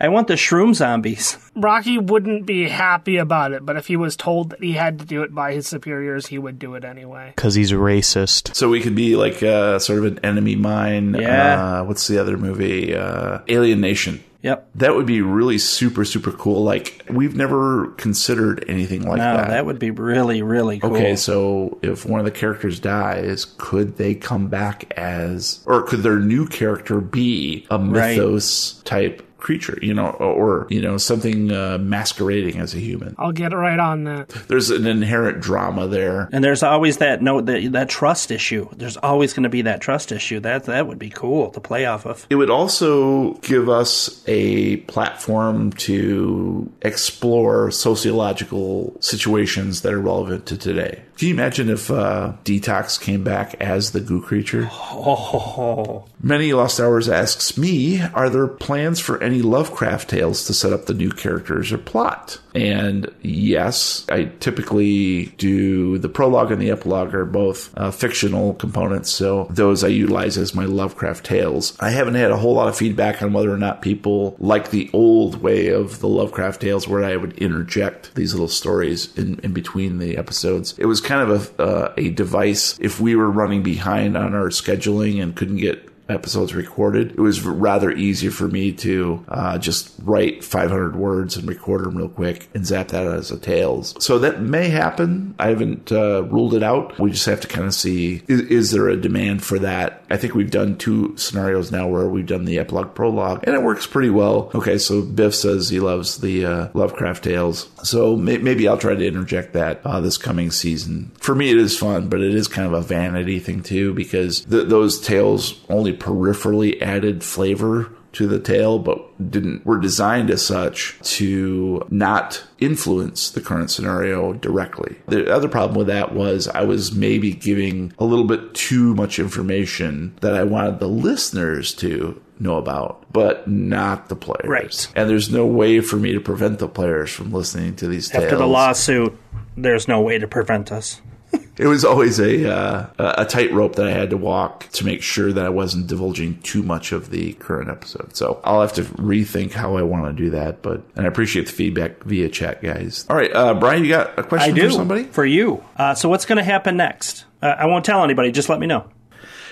I 0.00 0.06
want 0.06 0.28
the 0.28 0.34
shroom 0.34 0.72
zombies. 0.72 1.36
Rocky 1.56 1.98
wouldn't 1.98 2.46
be 2.46 2.68
happy 2.68 3.16
about 3.16 3.50
it, 3.50 3.66
but 3.66 3.76
if 3.76 3.88
he 3.88 3.96
was 3.96 4.14
told 4.14 4.50
that 4.50 4.62
he 4.62 4.74
had 4.74 5.00
to 5.00 5.04
do 5.04 5.24
it 5.24 5.34
by 5.34 5.52
his 5.54 5.66
superiors, 5.66 6.28
he 6.28 6.38
would 6.38 6.60
do 6.60 6.76
it 6.76 6.84
anyway. 6.84 7.32
Because 7.34 7.56
he's 7.56 7.72
racist. 7.72 8.54
So 8.54 8.68
we 8.68 8.80
could 8.80 8.94
be 8.94 9.16
like 9.16 9.42
uh, 9.42 9.80
sort 9.80 9.98
of 9.98 10.04
an 10.04 10.20
enemy 10.24 10.54
mine. 10.54 11.14
Yeah. 11.14 11.80
Uh, 11.80 11.84
what's 11.86 12.06
the 12.06 12.20
other 12.20 12.36
movie? 12.36 12.94
Uh, 12.94 13.40
Alien 13.48 13.80
Nation. 13.80 14.22
Yep. 14.42 14.68
That 14.76 14.94
would 14.94 15.06
be 15.06 15.20
really 15.20 15.58
super, 15.58 16.04
super 16.04 16.30
cool. 16.30 16.62
Like, 16.62 17.04
we've 17.10 17.34
never 17.34 17.88
considered 17.96 18.64
anything 18.68 19.02
like 19.02 19.18
No, 19.18 19.36
that. 19.36 19.48
that 19.48 19.66
would 19.66 19.80
be 19.80 19.90
really, 19.90 20.42
really 20.42 20.78
cool. 20.78 20.92
Okay, 20.94 21.16
so 21.16 21.76
if 21.82 22.06
one 22.06 22.20
of 22.20 22.24
the 22.24 22.30
characters 22.30 22.78
dies, 22.78 23.44
could 23.58 23.96
they 23.96 24.14
come 24.14 24.46
back 24.46 24.92
as, 24.96 25.60
or 25.66 25.82
could 25.82 26.04
their 26.04 26.20
new 26.20 26.46
character 26.46 27.00
be 27.00 27.66
a 27.70 27.78
Right. 27.78 28.16
mythos 28.16 28.80
type 28.84 29.22
creature, 29.38 29.78
you 29.80 29.94
know, 29.94 30.10
or, 30.10 30.66
you 30.70 30.80
know, 30.80 30.96
something 30.96 31.52
uh, 31.52 31.78
masquerading 31.78 32.58
as 32.58 32.74
a 32.74 32.78
human? 32.78 33.14
I'll 33.18 33.32
get 33.32 33.52
right 33.52 33.78
on 33.78 34.04
that. 34.04 34.28
There's 34.28 34.70
an 34.70 34.86
inherent 34.86 35.40
drama 35.40 35.86
there. 35.86 36.28
And 36.32 36.44
there's 36.44 36.62
always 36.62 36.98
that 36.98 37.22
no 37.22 37.40
that, 37.40 37.72
that 37.72 37.88
trust 37.88 38.30
issue. 38.30 38.68
There's 38.76 38.96
always 38.96 39.32
going 39.32 39.44
to 39.44 39.48
be 39.48 39.62
that 39.62 39.80
trust 39.80 40.12
issue. 40.12 40.40
That 40.40 40.64
that 40.64 40.86
would 40.86 40.98
be 40.98 41.10
cool 41.10 41.50
to 41.50 41.60
play 41.60 41.86
off 41.86 42.06
of. 42.06 42.26
It 42.30 42.34
would 42.34 42.50
also 42.50 43.34
give 43.34 43.68
us 43.68 44.22
a 44.26 44.78
platform 44.78 45.72
to 45.72 46.70
explore 46.82 47.70
sociological 47.70 48.96
situations 49.00 49.82
that 49.82 49.92
are 49.92 50.00
relevant 50.00 50.46
to 50.46 50.56
today. 50.56 51.02
Can 51.16 51.28
you 51.28 51.34
imagine 51.34 51.68
if 51.68 51.90
uh, 51.90 52.34
Detox 52.44 53.00
came 53.00 53.24
back 53.24 53.56
as 53.60 53.90
the 53.90 54.00
goo 54.00 54.22
creature? 54.22 54.68
Oh, 54.70 56.04
Many 56.22 56.52
Lost 56.52 56.78
Hours 56.78 57.08
asks 57.08 57.58
me, 57.58 58.00
are 58.00 58.30
there 58.30 58.46
plans 58.46 59.00
for 59.00 59.20
any 59.28 59.42
Lovecraft 59.42 60.08
tales 60.08 60.46
to 60.46 60.54
set 60.54 60.72
up 60.72 60.86
the 60.86 60.94
new 60.94 61.10
characters 61.10 61.70
or 61.70 61.76
plot? 61.76 62.40
And 62.54 63.12
yes, 63.20 64.06
I 64.08 64.24
typically 64.40 65.26
do 65.36 65.98
the 65.98 66.08
prologue 66.08 66.50
and 66.50 66.60
the 66.60 66.70
epilogue 66.70 67.14
are 67.14 67.26
both 67.26 67.76
uh, 67.76 67.90
fictional 67.90 68.54
components, 68.54 69.10
so 69.10 69.46
those 69.50 69.84
I 69.84 69.88
utilize 69.88 70.38
as 70.38 70.54
my 70.54 70.64
Lovecraft 70.64 71.26
tales. 71.26 71.76
I 71.78 71.90
haven't 71.90 72.14
had 72.14 72.30
a 72.30 72.38
whole 72.38 72.54
lot 72.54 72.68
of 72.68 72.76
feedback 72.76 73.22
on 73.22 73.34
whether 73.34 73.52
or 73.52 73.58
not 73.58 73.82
people 73.82 74.34
like 74.38 74.70
the 74.70 74.88
old 74.94 75.42
way 75.42 75.68
of 75.68 76.00
the 76.00 76.08
Lovecraft 76.08 76.62
tales 76.62 76.88
where 76.88 77.04
I 77.04 77.16
would 77.16 77.36
interject 77.38 78.14
these 78.14 78.32
little 78.32 78.48
stories 78.48 79.16
in, 79.18 79.38
in 79.40 79.52
between 79.52 79.98
the 79.98 80.16
episodes. 80.16 80.74
It 80.78 80.86
was 80.86 81.02
kind 81.02 81.30
of 81.30 81.58
a, 81.58 81.62
uh, 81.62 81.94
a 81.98 82.10
device 82.10 82.78
if 82.80 82.98
we 82.98 83.14
were 83.14 83.30
running 83.30 83.62
behind 83.62 84.16
on 84.16 84.34
our 84.34 84.48
scheduling 84.48 85.22
and 85.22 85.36
couldn't 85.36 85.58
get 85.58 85.84
episodes 86.08 86.54
recorded, 86.54 87.12
it 87.12 87.20
was 87.20 87.42
rather 87.42 87.90
easy 87.90 88.28
for 88.28 88.48
me 88.48 88.72
to 88.72 89.24
uh, 89.28 89.58
just 89.58 89.92
write 90.02 90.44
500 90.44 90.96
words 90.96 91.36
and 91.36 91.48
record 91.48 91.84
them 91.84 91.96
real 91.96 92.08
quick 92.08 92.48
and 92.54 92.66
zap 92.66 92.88
that 92.88 93.06
as 93.06 93.30
a 93.30 93.38
tales. 93.38 93.94
So 94.02 94.18
that 94.20 94.40
may 94.40 94.68
happen. 94.68 95.34
I 95.38 95.48
haven't 95.48 95.92
uh, 95.92 96.24
ruled 96.24 96.54
it 96.54 96.62
out. 96.62 96.98
We 96.98 97.10
just 97.10 97.26
have 97.26 97.40
to 97.42 97.48
kind 97.48 97.66
of 97.66 97.74
see 97.74 98.22
is, 98.28 98.40
is 98.42 98.70
there 98.70 98.88
a 98.88 98.96
demand 98.96 99.44
for 99.44 99.58
that? 99.60 100.02
I 100.10 100.16
think 100.16 100.34
we've 100.34 100.50
done 100.50 100.76
two 100.78 101.16
scenarios 101.16 101.70
now 101.70 101.86
where 101.88 102.08
we've 102.08 102.26
done 102.26 102.44
the 102.44 102.58
epilogue 102.58 102.94
prologue 102.94 103.44
and 103.44 103.54
it 103.54 103.62
works 103.62 103.86
pretty 103.86 104.10
well. 104.10 104.50
Okay, 104.54 104.78
so 104.78 105.02
Biff 105.02 105.34
says 105.34 105.68
he 105.68 105.80
loves 105.80 106.18
the 106.18 106.44
uh, 106.44 106.68
Lovecraft 106.74 107.24
tales. 107.24 107.68
So 107.82 108.16
may- 108.16 108.38
maybe 108.38 108.66
I'll 108.66 108.78
try 108.78 108.94
to 108.94 109.06
interject 109.06 109.52
that 109.52 109.80
uh, 109.84 110.00
this 110.00 110.16
coming 110.16 110.50
season. 110.50 111.12
For 111.18 111.34
me, 111.34 111.50
it 111.50 111.58
is 111.58 111.76
fun, 111.78 112.08
but 112.08 112.20
it 112.20 112.34
is 112.34 112.48
kind 112.48 112.66
of 112.66 112.72
a 112.72 112.80
vanity 112.80 113.38
thing 113.38 113.62
too 113.62 113.92
because 113.94 114.40
th- 114.42 114.68
those 114.68 115.00
tales 115.00 115.60
only 115.68 115.92
peripherally 115.98 116.80
added 116.80 117.24
flavor 117.24 117.90
to 118.12 118.26
the 118.26 118.40
tale, 118.40 118.78
but 118.78 119.30
didn't 119.30 119.64
were 119.66 119.78
designed 119.78 120.30
as 120.30 120.44
such 120.44 120.98
to 121.02 121.86
not 121.90 122.42
influence 122.58 123.30
the 123.30 123.40
current 123.40 123.70
scenario 123.70 124.32
directly. 124.32 124.96
The 125.06 125.32
other 125.32 125.48
problem 125.48 125.76
with 125.76 125.88
that 125.88 126.14
was 126.14 126.48
I 126.48 126.62
was 126.64 126.92
maybe 126.92 127.32
giving 127.32 127.92
a 127.98 128.04
little 128.04 128.24
bit 128.24 128.54
too 128.54 128.94
much 128.94 129.18
information 129.18 130.16
that 130.20 130.34
I 130.34 130.44
wanted 130.44 130.78
the 130.78 130.88
listeners 130.88 131.74
to 131.74 132.20
know 132.40 132.56
about, 132.56 133.04
but 133.12 133.48
not 133.48 134.08
the 134.08 134.16
players. 134.16 134.48
Right. 134.48 134.88
And 134.94 135.10
there's 135.10 135.30
no 135.30 135.46
way 135.46 135.80
for 135.80 135.96
me 135.96 136.12
to 136.12 136.20
prevent 136.20 136.58
the 136.58 136.68
players 136.68 137.10
from 137.10 137.32
listening 137.32 137.76
to 137.76 137.88
these 137.88 138.08
tales. 138.08 138.24
after 138.24 138.36
the 138.36 138.46
lawsuit, 138.46 139.18
there's 139.56 139.88
no 139.88 140.00
way 140.00 140.18
to 140.18 140.26
prevent 140.26 140.72
us. 140.72 141.00
It 141.58 141.66
was 141.66 141.84
always 141.84 142.20
a 142.20 142.48
uh, 142.48 142.86
a 142.98 143.24
tightrope 143.24 143.74
that 143.76 143.88
I 143.88 143.90
had 143.90 144.10
to 144.10 144.16
walk 144.16 144.68
to 144.74 144.84
make 144.84 145.02
sure 145.02 145.32
that 145.32 145.44
I 145.44 145.48
wasn't 145.48 145.88
divulging 145.88 146.40
too 146.42 146.62
much 146.62 146.92
of 146.92 147.10
the 147.10 147.32
current 147.32 147.68
episode. 147.68 148.14
So 148.14 148.40
I'll 148.44 148.60
have 148.60 148.74
to 148.74 148.84
rethink 148.84 149.52
how 149.52 149.76
I 149.76 149.82
want 149.82 150.04
to 150.16 150.22
do 150.22 150.30
that. 150.30 150.62
But 150.62 150.82
and 150.94 151.04
I 151.04 151.08
appreciate 151.08 151.46
the 151.46 151.52
feedback 151.52 152.04
via 152.04 152.28
chat, 152.28 152.62
guys. 152.62 153.04
All 153.10 153.16
right, 153.16 153.34
uh, 153.34 153.54
Brian, 153.54 153.82
you 153.82 153.90
got 153.90 154.16
a 154.16 154.22
question 154.22 154.54
do 154.54 154.66
for 154.66 154.70
somebody? 154.70 155.04
for 155.04 155.24
you. 155.24 155.64
Uh, 155.76 155.96
so 155.96 156.08
what's 156.08 156.26
going 156.26 156.38
to 156.38 156.44
happen 156.44 156.76
next? 156.76 157.24
Uh, 157.42 157.46
I 157.46 157.66
won't 157.66 157.84
tell 157.84 158.04
anybody. 158.04 158.30
Just 158.30 158.48
let 158.48 158.60
me 158.60 158.68
know. 158.68 158.88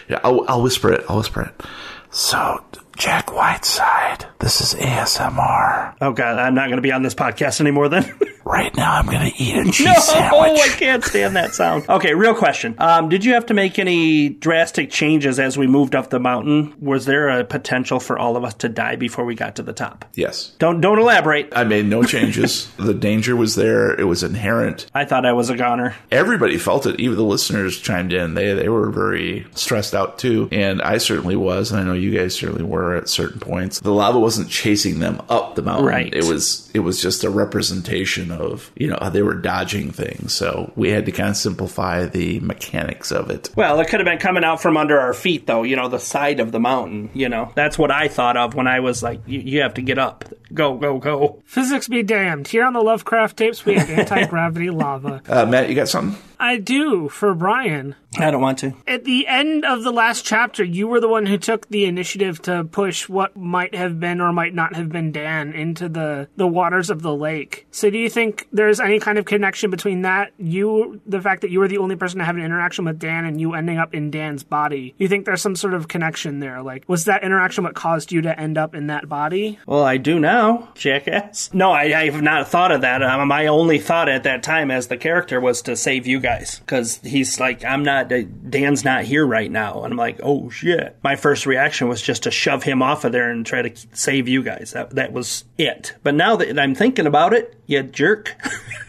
Yeah, 0.09 0.21
I'll, 0.23 0.45
I'll 0.49 0.63
whisper 0.63 0.93
it. 0.93 1.05
I'll 1.09 1.17
whisper 1.17 1.43
it. 1.43 1.67
So 2.11 2.65
Jack 2.97 3.35
Whiteside, 3.35 4.27
this 4.39 4.61
is 4.61 4.81
ASMR. 4.81 5.97
Oh 6.01 6.13
God, 6.13 6.39
I'm 6.39 6.55
not 6.55 6.67
going 6.67 6.77
to 6.77 6.83
be 6.83 6.93
on 6.93 7.03
this 7.03 7.17
podcast 7.17 7.61
anymore. 7.61 7.89
Then. 7.89 8.17
Right 8.47 8.75
now, 8.77 8.93
I'm 8.93 9.07
gonna 9.07 9.33
eat 9.39 9.57
a 9.57 9.65
cheese 9.65 9.81
No, 9.87 9.95
sandwich. 9.95 10.61
I 10.61 10.69
can't 10.79 11.03
stand 11.03 11.35
that 11.35 11.53
sound. 11.53 11.85
Okay, 11.97 12.15
real 12.15 12.35
question. 12.35 12.75
Um, 12.79 13.09
did 13.09 13.25
you 13.25 13.33
have 13.35 13.47
to 13.47 13.55
make 13.55 13.79
any 13.79 14.29
drastic 14.29 14.91
changes 14.91 15.41
as 15.41 15.57
we 15.59 15.67
moved 15.67 15.95
up 15.95 16.11
the 16.11 16.21
mountain? 16.21 16.75
Was 16.79 17.07
there 17.07 17.29
a 17.29 17.45
potential 17.45 17.99
for 18.01 18.19
all 18.19 18.37
of 18.37 18.45
us 18.45 18.55
to 18.55 18.69
die 18.69 18.97
before 18.97 19.25
we 19.25 19.35
got 19.35 19.57
to 19.57 19.63
the 19.63 19.73
top? 19.73 20.05
Yes. 20.15 20.53
Don't 20.59 20.81
don't 20.81 20.99
elaborate. 20.99 21.53
I 21.57 21.65
made 21.65 21.87
no 21.87 22.03
changes. 22.05 22.71
the 22.77 22.95
danger 22.95 23.35
was 23.35 23.55
there. 23.57 23.99
It 23.99 24.05
was 24.05 24.23
inherent. 24.23 24.87
I 24.95 25.07
thought 25.07 25.27
I 25.27 25.33
was 25.33 25.49
a 25.51 25.57
goner. 25.57 25.95
everybody 26.13 26.57
felt 26.59 26.87
it. 26.87 27.01
Even 27.01 27.17
the 27.17 27.25
listeners 27.25 27.81
chimed 27.81 28.13
in. 28.13 28.35
They 28.35 28.53
they 28.53 28.69
were 28.69 28.91
very 28.91 29.47
stressed 29.55 29.95
out 29.95 30.19
too, 30.19 30.49
and 30.53 30.83
I 30.83 30.99
certainly 30.99 31.37
was, 31.37 31.73
and 31.73 31.81
I 31.81 31.85
know 31.85 31.95
you 31.95 32.17
guys 32.17 32.35
certainly 32.35 32.63
were 32.65 32.95
at 32.95 33.09
certain 33.09 33.41
points. 33.41 33.81
The 33.81 33.93
lava 33.93 34.21
wasn't 34.21 34.51
chasing 34.51 35.01
them 35.01 35.21
up 35.29 35.55
the 35.57 35.63
mountain. 35.63 35.87
Right. 35.87 36.15
It 36.15 36.25
was 36.25 36.71
it 36.75 36.81
was 36.81 37.01
just 37.03 37.25
a 37.25 37.31
representation 37.31 38.36
of 38.37 38.71
you 38.77 38.89
know 38.89 38.99
they 39.11 39.23
were 39.23 39.35
dodging 39.35 39.91
things. 39.91 40.35
So 40.35 40.73
we 40.77 40.91
had 40.91 41.07
to 41.07 41.13
kind 41.13 41.31
of 41.31 41.37
simplify 41.37 42.07
the 42.07 42.41
mechanics 42.41 43.11
of 43.13 43.31
it. 43.31 43.51
Well, 43.57 43.81
it 43.81 43.89
could 43.89 44.01
have 44.01 44.07
been 44.07 44.19
coming 44.19 44.45
out 44.45 44.61
from 44.61 44.77
under 44.77 44.99
our 45.01 45.15
feet, 45.15 45.47
though. 45.47 45.63
You 45.63 45.77
know, 45.77 45.89
the 45.89 45.99
side 45.99 46.41
of 46.41 46.53
the 46.53 46.61
mountain. 46.61 47.11
You 47.15 47.29
know, 47.29 47.53
that's 47.55 47.79
what 47.79 47.91
I 47.91 48.09
thought 48.09 48.37
of 48.37 48.55
when 48.55 48.67
I 48.67 48.81
was 48.81 49.03
like, 49.03 49.21
"You, 49.27 49.41
you 49.41 49.61
have 49.63 49.75
to 49.75 49.83
get 49.83 49.99
up, 49.99 50.25
go, 50.53 50.77
go, 50.77 50.99
go." 50.99 51.43
Physics 51.45 51.89
be 51.89 52.03
damned. 52.03 52.49
Here 52.49 52.65
on 52.65 52.73
the 52.73 52.83
Lovecraft 52.83 53.37
tapes, 53.37 53.65
we 53.65 53.75
have 53.75 53.91
anti 53.91 54.27
gravity 54.27 54.71
lava. 54.71 55.23
Uh, 55.29 55.47
Matt, 55.47 55.69
you 55.69 55.75
got 55.75 55.89
something? 55.89 56.21
I 56.39 56.59
do 56.59 57.09
for 57.09 57.35
Brian. 57.35 57.95
I 58.19 58.31
don't 58.31 58.41
want 58.41 58.59
to. 58.61 58.75
At 58.87 59.05
the 59.05 59.27
end 59.27 59.65
of 59.65 59.85
the 59.85 59.91
last 59.91 60.25
chapter, 60.25 60.65
you 60.65 60.87
were 60.87 61.01
the 61.01 61.09
one 61.09 61.27
who 61.27 61.39
took 61.39 61.69
the 61.69 61.85
initiative 61.85 62.41
to 62.43 62.65
push 62.65 63.09
what 63.09 63.37
might 63.37 63.75
have 63.75 64.01
been 64.01 64.21
or 64.21 64.33
might 64.33 64.55
not 64.55 64.75
have 64.75 64.91
been 64.91 65.13
Dan 65.13 65.53
into 65.53 65.89
the, 65.89 66.29
the 66.37 66.47
waters 66.47 66.89
of 66.91 67.03
the 67.03 67.15
lake. 67.15 67.67
So 67.71 67.91
do 67.91 67.99
you 67.99 68.09
think 68.09 68.49
there's 68.53 68.81
any 68.81 69.01
kind 69.01 69.19
of 69.19 69.25
connection 69.25 69.71
between 69.71 70.03
that, 70.03 70.33
you, 70.39 71.01
the 71.07 71.21
fact 71.21 71.43
that 71.43 71.51
you 71.51 71.59
were 71.59 71.69
the 71.69 71.79
only 71.79 71.97
person 71.97 72.19
to 72.19 72.25
have 72.25 72.37
an 72.37 72.45
interaction 72.45 72.85
with 72.85 72.99
Dan 72.99 73.25
and 73.25 73.41
you 73.41 73.55
ending 73.55 73.79
up 73.79 73.95
in 73.95 74.11
Dan's 74.11 74.45
body? 74.45 74.95
You 74.99 75.09
think 75.09 75.27
there's 75.27 75.43
some 75.43 75.57
sort 75.57 75.75
of 75.75 75.89
connection 75.89 76.41
there? 76.41 76.63
Like, 76.63 76.85
was 76.89 77.05
that 77.05 77.23
interaction 77.23 77.65
what 77.65 77.75
caused 77.75 78.13
you 78.13 78.23
to 78.23 78.39
end 78.39 78.57
up 78.57 78.75
in 78.75 78.87
that 78.87 79.09
body? 79.09 79.59
Well, 79.67 79.85
I 79.85 79.97
do 79.99 80.19
now, 80.19 80.46
jackass. 80.75 81.53
No, 81.53 81.71
I, 81.73 81.85
I 81.85 82.05
have 82.11 82.23
not 82.23 82.49
thought 82.49 82.73
of 82.73 82.81
that. 82.83 83.03
Um, 83.03 83.29
my 83.29 83.47
only 83.47 83.79
thought 83.79 84.09
at 84.09 84.25
that 84.25 84.43
time 84.43 84.71
as 84.71 84.89
the 84.89 84.97
character 84.97 85.41
was 85.41 85.63
to 85.63 85.77
save 85.77 86.07
you 86.07 86.21
guys. 86.21 86.59
Because 86.59 86.99
he's 86.99 87.39
like, 87.41 87.65
I'm 87.65 87.83
not, 87.83 88.13
uh, 88.13 88.23
Dan's 88.49 88.85
not 88.85 89.05
here 89.05 89.27
right 89.27 89.51
now. 89.51 89.83
And 89.85 89.93
I'm 89.93 89.99
like, 89.99 90.21
oh 90.23 90.51
shit. 90.51 90.97
My 91.03 91.17
first 91.17 91.47
reaction 91.47 91.89
was 91.89 92.03
just 92.03 92.25
to 92.25 92.31
shove 92.31 92.63
him 92.63 92.83
off 92.83 93.05
of 93.05 93.13
there 93.13 93.31
and 93.31 93.45
try 93.45 93.63
to 93.63 93.89
save 93.93 94.29
you 94.29 94.43
guys. 94.43 94.73
That, 94.73 94.91
that 94.91 95.13
was 95.13 95.45
it. 95.59 95.95
But 96.03 96.15
now 96.15 96.37
that 96.37 96.59
I'm 96.59 96.75
thinking 96.75 97.07
about 97.07 97.33
it, 97.33 97.59
you 97.67 97.83
jerk. 97.83 98.35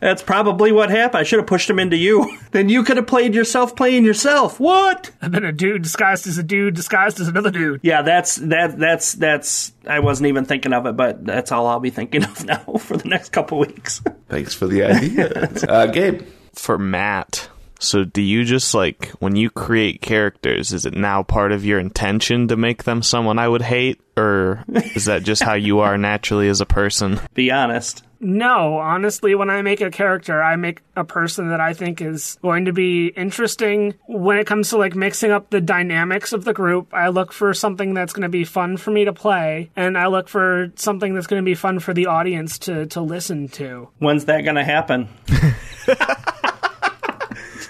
That's 0.00 0.22
probably 0.22 0.72
what 0.72 0.90
happened. 0.90 1.20
I 1.20 1.22
should 1.24 1.38
have 1.38 1.46
pushed 1.46 1.68
him 1.68 1.78
into 1.78 1.96
you. 1.96 2.38
Then 2.54 2.68
you 2.68 2.84
could 2.84 2.96
have 2.98 3.08
played 3.08 3.34
yourself 3.34 3.74
playing 3.74 4.04
yourself. 4.04 4.60
What? 4.60 5.10
I've 5.20 5.32
been 5.32 5.44
a 5.44 5.50
dude 5.50 5.82
disguised 5.82 6.28
as 6.28 6.38
a 6.38 6.42
dude 6.44 6.74
disguised 6.74 7.18
as 7.18 7.26
another 7.26 7.50
dude. 7.50 7.80
Yeah, 7.82 8.02
that's 8.02 8.36
that 8.36 8.78
that's 8.78 9.14
that's 9.14 9.72
I 9.88 9.98
wasn't 9.98 10.28
even 10.28 10.44
thinking 10.44 10.72
of 10.72 10.86
it, 10.86 10.96
but 10.96 11.24
that's 11.24 11.50
all 11.50 11.66
I'll 11.66 11.80
be 11.80 11.90
thinking 11.90 12.22
of 12.24 12.44
now 12.44 12.62
for 12.78 12.96
the 12.96 13.08
next 13.08 13.30
couple 13.30 13.58
weeks. 13.58 14.00
Thanks 14.28 14.54
for 14.54 14.68
the 14.68 14.84
idea, 14.84 15.50
uh, 15.68 15.86
Gabe. 15.86 16.22
For 16.52 16.78
Matt. 16.78 17.48
So 17.80 18.04
do 18.04 18.22
you 18.22 18.44
just 18.44 18.72
like 18.72 19.08
when 19.18 19.34
you 19.34 19.50
create 19.50 20.00
characters, 20.00 20.72
is 20.72 20.86
it 20.86 20.94
now 20.94 21.24
part 21.24 21.50
of 21.50 21.64
your 21.64 21.80
intention 21.80 22.48
to 22.48 22.56
make 22.56 22.84
them 22.84 23.02
someone 23.02 23.38
I 23.38 23.48
would 23.48 23.62
hate? 23.62 24.00
Or 24.16 24.64
is 24.68 25.06
that 25.06 25.24
just 25.24 25.42
how 25.42 25.54
you 25.54 25.80
are 25.80 25.98
naturally 25.98 26.48
as 26.48 26.60
a 26.60 26.66
person? 26.66 27.20
be 27.34 27.50
honest. 27.50 28.04
No, 28.24 28.78
honestly, 28.78 29.34
when 29.34 29.50
I 29.50 29.60
make 29.60 29.82
a 29.82 29.90
character, 29.90 30.42
I 30.42 30.56
make 30.56 30.80
a 30.96 31.04
person 31.04 31.50
that 31.50 31.60
I 31.60 31.74
think 31.74 32.00
is 32.00 32.38
going 32.40 32.64
to 32.64 32.72
be 32.72 33.08
interesting. 33.08 33.94
When 34.06 34.38
it 34.38 34.46
comes 34.46 34.70
to 34.70 34.78
like 34.78 34.94
mixing 34.94 35.30
up 35.30 35.50
the 35.50 35.60
dynamics 35.60 36.32
of 36.32 36.44
the 36.44 36.54
group, 36.54 36.92
I 36.94 37.08
look 37.08 37.32
for 37.32 37.52
something 37.52 37.92
that's 37.92 38.14
going 38.14 38.22
to 38.22 38.30
be 38.30 38.44
fun 38.44 38.78
for 38.78 38.90
me 38.90 39.04
to 39.04 39.12
play, 39.12 39.70
and 39.76 39.98
I 39.98 40.06
look 40.06 40.28
for 40.28 40.72
something 40.76 41.12
that's 41.12 41.26
going 41.26 41.42
to 41.42 41.44
be 41.44 41.54
fun 41.54 41.80
for 41.80 41.92
the 41.92 42.06
audience 42.06 42.58
to 42.60 42.86
to 42.86 43.02
listen 43.02 43.48
to. 43.48 43.90
When's 43.98 44.24
that 44.24 44.40
going 44.40 44.56
to 44.56 44.64
happen? 44.64 45.08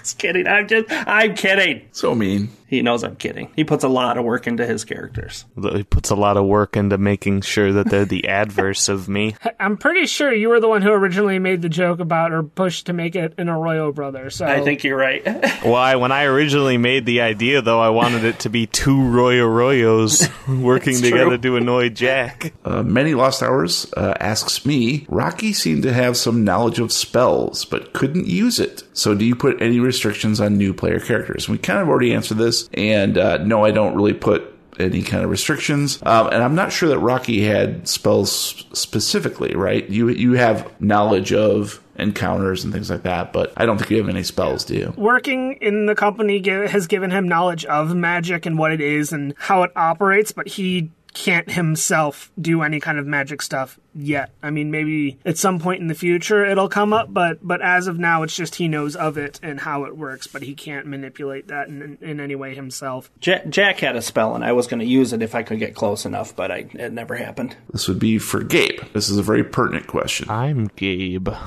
just 0.05 0.17
kidding. 0.17 0.47
I'm 0.47 0.69
just. 0.69 0.87
I'm 0.89 1.35
kidding. 1.35 1.89
So 1.91 2.15
mean. 2.15 2.49
He 2.67 2.81
knows 2.81 3.03
I'm 3.03 3.15
kidding. 3.15 3.51
He 3.55 3.63
puts 3.63 3.83
a 3.83 3.87
lot 3.89 4.17
of 4.17 4.25
work 4.25 4.47
into 4.47 4.65
his 4.65 4.83
characters. 4.83 5.45
He 5.61 5.83
puts 5.83 6.09
a 6.09 6.15
lot 6.15 6.35
of 6.35 6.45
work 6.45 6.75
into 6.75 6.97
making 6.97 7.41
sure 7.41 7.71
that 7.73 7.89
they're 7.89 8.05
the 8.05 8.27
adverse 8.27 8.89
of 8.89 9.07
me. 9.07 9.35
I'm 9.59 9.77
pretty 9.77 10.07
sure 10.07 10.33
you 10.33 10.49
were 10.49 10.59
the 10.59 10.67
one 10.67 10.81
who 10.81 10.91
originally 10.91 11.37
made 11.37 11.61
the 11.61 11.69
joke 11.69 11.99
about 11.99 12.31
or 12.31 12.41
pushed 12.41 12.87
to 12.87 12.93
make 12.93 13.15
it 13.15 13.35
an 13.37 13.49
Arroyo 13.49 13.91
brother. 13.91 14.29
So 14.29 14.45
I 14.45 14.61
think 14.61 14.83
you're 14.83 14.97
right. 14.97 15.23
Why? 15.63 15.95
When 15.95 16.11
I 16.11 16.23
originally 16.23 16.77
made 16.77 17.05
the 17.05 17.21
idea, 17.21 17.61
though, 17.61 17.79
I 17.79 17.89
wanted 17.89 18.23
it 18.23 18.39
to 18.39 18.49
be 18.49 18.65
two 18.65 19.09
Roy 19.09 19.35
Arroyos 19.35 20.29
working 20.61 20.99
together 20.99 21.37
to 21.37 21.57
annoy 21.57 21.89
Jack. 21.89 22.53
Uh, 22.63 22.81
Many 22.81 23.13
Lost 23.13 23.43
Hours 23.43 23.91
uh, 23.95 24.15
asks 24.19 24.65
me, 24.65 25.05
Rocky 25.09 25.53
seemed 25.53 25.83
to 25.83 25.93
have 25.93 26.17
some 26.17 26.43
knowledge 26.43 26.79
of 26.79 26.91
spells, 26.91 27.65
but 27.65 27.93
couldn't 27.93 28.27
use 28.27 28.59
it. 28.59 28.83
So 28.93 29.13
do 29.13 29.25
you 29.25 29.35
put 29.35 29.61
any 29.61 29.79
restrictions 29.79 30.39
on 30.39 30.57
new 30.57 30.73
player 30.73 30.99
characters? 30.99 31.47
We 31.47 31.57
kind 31.57 31.79
of 31.79 31.89
already 31.89 32.13
answered 32.13 32.37
this, 32.37 32.54
and 32.73 33.17
uh, 33.17 33.37
no, 33.37 33.63
I 33.63 33.71
don't 33.71 33.95
really 33.95 34.13
put 34.13 34.51
any 34.79 35.01
kind 35.01 35.23
of 35.23 35.29
restrictions. 35.29 35.99
Um, 36.03 36.27
and 36.27 36.43
I'm 36.43 36.55
not 36.55 36.71
sure 36.71 36.89
that 36.89 36.99
Rocky 36.99 37.43
had 37.43 37.87
spells 37.87 38.65
specifically, 38.73 39.55
right? 39.55 39.87
You 39.89 40.09
you 40.09 40.33
have 40.33 40.69
knowledge 40.81 41.31
of 41.33 41.81
encounters 41.97 42.63
and 42.63 42.73
things 42.73 42.89
like 42.89 43.03
that, 43.03 43.31
but 43.31 43.53
I 43.55 43.65
don't 43.65 43.77
think 43.77 43.89
you 43.89 43.97
have 43.97 44.09
any 44.09 44.23
spells, 44.23 44.65
do 44.65 44.75
you? 44.75 44.93
working 44.97 45.53
in 45.61 45.85
the 45.85 45.95
company 45.95 46.41
has 46.67 46.87
given 46.87 47.09
him 47.11 47.27
knowledge 47.27 47.63
of 47.65 47.95
magic 47.95 48.45
and 48.45 48.57
what 48.57 48.73
it 48.73 48.81
is 48.81 49.13
and 49.13 49.33
how 49.37 49.63
it 49.63 49.71
operates, 49.75 50.33
but 50.33 50.47
he 50.47 50.91
can't 51.15 51.49
himself 51.49 52.31
do 52.39 52.61
any 52.61 52.79
kind 52.79 52.99
of 52.99 53.07
magic 53.07 53.41
stuff 53.41 53.79
yet. 53.95 54.31
I 54.43 54.51
mean, 54.51 54.69
maybe 54.69 55.17
at 55.25 55.37
some 55.37 55.59
point 55.59 55.81
in 55.81 55.87
the 55.87 55.95
future 55.95 56.45
it'll 56.45 56.69
come 56.69 56.93
up, 56.93 57.11
but 57.11 57.39
but 57.41 57.61
as 57.61 57.87
of 57.87 57.97
now, 57.97 58.21
it's 58.23 58.35
just 58.35 58.55
he 58.55 58.67
knows 58.67 58.95
of 58.95 59.17
it 59.17 59.39
and 59.41 59.61
how 59.61 59.85
it 59.85 59.97
works, 59.97 60.27
but 60.27 60.43
he 60.43 60.53
can't 60.53 60.85
manipulate 60.85 61.47
that 61.47 61.69
in, 61.69 61.97
in 62.01 62.19
any 62.19 62.35
way 62.35 62.53
himself. 62.53 63.09
Jack, 63.19 63.47
Jack 63.47 63.79
had 63.79 63.95
a 63.95 64.01
spell, 64.01 64.35
and 64.35 64.43
I 64.43 64.51
was 64.51 64.67
going 64.67 64.81
to 64.81 64.85
use 64.85 65.13
it 65.13 65.21
if 65.21 65.33
I 65.33 65.41
could 65.41 65.57
get 65.57 65.73
close 65.73 66.05
enough, 66.05 66.35
but 66.35 66.51
I, 66.51 66.67
it 66.73 66.91
never 66.91 67.15
happened. 67.15 67.55
This 67.71 67.87
would 67.87 67.99
be 67.99 68.19
for 68.19 68.43
Gabe. 68.43 68.81
This 68.93 69.09
is 69.09 69.17
a 69.17 69.23
very 69.23 69.43
pertinent 69.43 69.87
question. 69.87 70.29
I'm 70.29 70.67
Gabe. 70.75 71.29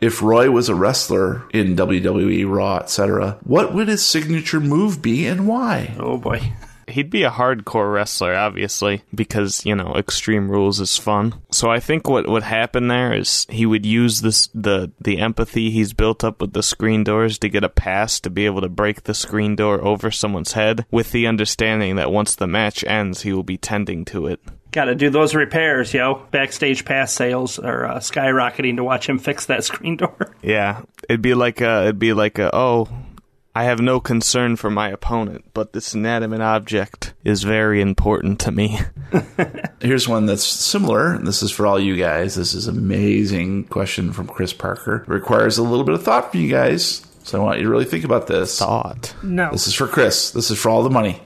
If 0.00 0.22
Roy 0.22 0.48
was 0.48 0.68
a 0.68 0.76
wrestler 0.76 1.42
in 1.52 1.74
WWE, 1.74 2.48
Raw, 2.48 2.76
etc., 2.76 3.36
what 3.42 3.74
would 3.74 3.88
his 3.88 4.04
signature 4.04 4.60
move 4.60 5.02
be 5.02 5.26
and 5.26 5.48
why? 5.48 5.96
Oh 5.98 6.16
boy. 6.16 6.52
He'd 6.98 7.10
be 7.10 7.22
a 7.22 7.30
hardcore 7.30 7.92
wrestler, 7.92 8.34
obviously, 8.34 9.04
because, 9.14 9.64
you 9.64 9.76
know, 9.76 9.94
Extreme 9.94 10.50
Rules 10.50 10.80
is 10.80 10.96
fun. 10.96 11.32
So 11.52 11.70
I 11.70 11.78
think 11.78 12.08
what 12.08 12.28
would 12.28 12.42
happen 12.42 12.88
there 12.88 13.14
is 13.14 13.46
he 13.48 13.66
would 13.66 13.86
use 13.86 14.20
this 14.20 14.48
the 14.52 14.90
the 15.00 15.18
empathy 15.18 15.70
he's 15.70 15.92
built 15.92 16.24
up 16.24 16.40
with 16.40 16.54
the 16.54 16.62
screen 16.64 17.04
doors 17.04 17.38
to 17.38 17.48
get 17.48 17.62
a 17.62 17.68
pass 17.68 18.18
to 18.18 18.30
be 18.30 18.46
able 18.46 18.62
to 18.62 18.68
break 18.68 19.04
the 19.04 19.14
screen 19.14 19.54
door 19.54 19.80
over 19.80 20.10
someone's 20.10 20.54
head 20.54 20.86
with 20.90 21.12
the 21.12 21.28
understanding 21.28 21.94
that 21.94 22.10
once 22.10 22.34
the 22.34 22.48
match 22.48 22.82
ends, 22.82 23.22
he 23.22 23.32
will 23.32 23.44
be 23.44 23.56
tending 23.56 24.04
to 24.06 24.26
it. 24.26 24.40
Got 24.72 24.86
to 24.86 24.96
do 24.96 25.08
those 25.08 25.36
repairs, 25.36 25.94
yo. 25.94 26.26
Backstage 26.32 26.84
pass 26.84 27.12
sales 27.12 27.60
are 27.60 27.86
uh, 27.86 27.98
skyrocketing 28.00 28.74
to 28.74 28.82
watch 28.82 29.08
him 29.08 29.20
fix 29.20 29.46
that 29.46 29.62
screen 29.70 29.98
door. 29.98 30.34
Yeah, 30.42 30.82
it'd 31.08 31.22
be 31.22 31.34
like 31.34 31.60
a, 31.60 31.82
it'd 31.82 32.00
be 32.00 32.12
like 32.12 32.40
a, 32.40 32.50
oh, 32.52 32.88
I 33.54 33.64
have 33.64 33.80
no 33.80 33.98
concern 33.98 34.56
for 34.56 34.70
my 34.70 34.90
opponent, 34.90 35.46
but 35.52 35.72
this 35.72 35.94
inanimate 35.94 36.40
object 36.40 37.14
is 37.24 37.42
very 37.42 37.80
important 37.80 38.38
to 38.40 38.52
me. 38.52 38.78
Here's 39.80 40.06
one 40.06 40.26
that's 40.26 40.44
similar. 40.44 41.18
This 41.18 41.42
is 41.42 41.50
for 41.50 41.66
all 41.66 41.80
you 41.80 41.96
guys. 41.96 42.36
This 42.36 42.54
is 42.54 42.68
an 42.68 42.78
amazing 42.78 43.64
question 43.64 44.12
from 44.12 44.28
Chris 44.28 44.52
Parker. 44.52 45.02
It 45.02 45.08
requires 45.08 45.58
a 45.58 45.62
little 45.62 45.84
bit 45.84 45.94
of 45.94 46.04
thought 46.04 46.30
from 46.30 46.40
you 46.40 46.50
guys. 46.50 47.04
So 47.24 47.40
I 47.40 47.44
want 47.44 47.58
you 47.58 47.64
to 47.64 47.70
really 47.70 47.84
think 47.84 48.04
about 48.04 48.26
this. 48.26 48.58
Thought. 48.58 49.14
No. 49.22 49.50
This 49.50 49.66
is 49.66 49.74
for 49.74 49.88
Chris. 49.88 50.30
This 50.30 50.50
is 50.50 50.58
for 50.58 50.70
all 50.70 50.82
the 50.82 50.90
money. 50.90 51.20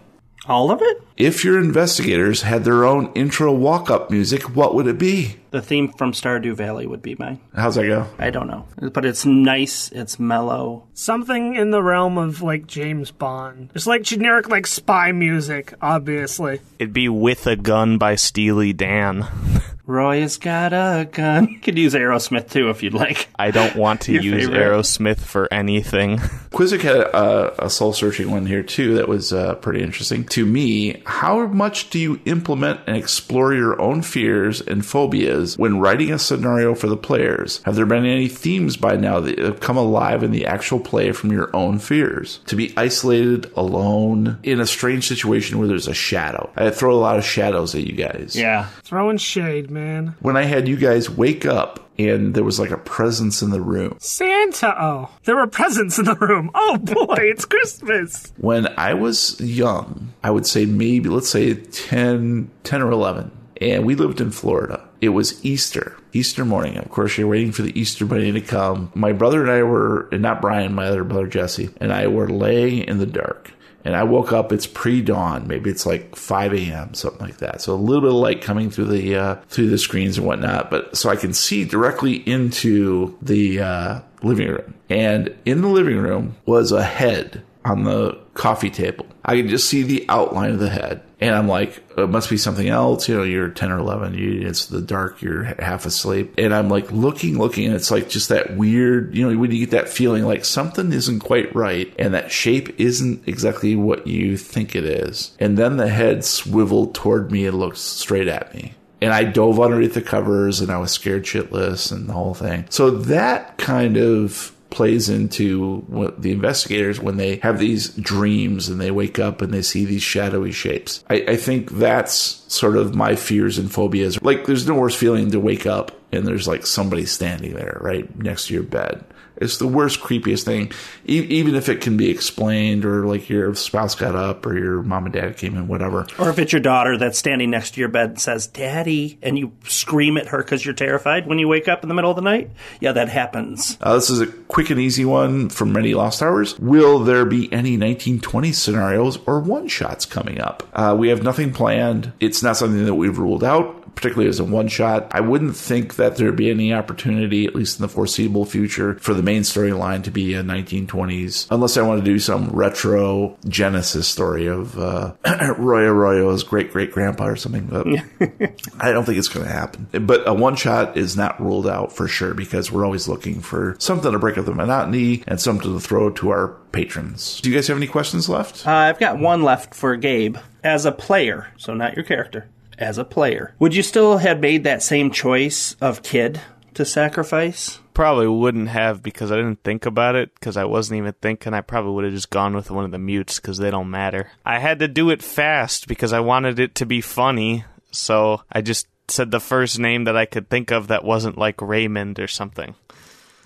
All 0.47 0.71
of 0.71 0.81
it? 0.83 1.03
If 1.17 1.45
your 1.45 1.59
investigators 1.61 2.43
had 2.43 2.65
their 2.65 2.85
own 2.85 3.13
intro 3.13 3.53
walk 3.53 3.91
up 3.91 4.11
music, 4.11 4.57
what 4.57 4.75
would 4.75 4.87
it 4.87 4.99
be? 4.99 5.37
The 5.53 5.61
theme 5.63 5.93
from 5.93 6.13
Stardew 6.13 6.55
Valley 6.55 6.87
would 6.87 7.03
be 7.03 7.15
mine. 7.15 7.39
How's 7.55 7.75
that 7.75 7.85
go? 7.85 8.07
I 8.19 8.31
don't 8.31 8.47
know. 8.47 8.67
But 8.91 9.05
it's 9.05 9.27
nice, 9.27 9.93
it's 9.93 10.19
mellow. 10.19 10.89
Something 10.95 11.55
in 11.57 11.71
the 11.71 11.83
realm 11.83 12.17
of 12.17 12.41
like 12.41 12.67
James 12.67 13.11
Bond. 13.11 13.71
It's 13.75 13.87
like 13.87 14.03
generic 14.03 14.49
like 14.49 14.67
spy 14.67 15.13
music, 15.13 15.75
obviously. 15.83 16.61
It'd 16.79 16.95
be 16.95 17.11
With 17.11 17.47
a 17.47 17.57
Gun 17.57 17.99
by 17.99 18.15
Steely 18.15 18.73
Dan. 18.73 19.27
Roy 19.85 20.21
has 20.21 20.39
got 20.39 20.73
a 20.73 21.09
gun. 21.11 21.49
You 21.49 21.59
could 21.59 21.77
use 21.77 21.95
Aerosmith 21.95 22.51
too 22.51 22.71
if 22.71 22.83
you'd 22.85 22.95
like. 22.95 23.29
I 23.37 23.51
don't 23.51 23.75
want 23.75 24.03
to 24.03 24.13
use 24.23 24.47
favorite. 24.47 24.59
Aerosmith 24.59 25.19
for 25.19 25.53
anything. 25.53 26.19
Quizzic 26.53 26.83
had 26.83 26.97
a, 26.97 27.67
a 27.67 27.69
soul 27.69 27.93
searching 27.93 28.31
one 28.31 28.47
here 28.47 28.63
too 28.63 28.95
that 28.95 29.09
was 29.09 29.33
uh, 29.33 29.57
pretty 29.57 29.83
interesting. 29.83 30.25
To 30.27 30.47
me, 30.47 31.03
how 31.05 31.47
much 31.47 31.91
do 31.91 31.99
you 31.99 32.21
implement 32.27 32.81
and 32.87 32.97
explore 32.97 33.55
your 33.55 33.81
own 33.81 34.03
fears 34.03 34.61
and 34.61 34.87
phobias 34.87 35.42
when 35.57 35.81
writing 35.81 36.13
a 36.13 36.19
scenario 36.19 36.75
for 36.75 36.87
the 36.87 36.97
players? 36.97 37.63
Have 37.65 37.77
there 37.77 37.87
been 37.87 38.05
any 38.05 38.29
themes 38.29 38.77
by 38.77 38.97
now 38.97 39.21
that 39.21 39.39
have 39.39 39.61
come 39.61 39.77
alive 39.77 40.23
in 40.23 40.31
the 40.31 40.47
actual 40.47 40.81
play 40.81 41.13
from 41.13 41.33
your 41.33 41.55
own 41.55 41.79
fears? 41.79 42.41
To 42.47 42.57
be 42.57 42.73
isolated, 42.77 43.51
alone, 43.57 44.39
in 44.43 44.61
a 44.61 44.67
strange 44.67 45.07
situation 45.07 45.59
where 45.59 45.69
there's 45.69 45.89
a 45.89 45.95
shadow. 45.95 46.51
I 46.57 46.71
throw 46.71 46.95
a 46.95 46.99
lot 46.99 47.19
of 47.19 47.25
shadows 47.25 47.75
at 47.75 47.85
you 47.85 47.93
guys. 47.93 48.37
Yeah. 48.37 48.69
Throwing 48.83 49.19
shade, 49.19 49.71
man. 49.71 50.15
When 50.21 50.37
I 50.37 50.45
had 50.45 50.69
you 50.69 50.77
guys 50.77 51.11
wake 51.11 51.47
up 51.47 51.91
and 51.99 52.35
there 52.35 52.45
was 52.45 52.59
like 52.59 52.71
a 52.71 52.79
presence 52.79 53.43
in 53.43 53.51
the 53.51 53.61
room. 53.61 53.97
Santa. 54.01 54.75
Oh, 54.79 55.11
there 55.25 55.37
were 55.37 55.47
presents 55.47 55.99
in 55.99 56.05
the 56.05 56.15
room. 56.15 56.51
Oh 56.55 56.79
boy, 56.79 57.17
it's 57.19 57.45
Christmas. 57.45 58.33
When 58.39 58.67
I 58.79 58.95
was 58.95 59.41
young, 59.41 60.13
I 60.23 60.31
would 60.31 60.47
say 60.47 60.67
maybe, 60.67 61.09
let's 61.09 61.29
say 61.29 61.55
10, 61.55 62.51
10 62.65 62.83
or 62.83 62.91
11, 62.91 63.31
and 63.71 63.85
we 63.85 63.95
lived 63.95 64.21
in 64.21 64.31
Florida. 64.31 64.87
It 65.01 65.11
was 65.11 65.45
Easter, 65.45 65.97
Easter 66.13 66.45
morning. 66.45 66.77
Of 66.77 66.91
course, 66.91 67.17
you're 67.17 67.29
waiting 67.29 67.53
for 67.53 67.63
the 67.63 67.79
Easter 67.79 68.05
bunny 68.05 68.33
to 68.33 68.41
come. 68.41 68.91
My 68.95 69.13
brother 69.13 69.43
and 69.43 69.51
I 69.51 69.63
were, 69.63 70.09
and 70.13 70.23
not 70.23 70.41
Brian, 70.41 70.75
my 70.75 70.87
other 70.87 71.05
brother 71.05 71.27
Jesse, 71.27 71.71
and 71.81 71.93
I 71.93 72.07
were 72.07 72.29
laying 72.29 72.85
in 72.85 72.99
the 72.99 73.07
dark. 73.07 73.53
And 73.85 73.97
I 73.97 74.05
woke 74.05 74.33
up. 74.33 74.53
It's 74.53 74.67
pre-dawn. 74.67 75.49
Maybe 75.49 75.69
it's 75.69 75.85
like 75.85 76.15
5 76.15 76.55
a.m. 76.55 76.95
something 76.95 77.21
like 77.21 77.39
that. 77.39 77.61
So 77.61 77.75
a 77.75 77.77
little 77.77 78.01
bit 78.01 78.11
of 78.11 78.17
light 78.17 78.41
coming 78.41 78.71
through 78.71 78.85
the 78.85 79.17
uh, 79.17 79.35
through 79.49 79.71
the 79.71 79.79
screens 79.79 80.19
and 80.19 80.27
whatnot. 80.27 80.71
But 80.71 80.97
so 80.97 81.11
I 81.11 81.17
can 81.17 81.33
see 81.33 81.65
directly 81.65 82.15
into 82.15 83.19
the 83.21 83.61
uh, 83.61 84.01
living 84.23 84.47
room. 84.47 84.75
And 84.89 85.37
in 85.45 85.63
the 85.63 85.69
living 85.69 85.99
room 85.99 86.37
was 86.47 86.71
a 86.71 86.85
head 86.85 87.43
on 87.65 87.83
the 87.83 88.22
coffee 88.35 88.71
table. 88.71 89.07
I 89.25 89.37
can 89.37 89.49
just 89.49 89.69
see 89.69 89.83
the 89.83 90.05
outline 90.09 90.51
of 90.51 90.59
the 90.59 90.71
head. 90.71 91.03
And 91.21 91.35
I'm 91.35 91.47
like, 91.47 91.83
it 91.97 92.09
must 92.09 92.31
be 92.31 92.37
something 92.37 92.69
else. 92.69 93.09
You 93.09 93.17
know, 93.17 93.23
you're 93.23 93.49
10 93.49 93.71
or 93.71 93.79
11, 93.79 94.15
you, 94.15 94.47
it's 94.47 94.67
the 94.67 94.81
dark, 94.81 95.23
you're 95.23 95.45
half 95.45 95.87
asleep. 95.87 96.35
And 96.37 96.53
I'm 96.53 96.69
like 96.69 96.91
looking, 96.91 97.39
looking, 97.39 97.67
and 97.67 97.75
it's 97.75 97.93
like 97.93 98.09
just 98.09 98.31
that 98.31 98.57
weird, 98.57 99.15
you 99.15 99.31
know, 99.31 99.39
when 99.39 99.53
you 99.53 99.61
get 99.61 99.71
that 99.71 99.89
feeling 99.89 100.25
like 100.25 100.45
something 100.45 100.93
isn't 100.93 101.21
quite 101.21 101.55
right 101.55 101.95
and 101.99 102.15
that 102.15 102.33
shape 102.33 102.81
isn't 102.81 103.29
exactly 103.29 103.77
what 103.77 104.07
you 104.07 104.37
think 104.37 104.75
it 104.75 104.85
is. 104.85 105.37
And 105.39 105.57
then 105.57 105.77
the 105.77 105.89
head 105.89 106.25
swiveled 106.25 106.95
toward 106.95 107.31
me 107.31 107.47
and 107.47 107.59
looked 107.59 107.79
straight 107.79 108.29
at 108.29 108.53
me 108.55 108.75
and 109.03 109.13
I 109.13 109.25
dove 109.25 109.61
underneath 109.61 109.95
the 109.95 110.03
covers 110.03 110.61
and 110.61 110.71
I 110.71 110.79
was 110.79 110.93
scared 110.93 111.25
shitless 111.25 111.91
and 111.91 112.09
the 112.09 112.13
whole 112.13 112.35
thing. 112.35 112.67
So 112.71 112.91
that 112.91 113.59
kind 113.59 113.97
of 113.97 114.53
plays 114.73 115.09
into 115.09 115.77
what 115.87 116.21
the 116.23 116.33
investigators 116.33 116.99
when 116.99 117.17
they 117.17 117.37
have 117.37 117.59
these 117.59 117.91
dreams 117.91 118.69
and 118.69 118.81
they 118.81 118.91
wake 118.91 119.19
up 119.19 119.43
and 119.43 119.53
they 119.53 119.63
see 119.63 119.85
these 119.85 120.03
shadowy 120.03 120.51
shapes. 120.51 121.05
I, 121.09 121.25
I 121.29 121.37
think 121.37 121.71
that's 121.73 122.43
sort 122.53 122.77
of 122.77 122.95
my 122.95 123.15
fears 123.15 123.59
and 123.59 123.71
phobias. 123.71 124.21
Like 124.23 124.47
there's 124.47 124.67
no 124.67 124.75
worse 124.75 124.97
feeling 124.97 125.31
to 125.31 125.41
wake 125.41 125.67
up 125.67 125.93
and 126.11 126.27
there's 126.27 126.49
like 126.49 126.67
somebody 126.67 127.07
standing 127.07 127.55
there 127.55 127.79
right 127.81 128.15
next 128.19 128.49
to 128.49 128.55
your 128.55 128.63
bed. 128.63 129.05
It's 129.43 129.59
the 129.59 129.67
worst, 129.67 130.01
creepiest 130.01 130.45
thing. 130.45 130.73
E- 131.07 131.27
even 131.29 131.55
if 131.55 131.69
it 131.69 131.81
can 131.81 131.97
be 131.97 132.11
explained, 132.11 132.85
or 132.85 133.07
like 133.07 133.29
your 133.29 133.55
spouse 133.55 133.95
got 133.95 134.15
up, 134.15 134.47
or 134.47 134.57
your 134.59 134.83
mom 134.83 135.05
and 135.07 135.13
dad 135.13 135.37
came 135.37 135.57
in, 135.57 135.69
whatever. 135.69 136.07
Or 136.19 136.31
if 136.31 136.39
it's 136.39 136.53
your 136.53 136.61
daughter 136.61 136.97
that's 136.97 137.19
standing 137.19 137.51
next 137.51 137.75
to 137.75 137.81
your 137.81 137.89
bed 137.89 138.11
and 138.11 138.21
says, 138.21 138.47
Daddy, 138.47 139.19
and 139.23 139.39
you 139.39 139.53
scream 139.65 140.17
at 140.17 140.29
her 140.29 140.39
because 140.39 140.65
you're 140.65 140.75
terrified 140.75 141.27
when 141.27 141.39
you 141.39 141.49
wake 141.49 141.69
up 141.69 141.83
in 141.83 141.89
the 141.89 141.95
middle 141.95 142.11
of 142.11 142.17
the 142.17 142.23
night. 142.23 142.51
Yeah, 142.81 142.93
that 142.93 143.09
happens. 143.09 143.77
Uh, 143.81 143.95
this 143.95 144.11
is 144.11 144.21
a 144.21 144.27
quick 144.27 144.71
and 144.71 144.81
easy 144.81 145.05
one 145.05 145.49
from 145.49 145.73
many 145.73 145.95
Lost 145.95 146.23
Hours. 146.23 146.59
Will 146.59 147.01
there 147.01 147.25
be 147.25 147.53
any 147.53 147.77
1920 147.77 148.53
scenarios 148.53 149.19
or 149.27 149.41
one 149.41 149.69
shots 149.69 150.07
coming 150.07 150.41
up? 150.41 150.63
Uh, 150.73 150.95
we 150.99 151.09
have 151.09 151.23
nothing 151.23 151.53
planned. 151.53 152.13
It's 152.21 152.43
not 152.43 152.57
something 152.57 152.85
that 152.85 152.95
we've 152.95 153.19
ruled 153.19 153.45
out, 153.45 153.82
particularly 153.95 154.29
as 154.29 154.41
a 154.41 154.45
one 154.45 154.69
shot. 154.69 155.09
I 155.13 155.21
wouldn't 155.21 155.57
think 155.57 155.97
that 155.97 156.17
there'd 156.17 156.37
be 156.37 156.51
any 156.51 156.73
opportunity, 156.73 157.47
at 157.47 157.55
least 157.55 157.79
in 157.79 157.83
the 157.83 157.89
foreseeable 157.89 158.45
future, 158.45 158.95
for 159.01 159.15
the 159.15 159.23
main 159.23 159.43
storyline 159.43 160.03
to 160.05 160.11
be 160.11 160.35
a 160.35 160.43
1920s, 160.43 161.47
unless 161.51 161.77
I 161.77 161.83
want 161.83 162.01
to 162.01 162.05
do 162.05 162.19
some 162.19 162.51
retro 162.51 163.37
Genesis 163.47 164.09
story 164.09 164.47
of 164.47 164.79
uh, 164.79 165.13
Roy 165.59 165.83
Arroyo's 165.85 166.43
great 166.43 166.73
great 166.73 166.93
grandpa 166.93 167.27
or 167.27 167.37
something. 167.37 167.67
But 167.67 167.87
I 168.81 168.93
don't 168.93 169.05
think 169.05 169.19
it's 169.19 169.29
going 169.29 169.47
to 169.47 169.53
happen. 169.53 169.89
But 170.07 170.27
a 170.27 170.35
one 170.35 170.57
shot 170.57 170.97
is 170.97 171.17
not 171.17 171.41
ruled 171.41 171.67
out 171.67 171.93
for 171.93 172.09
sure 172.09 172.35
because 172.35 172.73
we're 172.73 172.85
always 172.85 173.09
looking 173.09 173.41
for 173.41 173.77
something 173.79 174.13
to 174.13 174.19
break 174.19 174.39
up 174.39 174.45
the 174.45 174.55
monotony 174.55 175.23
and 175.27 175.41
something 175.41 175.73
to 175.73 175.81
throw 175.81 176.11
to 176.11 176.31
our 176.31 176.49
patrons. 176.73 177.41
Do 177.41 177.51
you 177.51 177.57
guys 177.57 177.69
have 177.69 177.77
any 177.77 177.87
questions 177.87 178.29
left? 178.29 178.67
Uh, 178.67 178.71
I've 178.71 178.99
got 178.99 179.19
one 179.19 179.43
left 179.43 179.75
for 179.75 179.97
Gabe. 179.97 180.37
As 180.65 180.85
a 180.85 180.93
player, 180.93 181.49
so 181.57 181.75
not 181.75 181.97
your 181.97 182.05
character, 182.05 182.49
as 182.83 182.99
a 182.99 183.05
player, 183.05 183.55
would 183.59 183.75
you 183.75 183.83
still 183.83 184.19
have 184.19 184.41
made 184.41 184.65
that 184.65 184.83
same 184.83 185.11
choice 185.11 185.77
of 185.81 186.03
kid 186.03 186.41
to 186.75 186.85
sacrifice? 186.85 187.79
Probably 187.95 188.27
wouldn't 188.27 188.69
have 188.69 189.03
because 189.03 189.31
I 189.31 189.37
didn't 189.37 189.63
think 189.63 189.87
about 189.87 190.17
it 190.17 190.35
because 190.35 190.57
I 190.57 190.65
wasn't 190.65 190.99
even 190.99 191.15
thinking. 191.21 191.55
I 191.55 191.61
probably 191.61 191.93
would 191.93 192.05
have 192.05 192.15
just 192.15 192.31
gone 192.31 192.55
with 192.55 192.71
one 192.71 192.85
of 192.85 192.91
the 192.91 192.99
mutes 192.99 193.39
because 193.39 193.59
they 193.59 193.71
don't 193.71 193.91
matter. 193.91 194.31
I 194.45 194.59
had 194.59 194.81
to 194.81 194.89
do 194.89 195.11
it 195.11 195.23
fast 195.23 195.87
because 195.87 196.13
I 196.13 196.21
wanted 196.21 196.59
it 196.59 196.75
to 196.77 196.87
be 196.87 197.01
funny, 197.01 197.65
so 197.91 198.43
I 198.51 198.63
just 198.63 198.89
said 199.09 199.31
the 199.31 199.41
first 199.41 199.79
name 199.79 200.05
that 200.05 200.17
I 200.17 200.25
could 200.25 200.49
think 200.49 200.73
of 200.73 200.89
that 200.89 201.05
wasn't 201.05 201.39
like 201.39 201.61
Raymond 201.61 202.19
or 202.19 202.29
something. 202.29 202.75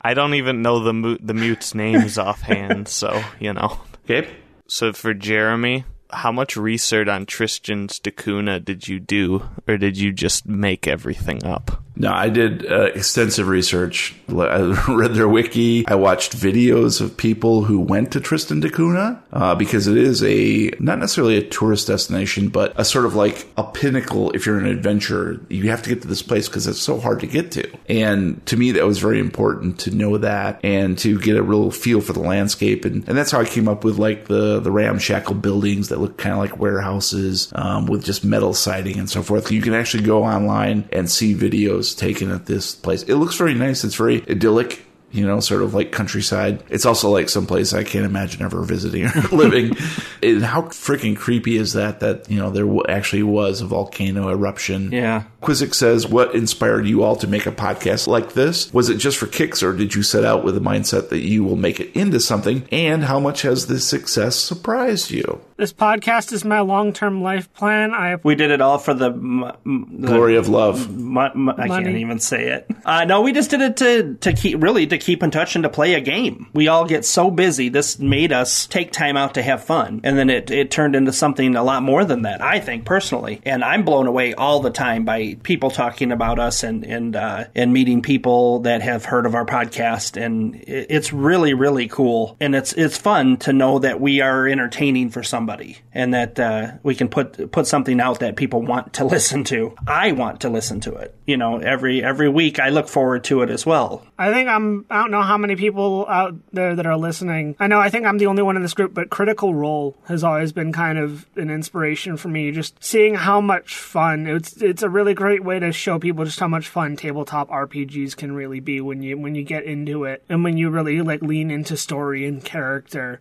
I 0.00 0.14
don't 0.14 0.34
even 0.34 0.62
know 0.62 0.78
the 0.80 0.92
mu- 0.92 1.18
the 1.20 1.34
mutes' 1.34 1.74
names 1.74 2.16
offhand, 2.18 2.88
so 2.88 3.22
you 3.40 3.52
know. 3.52 3.80
Okay. 4.04 4.30
So 4.68 4.92
for 4.92 5.12
Jeremy, 5.14 5.84
how 6.10 6.32
much 6.32 6.56
research 6.56 7.08
on 7.08 7.26
Tristan's 7.26 7.98
da 7.98 8.10
Cunha 8.10 8.64
did 8.64 8.88
you 8.88 9.00
do, 9.00 9.48
or 9.66 9.76
did 9.76 9.96
you 9.96 10.12
just 10.12 10.46
make 10.46 10.86
everything 10.86 11.44
up? 11.44 11.82
No, 11.96 12.12
I 12.12 12.28
did 12.28 12.70
uh, 12.70 12.90
extensive 12.94 13.48
research. 13.48 14.14
I 14.28 14.58
read 14.88 15.14
their 15.14 15.28
wiki. 15.28 15.86
I 15.88 15.94
watched 15.94 16.36
videos 16.36 17.00
of 17.00 17.16
people 17.16 17.64
who 17.64 17.80
went 17.80 18.12
to 18.12 18.20
Tristan 18.20 18.60
da 18.60 18.68
Cunha 18.68 19.22
uh, 19.32 19.54
because 19.54 19.86
it 19.86 19.96
is 19.96 20.22
a 20.22 20.70
not 20.78 20.98
necessarily 20.98 21.38
a 21.38 21.42
tourist 21.42 21.86
destination, 21.86 22.48
but 22.48 22.74
a 22.76 22.84
sort 22.84 23.06
of 23.06 23.14
like 23.14 23.46
a 23.56 23.64
pinnacle. 23.64 24.30
If 24.32 24.44
you're 24.44 24.58
an 24.58 24.66
adventurer, 24.66 25.40
you 25.48 25.70
have 25.70 25.82
to 25.82 25.88
get 25.88 26.02
to 26.02 26.08
this 26.08 26.22
place 26.22 26.48
because 26.48 26.66
it's 26.66 26.80
so 26.80 27.00
hard 27.00 27.20
to 27.20 27.26
get 27.26 27.50
to. 27.52 27.68
And 27.88 28.44
to 28.46 28.56
me, 28.56 28.72
that 28.72 28.84
was 28.84 28.98
very 28.98 29.18
important 29.18 29.80
to 29.80 29.90
know 29.90 30.18
that 30.18 30.60
and 30.62 30.98
to 30.98 31.18
get 31.18 31.36
a 31.36 31.42
real 31.42 31.70
feel 31.70 32.02
for 32.02 32.12
the 32.12 32.20
landscape. 32.20 32.84
And, 32.84 33.08
and 33.08 33.16
that's 33.16 33.30
how 33.30 33.40
I 33.40 33.46
came 33.46 33.68
up 33.68 33.84
with 33.84 33.98
like 33.98 34.26
the 34.26 34.60
the 34.60 34.70
ramshackle 34.70 35.36
buildings 35.36 35.88
that 35.88 35.98
look 35.98 36.18
kind 36.18 36.34
of 36.34 36.38
like 36.40 36.58
warehouses 36.58 37.50
um, 37.54 37.86
with 37.86 38.04
just 38.04 38.22
metal 38.22 38.52
siding 38.52 38.98
and 38.98 39.08
so 39.08 39.22
forth. 39.22 39.50
You 39.50 39.62
can 39.62 39.72
actually 39.72 40.02
go 40.02 40.24
online 40.24 40.88
and 40.92 41.10
see 41.10 41.34
videos 41.34 41.85
taken 41.94 42.30
at 42.30 42.46
this 42.46 42.74
place. 42.74 43.02
It 43.04 43.14
looks 43.16 43.36
very 43.36 43.54
nice. 43.54 43.84
It's 43.84 43.94
very 43.94 44.22
idyllic. 44.28 44.82
You 45.12 45.24
know, 45.24 45.38
sort 45.40 45.62
of 45.62 45.72
like 45.72 45.92
countryside. 45.92 46.62
It's 46.68 46.84
also 46.84 47.08
like 47.10 47.28
someplace 47.30 47.72
I 47.72 47.84
can't 47.84 48.04
imagine 48.04 48.42
ever 48.42 48.60
visiting 48.62 49.06
or 49.06 49.10
living. 49.32 49.74
and 50.22 50.42
how 50.42 50.62
freaking 50.62 51.16
creepy 51.16 51.56
is 51.56 51.72
that? 51.74 52.00
That 52.00 52.28
you 52.30 52.38
know 52.38 52.50
there 52.50 52.66
actually 52.90 53.22
was 53.22 53.60
a 53.62 53.66
volcano 53.66 54.28
eruption. 54.28 54.90
Yeah. 54.92 55.22
Quizzic 55.46 55.74
says, 55.74 56.08
"What 56.08 56.34
inspired 56.34 56.86
you 56.86 57.04
all 57.04 57.14
to 57.16 57.28
make 57.28 57.46
a 57.46 57.52
podcast 57.52 58.08
like 58.08 58.32
this? 58.32 58.72
Was 58.74 58.88
it 58.88 58.96
just 58.96 59.16
for 59.16 59.26
kicks, 59.28 59.62
or 59.62 59.72
did 59.72 59.94
you 59.94 60.02
set 60.02 60.24
out 60.24 60.42
with 60.42 60.56
a 60.56 60.60
mindset 60.60 61.08
that 61.10 61.20
you 61.20 61.44
will 61.44 61.54
make 61.54 61.78
it 61.78 61.90
into 61.94 62.18
something? 62.18 62.64
And 62.72 63.04
how 63.04 63.20
much 63.20 63.42
has 63.42 63.68
this 63.68 63.84
success 63.84 64.34
surprised 64.34 65.12
you?" 65.12 65.40
This 65.56 65.72
podcast 65.72 66.32
is 66.32 66.44
my 66.44 66.60
long 66.60 66.92
term 66.92 67.22
life 67.22 67.50
plan. 67.54 67.94
I 67.94 68.16
We 68.22 68.34
did 68.34 68.50
it 68.50 68.60
all 68.60 68.76
for 68.78 68.92
the, 68.92 69.06
m- 69.10 69.44
m- 69.64 69.96
the 70.00 70.08
Glory 70.08 70.36
of 70.36 70.48
love. 70.48 70.90
Mo- 70.90 71.30
mo- 71.34 71.54
I 71.56 71.68
can't 71.68 71.96
even 71.96 72.18
say 72.18 72.48
it. 72.48 72.68
Uh, 72.84 73.04
no, 73.04 73.22
we 73.22 73.32
just 73.32 73.48
did 73.48 73.62
it 73.62 73.76
to 73.78 74.14
to 74.20 74.32
keep 74.32 74.60
really 74.62 74.86
to 74.88 74.98
keep 74.98 75.22
in 75.22 75.30
touch 75.30 75.54
and 75.54 75.62
to 75.62 75.70
play 75.70 75.94
a 75.94 76.00
game. 76.00 76.48
We 76.52 76.68
all 76.68 76.84
get 76.84 77.04
so 77.04 77.30
busy. 77.30 77.68
This 77.68 77.98
made 77.98 78.32
us 78.32 78.66
take 78.66 78.92
time 78.92 79.16
out 79.16 79.34
to 79.34 79.42
have 79.42 79.64
fun, 79.64 80.00
and 80.04 80.18
then 80.18 80.28
it 80.28 80.50
it 80.50 80.70
turned 80.70 80.96
into 80.96 81.12
something 81.12 81.56
a 81.56 81.62
lot 81.62 81.82
more 81.82 82.04
than 82.04 82.22
that. 82.22 82.42
I 82.42 82.58
think 82.58 82.84
personally, 82.84 83.40
and 83.46 83.64
I'm 83.64 83.84
blown 83.84 84.06
away 84.08 84.34
all 84.34 84.60
the 84.60 84.70
time 84.70 85.04
by 85.04 85.35
people 85.42 85.70
talking 85.70 86.12
about 86.12 86.38
us 86.38 86.62
and 86.62 86.84
and 86.84 87.16
uh, 87.16 87.44
and 87.54 87.72
meeting 87.72 88.02
people 88.02 88.60
that 88.60 88.82
have 88.82 89.04
heard 89.04 89.26
of 89.26 89.34
our 89.34 89.46
podcast, 89.46 90.20
and 90.20 90.62
it's 90.66 91.12
really 91.12 91.54
really 91.54 91.88
cool, 91.88 92.36
and 92.40 92.54
it's 92.54 92.72
it's 92.72 92.96
fun 92.96 93.36
to 93.38 93.52
know 93.52 93.78
that 93.78 94.00
we 94.00 94.20
are 94.20 94.46
entertaining 94.46 95.10
for 95.10 95.22
somebody, 95.22 95.78
and 95.92 96.14
that 96.14 96.38
uh, 96.38 96.72
we 96.82 96.94
can 96.94 97.08
put 97.08 97.50
put 97.50 97.66
something 97.66 98.00
out 98.00 98.20
that 98.20 98.36
people 98.36 98.62
want 98.62 98.92
to 98.94 99.04
listen 99.16 99.44
to. 99.44 99.74
I 99.86 100.12
want 100.12 100.40
to 100.40 100.48
listen 100.48 100.80
to 100.80 100.94
it. 100.94 101.14
You 101.26 101.36
know, 101.36 101.58
every 101.58 102.02
every 102.02 102.28
week 102.28 102.58
I 102.58 102.68
look 102.68 102.88
forward 102.88 103.24
to 103.24 103.42
it 103.42 103.50
as 103.50 103.64
well. 103.66 104.06
I 104.18 104.32
think 104.32 104.48
I'm. 104.48 104.86
I 104.90 104.96
don't 104.96 105.10
know 105.10 105.22
how 105.22 105.36
many 105.36 105.56
people 105.56 106.06
out 106.08 106.34
there 106.52 106.74
that 106.74 106.86
are 106.86 106.96
listening. 106.96 107.54
I 107.58 107.66
know. 107.66 107.78
I 107.78 107.90
think 107.90 108.06
I'm 108.06 108.18
the 108.18 108.26
only 108.26 108.42
one 108.42 108.56
in 108.56 108.62
this 108.62 108.74
group, 108.74 108.94
but 108.94 109.10
Critical 109.10 109.54
Role 109.54 109.96
has 110.06 110.24
always 110.24 110.52
been 110.52 110.72
kind 110.72 110.98
of 110.98 111.26
an 111.36 111.50
inspiration 111.50 112.16
for 112.16 112.28
me. 112.28 112.50
Just 112.50 112.82
seeing 112.82 113.14
how 113.14 113.40
much 113.40 113.76
fun 113.76 114.26
it's. 114.26 114.62
It's 114.62 114.82
a 114.82 114.88
really 114.88 115.14
great 115.14 115.44
way 115.44 115.58
to 115.58 115.70
show 115.72 115.98
people 115.98 116.24
just 116.24 116.40
how 116.40 116.48
much 116.48 116.68
fun 116.68 116.96
tabletop 116.96 117.48
RPGs 117.50 118.16
can 118.16 118.32
really 118.32 118.60
be 118.60 118.80
when 118.80 119.02
you 119.02 119.18
when 119.18 119.34
you 119.34 119.42
get 119.42 119.64
into 119.64 120.04
it 120.04 120.22
and 120.28 120.42
when 120.42 120.56
you 120.56 120.70
really 120.70 121.02
like 121.02 121.20
lean 121.22 121.50
into 121.50 121.76
story 121.76 122.26
and 122.26 122.44
character. 122.44 123.20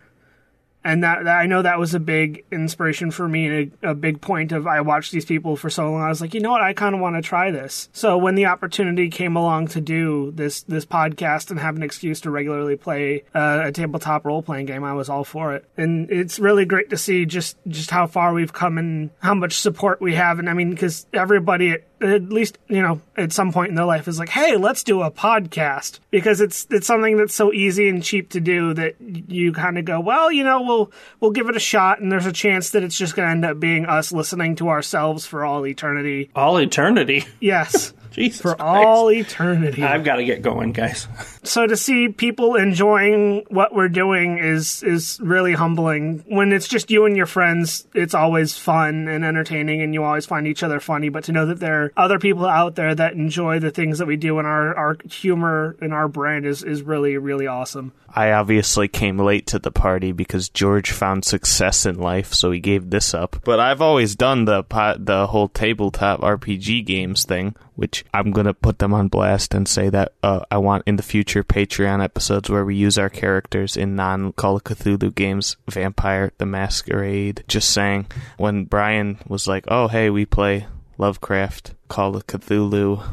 And 0.85 1.03
that, 1.03 1.23
that 1.23 1.37
I 1.37 1.47
know 1.47 1.63
that 1.63 1.79
was 1.79 1.95
a 1.95 1.99
big 1.99 2.45
inspiration 2.51 3.09
for 3.09 3.27
me 3.27 3.47
and 3.47 3.71
a, 3.81 3.89
a 3.89 3.95
big 3.95 4.21
point 4.21 4.51
of 4.51 4.67
I 4.67 4.81
watched 4.81 5.11
these 5.11 5.25
people 5.25 5.55
for 5.55 5.69
so 5.69 5.91
long. 5.91 6.03
I 6.03 6.09
was 6.09 6.21
like, 6.21 6.35
you 6.35 6.39
know 6.39 6.51
what, 6.51 6.61
I 6.61 6.73
kind 6.73 6.93
of 6.93 7.01
want 7.01 7.15
to 7.15 7.23
try 7.23 7.49
this. 7.49 7.89
So 7.91 8.19
when 8.19 8.35
the 8.35 8.45
opportunity 8.45 9.09
came 9.09 9.35
along 9.35 9.69
to 9.69 9.81
do 9.81 10.31
this 10.35 10.61
this 10.61 10.85
podcast 10.85 11.49
and 11.49 11.59
have 11.59 11.75
an 11.75 11.81
excuse 11.81 12.21
to 12.21 12.29
regularly 12.29 12.75
play 12.75 13.23
uh, 13.33 13.63
a 13.65 13.71
tabletop 13.71 14.25
role 14.25 14.43
playing 14.43 14.67
game, 14.67 14.83
I 14.83 14.93
was 14.93 15.09
all 15.09 15.23
for 15.23 15.55
it. 15.55 15.65
And 15.75 16.11
it's 16.11 16.37
really 16.37 16.65
great 16.65 16.91
to 16.91 16.97
see 16.97 17.25
just 17.25 17.57
just 17.67 17.89
how 17.89 18.05
far 18.05 18.33
we've 18.33 18.53
come 18.53 18.77
and 18.77 19.09
how 19.19 19.33
much 19.33 19.53
support 19.53 19.99
we 19.99 20.13
have. 20.13 20.37
And 20.37 20.47
I 20.47 20.53
mean, 20.53 20.69
because 20.69 21.07
everybody 21.13 21.71
at 21.71 21.83
at 22.09 22.29
least 22.29 22.57
you 22.67 22.81
know 22.81 23.01
at 23.17 23.31
some 23.31 23.51
point 23.51 23.69
in 23.69 23.75
their 23.75 23.85
life 23.85 24.07
is 24.07 24.19
like 24.19 24.29
hey 24.29 24.57
let's 24.57 24.83
do 24.83 25.01
a 25.01 25.11
podcast. 25.11 25.99
Because 26.11 26.41
it's 26.41 26.67
it's 26.69 26.87
something 26.87 27.17
that's 27.17 27.33
so 27.33 27.51
easy 27.51 27.89
and 27.89 28.03
cheap 28.03 28.29
to 28.31 28.39
do 28.39 28.73
that 28.73 28.95
you 28.99 29.51
kind 29.53 29.77
of 29.77 29.85
go 29.85 29.99
well 29.99 30.31
you 30.31 30.43
know 30.43 30.61
we'll 30.61 30.91
we'll 31.19 31.31
give 31.31 31.49
it 31.49 31.55
a 31.55 31.59
shot 31.59 31.99
and 31.99 32.11
there's 32.11 32.25
a 32.25 32.31
chance 32.31 32.69
that 32.71 32.83
it's 32.83 32.97
just 32.97 33.15
going 33.15 33.27
to 33.27 33.31
end 33.31 33.45
up 33.45 33.59
being 33.59 33.85
us 33.85 34.11
listening 34.11 34.55
to 34.55 34.69
ourselves 34.69 35.25
for 35.25 35.43
all 35.43 35.65
eternity. 35.65 36.29
All 36.35 36.57
eternity. 36.57 37.25
yes 37.39 37.93
Jesus 38.15 38.41
for 38.41 38.55
Christ. 38.55 38.61
all 38.61 39.11
eternity 39.11 39.83
I've 39.83 40.03
got 40.03 40.15
to 40.17 40.25
get 40.25 40.41
going, 40.41 40.71
guys. 40.71 41.07
so 41.43 41.67
to 41.67 41.77
see 41.77 42.09
people 42.09 42.55
enjoying 42.55 43.45
what 43.49 43.73
we're 43.73 43.89
doing 43.89 44.37
is 44.37 44.83
is 44.83 45.19
really 45.21 45.53
humbling 45.53 46.23
when 46.27 46.51
it's 46.51 46.67
just 46.67 46.89
you 46.89 47.05
and 47.05 47.15
your 47.15 47.25
friends 47.25 47.87
it's 47.93 48.13
always 48.13 48.57
fun 48.57 49.07
and 49.07 49.23
entertaining 49.23 49.81
and 49.81 49.93
you 49.93 50.03
always 50.03 50.25
find 50.25 50.47
each 50.47 50.63
other 50.63 50.79
funny 50.79 51.09
but 51.09 51.23
to 51.25 51.31
know 51.31 51.45
that 51.45 51.59
there 51.59 51.83
are 51.83 51.93
other 51.97 52.19
people 52.19 52.45
out 52.45 52.75
there 52.75 52.95
that 52.95 53.13
enjoy 53.13 53.59
the 53.59 53.71
things 53.71 53.99
that 53.99 54.07
we 54.07 54.15
do 54.15 54.39
and 54.39 54.47
our 54.47 54.75
our 54.75 54.97
humor 55.09 55.75
and 55.81 55.93
our 55.93 56.07
brand 56.07 56.45
is 56.45 56.63
is 56.63 56.81
really 56.81 57.17
really 57.17 57.47
awesome 57.47 57.91
I 58.15 58.31
obviously 58.31 58.87
came 58.87 59.19
late 59.19 59.45
to 59.47 59.59
the 59.59 59.71
party 59.71 60.13
because 60.13 60.47
George 60.47 60.91
found 60.91 61.25
success 61.25 61.85
in 61.85 61.99
life, 61.99 62.33
so 62.33 62.49
he 62.49 62.61
gave 62.61 62.89
this 62.89 63.13
up. 63.13 63.41
But 63.43 63.59
I've 63.59 63.81
always 63.81 64.15
done 64.15 64.45
the 64.45 64.63
po- 64.63 64.95
the 64.97 65.27
whole 65.27 65.49
tabletop 65.49 66.21
RPG 66.21 66.85
games 66.85 67.25
thing, 67.25 67.55
which 67.75 68.05
I'm 68.13 68.31
gonna 68.31 68.53
put 68.53 68.79
them 68.79 68.93
on 68.93 69.07
blast 69.07 69.53
and 69.53 69.67
say 69.67 69.89
that 69.89 70.13
uh, 70.23 70.41
I 70.49 70.57
want 70.57 70.83
in 70.85 70.95
the 70.95 71.03
future 71.03 71.43
Patreon 71.43 72.03
episodes 72.03 72.49
where 72.49 72.65
we 72.65 72.75
use 72.75 72.97
our 72.97 73.09
characters 73.09 73.77
in 73.77 73.95
non 73.95 74.33
Call 74.33 74.57
of 74.57 74.63
Cthulhu 74.63 75.13
games, 75.13 75.57
Vampire, 75.69 76.31
The 76.37 76.45
Masquerade. 76.45 77.43
Just 77.47 77.71
saying, 77.71 78.07
when 78.37 78.65
Brian 78.65 79.19
was 79.27 79.47
like, 79.47 79.65
"Oh, 79.67 79.87
hey, 79.87 80.09
we 80.09 80.25
play 80.25 80.67
Lovecraft, 80.97 81.73
Call 81.87 82.15
of 82.15 82.27
Cthulhu." 82.27 83.03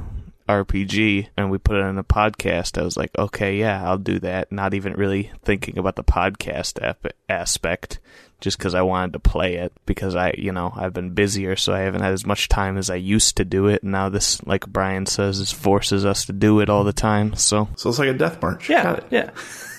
RPG 0.49 1.29
and 1.37 1.51
we 1.51 1.59
put 1.59 1.77
it 1.77 1.85
in 1.85 1.99
a 1.99 2.05
podcast, 2.05 2.81
I 2.81 2.85
was 2.85 2.97
like, 2.97 3.11
okay, 3.19 3.57
yeah, 3.59 3.83
I'll 3.85 3.99
do 3.99 4.19
that. 4.21 4.51
Not 4.53 4.75
even 4.75 4.95
really 4.95 5.31
thinking 5.45 5.79
about 5.79 5.97
the 5.97 6.05
podcast 6.05 6.83
ap- 6.83 7.13
aspect, 7.29 7.99
just 8.41 8.59
because 8.59 8.75
I 8.75 8.83
wanted 8.83 9.13
to 9.15 9.19
play 9.21 9.55
it. 9.57 9.73
Because 9.87 10.15
I, 10.15 10.35
you 10.37 10.53
know, 10.53 10.73
I've 10.75 10.93
been 10.93 11.15
busier, 11.15 11.57
so 11.57 11.73
I 11.73 11.81
haven't 11.81 12.03
had 12.03 12.13
as 12.13 12.27
much 12.27 12.49
time 12.49 12.77
as 12.77 12.91
I 12.91 12.97
used 12.97 13.37
to 13.37 13.45
do 13.45 13.69
it. 13.69 13.83
And 13.83 13.93
now 13.93 14.09
this, 14.09 14.43
like 14.45 14.67
Brian 14.67 15.07
says, 15.07 15.39
this 15.39 15.53
forces 15.53 16.05
us 16.05 16.27
to 16.27 16.33
do 16.33 16.61
it 16.61 16.69
all 16.69 16.85
the 16.85 16.93
time. 16.93 17.35
So 17.35 17.69
So 17.77 17.89
it's 17.91 17.99
like 17.99 18.09
a 18.09 18.15
death 18.15 18.41
march. 18.43 18.69
Yeah, 18.69 19.01
yeah. 19.11 19.31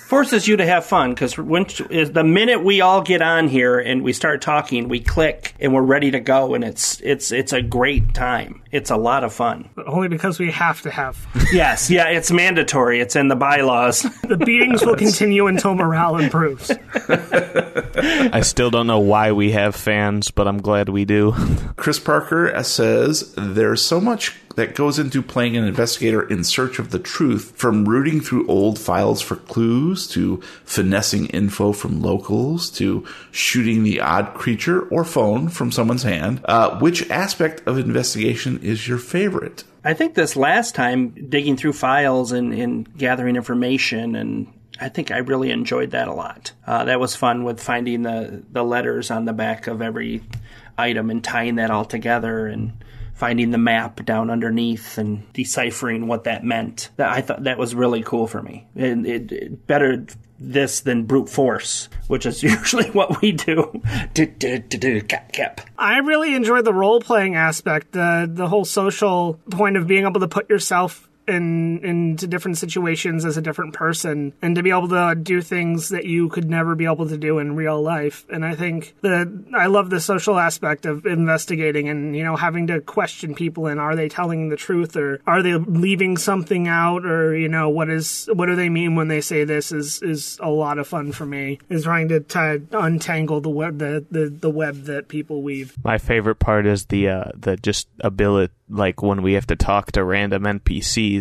Forces 0.03 0.47
you 0.47 0.57
to 0.57 0.65
have 0.65 0.85
fun 0.85 1.11
because 1.11 1.37
when 1.37 1.65
is 1.89 2.11
the 2.11 2.23
minute 2.23 2.63
we 2.63 2.81
all 2.81 3.01
get 3.01 3.21
on 3.21 3.47
here 3.47 3.79
and 3.79 4.03
we 4.03 4.13
start 4.13 4.41
talking, 4.41 4.87
we 4.87 4.99
click 4.99 5.55
and 5.59 5.73
we're 5.73 5.81
ready 5.81 6.11
to 6.11 6.19
go, 6.19 6.53
and 6.53 6.63
it's 6.63 6.99
it's 7.01 7.31
it's 7.31 7.53
a 7.53 7.61
great 7.61 8.13
time. 8.13 8.61
It's 8.71 8.89
a 8.89 8.97
lot 8.97 9.23
of 9.23 9.33
fun. 9.33 9.69
But 9.75 9.87
only 9.87 10.07
because 10.07 10.39
we 10.39 10.51
have 10.51 10.81
to 10.81 10.91
have. 10.91 11.17
yes, 11.53 11.89
yeah, 11.89 12.09
it's 12.09 12.31
mandatory. 12.31 12.99
It's 12.99 13.15
in 13.15 13.27
the 13.27 13.35
bylaws. 13.35 14.05
The 14.33 14.37
beatings 14.37 14.83
will 14.83 14.95
continue 14.95 15.45
until 15.47 15.75
morale 15.75 16.17
improves. 16.17 16.71
I 16.71 18.41
still 18.41 18.71
don't 18.71 18.87
know 18.87 18.99
why 18.99 19.31
we 19.31 19.51
have 19.51 19.75
fans, 19.75 20.31
but 20.31 20.47
I'm 20.47 20.59
glad 20.59 20.89
we 20.89 21.05
do. 21.05 21.33
Chris 21.75 21.99
Parker 21.99 22.63
says 22.63 23.33
there's 23.37 23.81
so 23.81 24.01
much 24.01 24.35
that 24.55 24.75
goes 24.75 24.99
into 24.99 25.21
playing 25.21 25.57
an 25.57 25.63
investigator 25.63 26.27
in 26.27 26.43
search 26.43 26.79
of 26.79 26.91
the 26.91 26.99
truth, 26.99 27.53
from 27.55 27.85
rooting 27.87 28.21
through 28.21 28.47
old 28.47 28.79
files 28.79 29.21
for 29.21 29.35
clues 29.35 30.07
to 30.09 30.37
finessing 30.63 31.27
info 31.27 31.71
from 31.71 32.01
locals 32.01 32.69
to 32.71 33.05
shooting 33.31 33.83
the 33.83 33.99
odd 33.99 34.33
creature 34.33 34.81
or 34.89 35.03
phone 35.03 35.49
from 35.49 35.71
someone's 35.71 36.03
hand. 36.03 36.41
Uh, 36.45 36.79
which 36.79 37.09
aspect 37.09 37.65
of 37.67 37.77
investigation 37.77 38.59
is 38.61 38.87
your 38.87 38.97
favorite? 38.97 39.63
I 39.83 39.93
think 39.93 40.15
this 40.15 40.35
last 40.35 40.75
time, 40.75 41.09
digging 41.29 41.57
through 41.57 41.73
files 41.73 42.31
and, 42.31 42.53
and 42.53 42.97
gathering 42.97 43.35
information 43.35 44.15
and 44.15 44.47
I 44.79 44.89
think 44.89 45.11
I 45.11 45.17
really 45.19 45.51
enjoyed 45.51 45.91
that 45.91 46.07
a 46.07 46.13
lot. 46.13 46.51
Uh, 46.65 46.85
that 46.85 46.99
was 46.99 47.15
fun 47.15 47.43
with 47.43 47.61
finding 47.61 48.01
the, 48.01 48.43
the 48.51 48.63
letters 48.63 49.11
on 49.11 49.25
the 49.25 49.33
back 49.33 49.67
of 49.67 49.81
every 49.81 50.23
item 50.77 51.09
and 51.09 51.23
tying 51.23 51.55
that 51.55 51.69
all 51.69 51.85
together 51.85 52.47
and 52.47 52.73
finding 53.23 53.51
the 53.51 53.57
map 53.57 54.03
down 54.03 54.29
underneath 54.29 54.97
and 54.97 55.31
deciphering 55.31 56.07
what 56.07 56.25
that 56.25 56.43
meant. 56.43 56.89
That 56.97 57.09
I 57.09 57.21
thought 57.21 57.45
that 57.45 57.57
was 57.57 57.73
really 57.73 58.03
cool 58.03 58.27
for 58.27 58.41
me. 58.41 58.67
And 58.75 59.07
it, 59.07 59.31
it 59.31 59.65
better 59.65 60.05
this 60.37 60.81
than 60.81 61.05
brute 61.05 61.29
force, 61.29 61.87
which 62.07 62.25
is 62.25 62.43
usually 62.43 62.89
what 62.89 63.21
we 63.21 63.31
do. 63.47 63.81
do, 64.13 64.25
do, 64.25 64.59
do, 64.59 65.01
cap, 65.03 65.31
cap. 65.31 65.61
I 65.77 65.99
really 65.99 66.35
enjoyed 66.35 66.65
the 66.65 66.73
role 66.73 66.99
playing 66.99 67.35
aspect, 67.35 67.93
the 67.93 68.29
the 68.29 68.49
whole 68.49 68.65
social 68.65 69.39
point 69.49 69.77
of 69.77 69.87
being 69.87 70.05
able 70.05 70.19
to 70.19 70.27
put 70.27 70.49
yourself 70.49 71.09
in 71.27 71.79
into 71.83 72.27
different 72.27 72.57
situations 72.57 73.25
as 73.25 73.37
a 73.37 73.41
different 73.41 73.73
person 73.73 74.33
and 74.41 74.55
to 74.55 74.63
be 74.63 74.69
able 74.69 74.89
to 74.89 75.15
do 75.15 75.41
things 75.41 75.89
that 75.89 76.05
you 76.05 76.29
could 76.29 76.49
never 76.49 76.75
be 76.75 76.85
able 76.85 77.07
to 77.07 77.17
do 77.17 77.39
in 77.39 77.55
real 77.55 77.81
life. 77.81 78.25
And 78.29 78.45
i 78.45 78.55
think 78.55 78.95
that 79.01 79.27
i 79.55 79.67
love 79.67 79.89
the 79.89 79.99
social 79.99 80.37
aspect 80.39 80.85
of 80.85 81.05
investigating 81.05 81.89
and 81.89 82.15
you 82.15 82.23
know 82.23 82.35
having 82.35 82.67
to 82.67 82.81
question 82.81 83.35
people 83.35 83.67
and 83.67 83.79
are 83.79 83.95
they 83.95 84.09
telling 84.09 84.49
the 84.49 84.57
truth 84.57 84.95
or 84.95 85.19
are 85.25 85.41
they 85.41 85.53
leaving 85.55 86.17
something 86.17 86.67
out 86.67 87.05
or 87.05 87.35
you 87.35 87.47
know 87.47 87.69
what 87.69 87.89
is 87.89 88.29
what 88.33 88.47
do 88.47 88.55
they 88.55 88.69
mean 88.69 88.95
when 88.95 89.07
they 89.07 89.21
say 89.21 89.43
this 89.43 89.71
is 89.71 90.01
is 90.01 90.37
a 90.41 90.49
lot 90.49 90.77
of 90.77 90.87
fun 90.87 91.11
for 91.11 91.25
me 91.25 91.59
is 91.69 91.83
trying 91.83 92.07
to, 92.07 92.23
untangle 92.71 93.41
the 93.41 93.49
web 93.49 93.79
the, 93.79 94.05
the 94.09 94.29
the 94.29 94.49
web 94.49 94.83
that 94.83 95.07
people 95.07 95.41
weave. 95.41 95.75
My 95.83 95.97
favorite 95.97 96.35
part 96.35 96.65
is 96.65 96.85
the 96.85 97.09
uh, 97.09 97.23
the 97.35 97.57
just 97.57 97.87
ability, 97.99 98.53
like 98.69 99.01
when 99.01 99.21
we 99.21 99.33
have 99.33 99.47
to 99.47 99.55
talk 99.55 99.91
to 99.93 100.03
random 100.03 100.43
NPCs, 100.43 101.12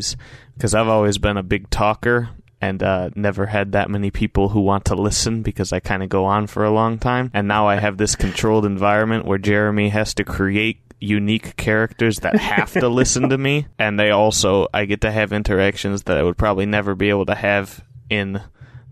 because 0.54 0.74
I've 0.74 0.88
always 0.88 1.18
been 1.18 1.36
a 1.36 1.42
big 1.42 1.70
talker 1.70 2.30
and 2.60 2.82
uh, 2.82 3.10
never 3.16 3.46
had 3.46 3.72
that 3.72 3.90
many 3.90 4.10
people 4.10 4.50
who 4.50 4.60
want 4.60 4.84
to 4.86 4.94
listen 4.94 5.42
because 5.42 5.72
I 5.72 5.80
kind 5.80 6.02
of 6.02 6.08
go 6.08 6.24
on 6.24 6.46
for 6.46 6.64
a 6.64 6.70
long 6.70 6.98
time. 6.98 7.30
And 7.34 7.48
now 7.48 7.66
I 7.66 7.76
have 7.76 7.96
this 7.96 8.14
controlled 8.14 8.64
environment 8.64 9.24
where 9.24 9.38
Jeremy 9.38 9.88
has 9.88 10.14
to 10.14 10.24
create 10.24 10.80
unique 11.00 11.56
characters 11.56 12.20
that 12.20 12.36
have 12.36 12.72
to 12.72 12.88
listen 12.88 13.30
to 13.30 13.36
me, 13.38 13.66
and 13.78 13.98
they 13.98 14.10
also 14.10 14.68
I 14.72 14.84
get 14.84 15.00
to 15.00 15.10
have 15.10 15.32
interactions 15.32 16.04
that 16.04 16.16
I 16.16 16.22
would 16.22 16.38
probably 16.38 16.66
never 16.66 16.94
be 16.94 17.08
able 17.08 17.26
to 17.26 17.34
have 17.34 17.84
in 18.08 18.40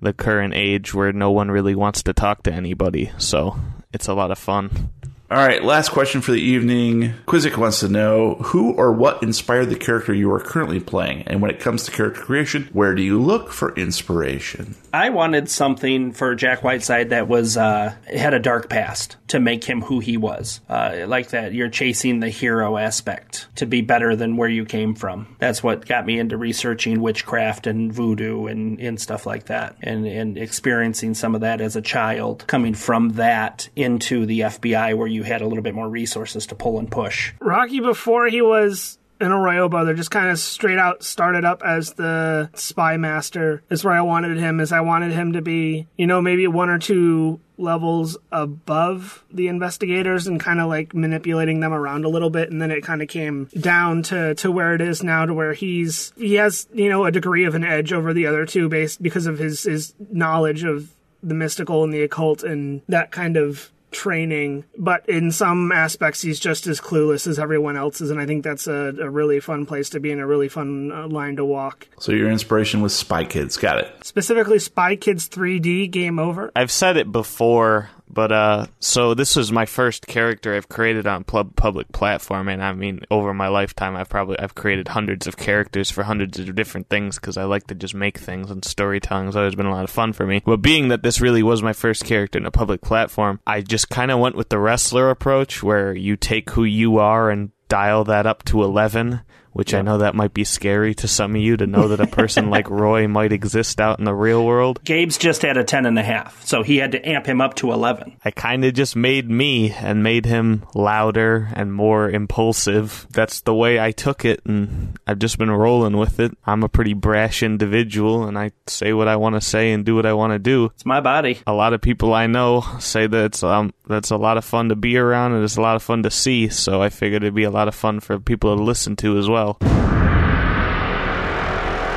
the 0.03 0.13
current 0.13 0.55
age 0.55 0.93
where 0.93 1.13
no 1.13 1.31
one 1.31 1.51
really 1.51 1.77
wants 1.77 2.03
to 2.03 2.13
talk 2.13 2.43
to 2.45 2.53
anybody. 2.53 3.13
So 3.19 3.57
it's 3.93 4.09
a 4.09 4.15
lot 4.15 4.31
of 4.33 4.39
fun. 4.39 4.91
All 5.33 5.37
right, 5.37 5.63
last 5.63 5.91
question 5.91 6.23
for 6.23 6.33
the 6.33 6.41
evening. 6.41 7.15
Quizzic 7.25 7.57
wants 7.57 7.79
to 7.81 7.89
know 7.89 8.35
who 8.47 8.73
or 8.73 8.91
what 8.91 9.23
inspired 9.23 9.67
the 9.67 9.77
character 9.77 10.13
you 10.13 10.29
are 10.33 10.41
currently 10.41 10.81
playing, 10.81 11.23
and 11.29 11.41
when 11.41 11.53
it 11.53 11.61
comes 11.61 11.85
to 11.85 11.93
character 11.93 12.21
creation, 12.21 12.69
where 12.73 12.97
do 12.97 13.03
you 13.03 13.23
look 13.23 13.53
for 13.53 13.73
inspiration? 13.77 14.75
I 14.93 15.11
wanted 15.11 15.49
something 15.49 16.11
for 16.11 16.35
Jack 16.35 16.65
Whiteside 16.65 17.11
that 17.11 17.29
was 17.29 17.57
uh, 17.57 17.95
had 18.13 18.35
a 18.35 18.41
dark 18.41 18.69
past 18.69 19.19
to 19.29 19.39
make 19.39 19.63
him 19.63 19.83
who 19.83 20.01
he 20.01 20.17
was. 20.17 20.61
Uh, 20.69 21.05
like 21.07 21.29
that, 21.29 21.55
you're 21.55 21.69
chasing 21.69 22.19
the 22.19 22.29
hero 22.29 22.77
aspect 22.77 23.47
to 23.55 23.67
be 23.67 23.83
better 23.83 24.17
than 24.17 24.37
where 24.37 24.49
you 24.49 24.65
came 24.65 24.97
from. 24.97 25.37
That's 25.39 25.63
what 25.63 25.87
got 25.87 26.07
me 26.07 26.19
into 26.19 26.37
researching 26.37 27.01
witchcraft 27.01 27.69
and 27.69 27.93
voodoo 27.93 28.47
and, 28.47 28.81
and 28.81 29.01
stuff 29.01 29.27
like 29.27 29.47
that, 29.47 29.77
and 29.81 30.05
and 30.07 30.37
experiencing 30.37 31.15
some 31.15 31.37
of 31.37 31.43
that 31.43 31.61
as 31.61 31.77
a 31.77 31.83
child, 31.83 32.45
coming 32.49 32.75
from 32.75 33.11
that 33.11 33.69
into 33.77 34.27
the 34.27 34.41
FBI 34.41 34.97
where 34.97 35.07
you 35.07 35.20
had 35.27 35.43
a 35.43 35.47
little 35.47 35.63
bit 35.63 35.75
more 35.75 35.89
resources 35.89 36.47
to 36.47 36.55
pull 36.55 36.79
and 36.79 36.91
push. 36.91 37.33
Rocky 37.41 37.81
before 37.81 38.27
he 38.27 38.43
was 38.43 38.99
an 39.21 39.33
Arroyo 39.33 39.69
brother 39.69 39.95
just 39.95 40.11
kind 40.11 40.31
of 40.31 40.39
straight 40.39 40.79
out 40.79 41.03
started 41.03 41.45
up 41.45 41.63
as 41.63 41.93
the 41.93 42.49
spy 42.55 42.97
master 42.97 43.63
is 43.69 43.85
where 43.85 43.95
I 43.95 44.01
wanted 44.01 44.39
him 44.39 44.61
is 44.61 44.73
I 44.73 44.81
wanted 44.81 45.13
him 45.13 45.35
to 45.35 45.43
be, 45.43 45.87
you 45.97 46.07
know, 46.07 46.23
maybe 46.23 46.47
one 46.47 46.71
or 46.71 46.79
two 46.79 47.39
levels 47.59 48.17
above 48.33 49.23
the 49.31 49.49
investigators 49.49 50.27
and 50.27 50.41
kind 50.41 50.61
of 50.61 50.69
like 50.69 50.95
manipulating 50.95 51.61
them 51.61 51.75
around 51.75 52.07
a 52.07 52.09
little 52.09 52.31
bit 52.31 52.51
and 52.51 52.63
then 52.63 52.71
it 52.71 52.83
kind 52.83 53.03
of 53.03 53.09
came 53.09 53.45
down 53.61 54.03
to 54.05 54.35
to 54.37 54.51
where 54.51 54.75
it 54.75 54.81
is 54.81 55.03
now 55.03 55.27
to 55.27 55.35
where 55.35 55.53
he's 55.53 56.15
he 56.17 56.37
has, 56.37 56.67
you 56.73 56.89
know, 56.89 57.05
a 57.05 57.13
degree 57.13 57.45
of 57.45 57.55
an 57.55 57.65
edge 57.65 57.93
over 57.93 58.15
the 58.15 58.27
other 58.27 58.47
two 58.47 58.71
based 58.71 59.03
because 59.03 59.27
of 59.27 59.39
his 59.39 59.65
his 59.65 59.95
knowledge 60.11 60.65
of 60.65 60.91
the 61.23 61.35
mystical 61.35 61.85
and 61.85 61.93
the 61.93 62.03
occult 62.03 62.43
and 62.43 62.81
that 62.89 63.11
kind 63.11 63.37
of 63.37 63.71
training, 63.91 64.65
but 64.77 65.09
in 65.09 65.31
some 65.31 65.73
aspects 65.73 66.23
he's 66.23 66.41
just 66.41 66.67
as 66.67 66.81
clueless 66.81 67.27
as 67.27 67.39
everyone 67.39 67.77
else 67.77 68.01
is, 68.01 68.11
and 68.11 68.21
I 68.21 68.27
think 68.27 68.45
that's 68.45 68.67
a, 68.67 68.95
a 69.01 69.09
really 69.09 69.41
fun 69.41 69.67
place 69.67 69.91
to 69.91 70.01
be 70.01 70.13
and 70.13 70.21
a 70.21 70.27
really 70.27 70.49
fun 70.49 70.93
uh, 70.93 71.09
line 71.09 71.37
to 71.37 71.45
walk. 71.45 71.89
So 71.99 72.13
your 72.13 72.31
inspiration 72.31 72.81
was 72.83 72.95
Spy 72.95 73.25
Kids. 73.25 73.57
Got 73.57 73.79
it. 73.79 73.93
Specifically, 74.03 74.59
Spy 74.59 74.97
Kids 74.97 75.29
3D 75.29 75.91
Game 75.91 76.19
Over. 76.19 76.51
I've 76.55 76.71
said 76.71 76.97
it 76.97 77.11
before, 77.11 77.91
but 78.13 78.33
uh, 78.33 78.67
so 78.79 79.15
this 79.15 79.37
was 79.37 79.53
my 79.53 79.67
first 79.67 80.07
character 80.07 80.55
I've 80.55 80.69
created 80.69 81.07
on 81.07 81.25
pub- 81.25 81.57
public 81.57 81.93
platform, 81.93 82.49
and 82.49 82.63
I 82.63 82.73
mean, 82.73 83.05
over 83.11 83.33
my 83.33 83.49
lifetime, 83.49 83.97
I've 83.97 84.09
probably 84.09 84.39
I've 84.39 84.55
created 84.55 84.89
hundreds 84.89 85.27
of 85.27 85.37
characters 85.37 85.91
for 85.91 86.03
hundreds 86.03 86.39
of 86.39 86.55
different 86.55 86.89
things 86.89 87.19
because 87.19 87.37
I 87.37 87.45
like 87.45 87.67
to 87.69 87.75
just 87.75 87.95
make 87.95 88.19
things, 88.19 88.51
and 88.51 88.65
storytelling's 88.65 89.37
always 89.37 89.55
been 89.55 89.67
a 89.67 89.75
lot 89.75 89.85
of 89.85 89.91
fun 89.91 90.13
for 90.13 90.27
me. 90.27 90.43
But 90.45 90.59
being 90.63 90.89
that 90.89 91.03
this 91.03 91.21
really 91.21 91.43
was 91.43 91.63
my 91.63 91.73
first 91.73 92.05
character 92.05 92.39
in 92.39 92.47
a 92.47 92.51
public 92.51 92.81
platform, 92.81 93.41
I 93.47 93.61
just 93.61 93.89
kind 93.89 94.11
of 94.11 94.19
went 94.19 94.37
with 94.37 94.49
the 94.49 94.59
wrestler 94.59 95.11
approach, 95.11 95.63
where 95.63 95.95
you 95.95 96.17
take 96.17 96.51
who 96.51 96.65
you 96.65 96.99
are 96.99 97.31
and 97.31 97.51
dial 97.69 98.05
that 98.05 98.27
up 98.27 98.45
to 98.45 98.63
eleven 98.63 99.23
which 99.53 99.75
I 99.75 99.83
know 99.83 99.99
that 99.99 100.15
might 100.15 100.35
be 100.35 100.45
scary 100.45 100.95
to 100.97 101.09
some 101.09 101.35
of 101.35 101.41
you 101.41 101.57
to 101.57 101.67
know 101.67 101.89
that 101.89 102.01
a 102.01 102.07
person 102.07 102.51
like 102.51 102.71
Roy 102.71 103.09
might 103.09 103.33
exist 103.33 103.81
out 103.81 103.99
in 103.99 104.05
the 104.05 104.15
real 104.15 104.45
world. 104.45 104.83
Gabe's 104.85 105.19
just 105.19 105.45
at 105.45 105.57
a 105.57 105.65
ten 105.65 105.87
and 105.87 105.99
a 105.99 106.03
half, 106.03 106.45
so 106.45 106.63
he 106.63 106.77
had 106.77 106.93
to 106.93 107.09
amp 107.09 107.27
him 107.27 107.41
up 107.41 107.55
to 107.57 107.73
eleven. 107.73 108.17
I 108.25 108.31
kind 108.31 108.65
of 108.65 108.75
just 108.75 108.97
made 108.97 109.31
me 109.31 109.73
and 109.73 110.03
made 110.03 110.27
him 110.27 110.65
louder 110.75 111.49
and 111.55 111.73
more 111.73 112.09
impulsive. 112.11 113.07
That's 113.11 113.41
the 113.41 113.55
way 113.55 113.81
I 113.81 113.91
took 113.93 114.25
it, 114.25 114.41
and 114.45 114.99
I've 115.07 115.19
just 115.19 115.39
been 115.39 115.51
rolling 115.51 115.97
with 115.97 116.21
it. 116.21 116.37
I'm 116.45 116.63
a 116.63 116.69
pretty 116.69 116.95
brash 116.95 117.43
individual, 117.43 118.25
and 118.25 118.39
I 118.39 118.53
say 118.67 118.93
what 118.93 119.09
I 119.09 119.17
want 119.17 119.35
to 119.35 119.41
say 119.41 119.73
and 119.73 119.85
do 119.85 119.95
what 119.95 120.07
I 120.07 120.13
want 120.13 120.33
to 120.33 120.39
do. 120.39 120.67
It's 120.67 120.87
my 120.87 121.01
body. 121.01 121.41
A 121.47 121.53
lot 121.53 121.73
of 121.73 121.81
people 121.81 122.15
I 122.15 122.27
know 122.27 122.65
say 122.79 123.07
that 123.07 123.25
it's 123.25 123.43
um 123.43 123.73
that's 123.87 124.11
a 124.11 124.17
lot 124.17 124.37
of 124.37 124.45
fun 124.45 124.69
to 124.69 124.77
be 124.77 124.97
around 124.97 125.33
and 125.33 125.45
it's 125.45 125.57
a 125.57 125.61
lot 125.61 125.77
of 125.77 125.83
fun 125.83 126.03
to 126.05 126.11
see. 126.11 126.49
So 126.49 126.81
I 126.81 126.89
figured 126.89 127.23
it'd 127.23 127.35
be 127.35 127.45
a 127.45 127.51
lot 127.51 127.69
of 127.69 127.75
fun 127.75 128.01
for 128.01 128.19
people 128.19 128.57
to 128.57 128.63
listen 128.63 128.97
to 128.97 129.19
as 129.19 129.29
well. 129.29 129.40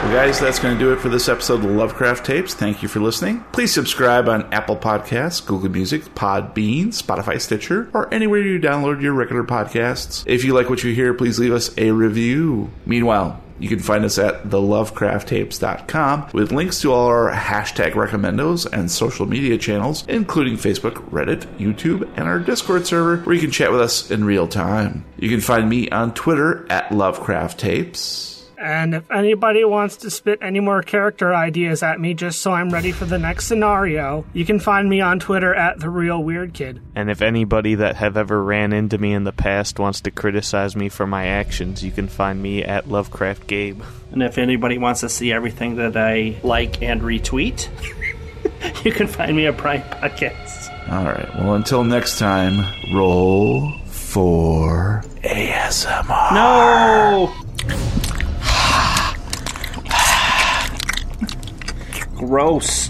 Well, 0.03 0.11
guys, 0.11 0.39
that's 0.39 0.59
going 0.59 0.77
to 0.77 0.79
do 0.79 0.91
it 0.93 0.99
for 0.99 1.09
this 1.09 1.29
episode 1.29 1.63
of 1.63 1.71
Lovecraft 1.71 2.25
Tapes. 2.25 2.53
Thank 2.53 2.81
you 2.81 2.89
for 2.89 2.99
listening. 2.99 3.43
Please 3.51 3.73
subscribe 3.73 4.27
on 4.27 4.51
Apple 4.53 4.77
Podcasts, 4.77 5.45
Google 5.45 5.69
Music, 5.69 6.03
Podbean, 6.15 6.87
Spotify, 6.87 7.39
Stitcher, 7.39 7.89
or 7.93 8.13
anywhere 8.13 8.41
you 8.41 8.59
download 8.59 9.01
your 9.01 9.13
regular 9.13 9.43
podcasts. 9.43 10.23
If 10.25 10.43
you 10.43 10.53
like 10.53 10.69
what 10.69 10.83
you 10.83 10.93
hear, 10.93 11.13
please 11.13 11.39
leave 11.39 11.53
us 11.53 11.75
a 11.77 11.91
review. 11.91 12.69
Meanwhile, 12.85 13.41
you 13.59 13.69
can 13.69 13.79
find 13.79 14.03
us 14.05 14.17
at 14.17 14.43
thelovecrafttapes.com 14.43 16.29
with 16.33 16.51
links 16.51 16.81
to 16.81 16.91
all 16.91 17.07
our 17.07 17.31
hashtag 17.31 17.91
recommendos 17.91 18.71
and 18.71 18.89
social 18.89 19.25
media 19.25 19.57
channels, 19.57 20.05
including 20.07 20.55
Facebook, 20.55 20.95
Reddit, 21.09 21.45
YouTube, 21.57 22.09
and 22.17 22.27
our 22.27 22.39
Discord 22.39 22.87
server 22.87 23.17
where 23.17 23.35
you 23.35 23.41
can 23.41 23.51
chat 23.51 23.71
with 23.71 23.81
us 23.81 24.11
in 24.11 24.25
real 24.25 24.47
time. 24.47 25.05
You 25.17 25.29
can 25.29 25.41
find 25.41 25.69
me 25.69 25.89
on 25.89 26.13
Twitter 26.13 26.65
at 26.69 26.91
Lovecraft 26.91 27.59
Tapes. 27.59 28.32
And 28.63 28.95
if 28.95 29.11
anybody 29.11 29.65
wants 29.65 29.97
to 29.97 30.09
spit 30.09 30.39
any 30.41 30.61
more 30.61 30.81
character 30.81 31.35
ideas 31.35 31.83
at 31.83 31.99
me 31.99 32.13
just 32.13 32.39
so 32.39 32.53
I'm 32.53 32.69
ready 32.69 32.93
for 32.93 33.03
the 33.03 33.19
next 33.19 33.47
scenario, 33.47 34.23
you 34.31 34.45
can 34.45 34.57
find 34.57 34.87
me 34.87 35.01
on 35.01 35.19
Twitter 35.19 35.53
at 35.53 35.81
The 35.81 35.89
Real 35.89 36.23
Weird 36.23 36.53
Kid. 36.53 36.79
And 36.95 37.11
if 37.11 37.21
anybody 37.21 37.75
that 37.75 37.97
have 37.97 38.15
ever 38.15 38.41
ran 38.41 38.71
into 38.71 38.97
me 38.97 39.11
in 39.11 39.25
the 39.25 39.33
past 39.33 39.79
wants 39.79 39.99
to 40.01 40.11
criticize 40.11 40.77
me 40.77 40.87
for 40.87 41.05
my 41.05 41.27
actions, 41.27 41.83
you 41.83 41.91
can 41.91 42.07
find 42.07 42.41
me 42.41 42.63
at 42.63 42.87
Lovecraft 42.87 43.47
Gabe. 43.47 43.81
And 44.13 44.23
if 44.23 44.37
anybody 44.37 44.77
wants 44.77 45.01
to 45.01 45.09
see 45.09 45.33
everything 45.33 45.75
that 45.75 45.97
I 45.97 46.37
like 46.41 46.81
and 46.81 47.01
retweet, 47.01 47.67
you 48.85 48.93
can 48.93 49.07
find 49.07 49.35
me 49.35 49.45
at 49.45 49.57
Prime 49.57 49.81
Podcasts. 49.81 50.69
All 50.89 51.03
right. 51.03 51.29
Well, 51.35 51.55
until 51.55 51.83
next 51.83 52.17
time, 52.17 52.63
roll 52.95 53.77
for 53.87 55.03
ASMR. 55.21 56.33
No! 56.33 57.33
Gross. 62.25 62.89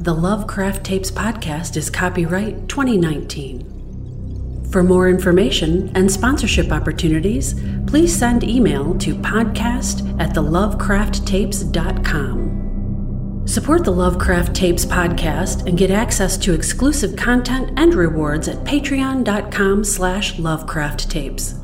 The 0.00 0.14
Lovecraft 0.14 0.84
Tapes 0.84 1.10
podcast 1.10 1.76
is 1.76 1.88
copyright 1.88 2.68
2019. 2.68 4.68
For 4.72 4.82
more 4.82 5.08
information 5.08 5.92
and 5.94 6.10
sponsorship 6.10 6.72
opportunities, 6.72 7.54
please 7.86 8.16
send 8.16 8.42
email 8.42 8.98
to 8.98 9.14
podcast 9.14 10.20
at 10.20 10.34
thelovecrafttapes.com. 10.34 12.52
Support 13.44 13.84
the 13.84 13.92
Lovecraft 13.92 14.54
Tapes 14.54 14.86
podcast 14.86 15.66
and 15.66 15.76
get 15.76 15.90
access 15.90 16.36
to 16.38 16.54
exclusive 16.54 17.16
content 17.16 17.72
and 17.76 17.92
rewards 17.94 18.48
at 18.48 18.64
patreon.com 18.64 19.84
slash 19.84 20.36
lovecrafttapes. 20.36 21.61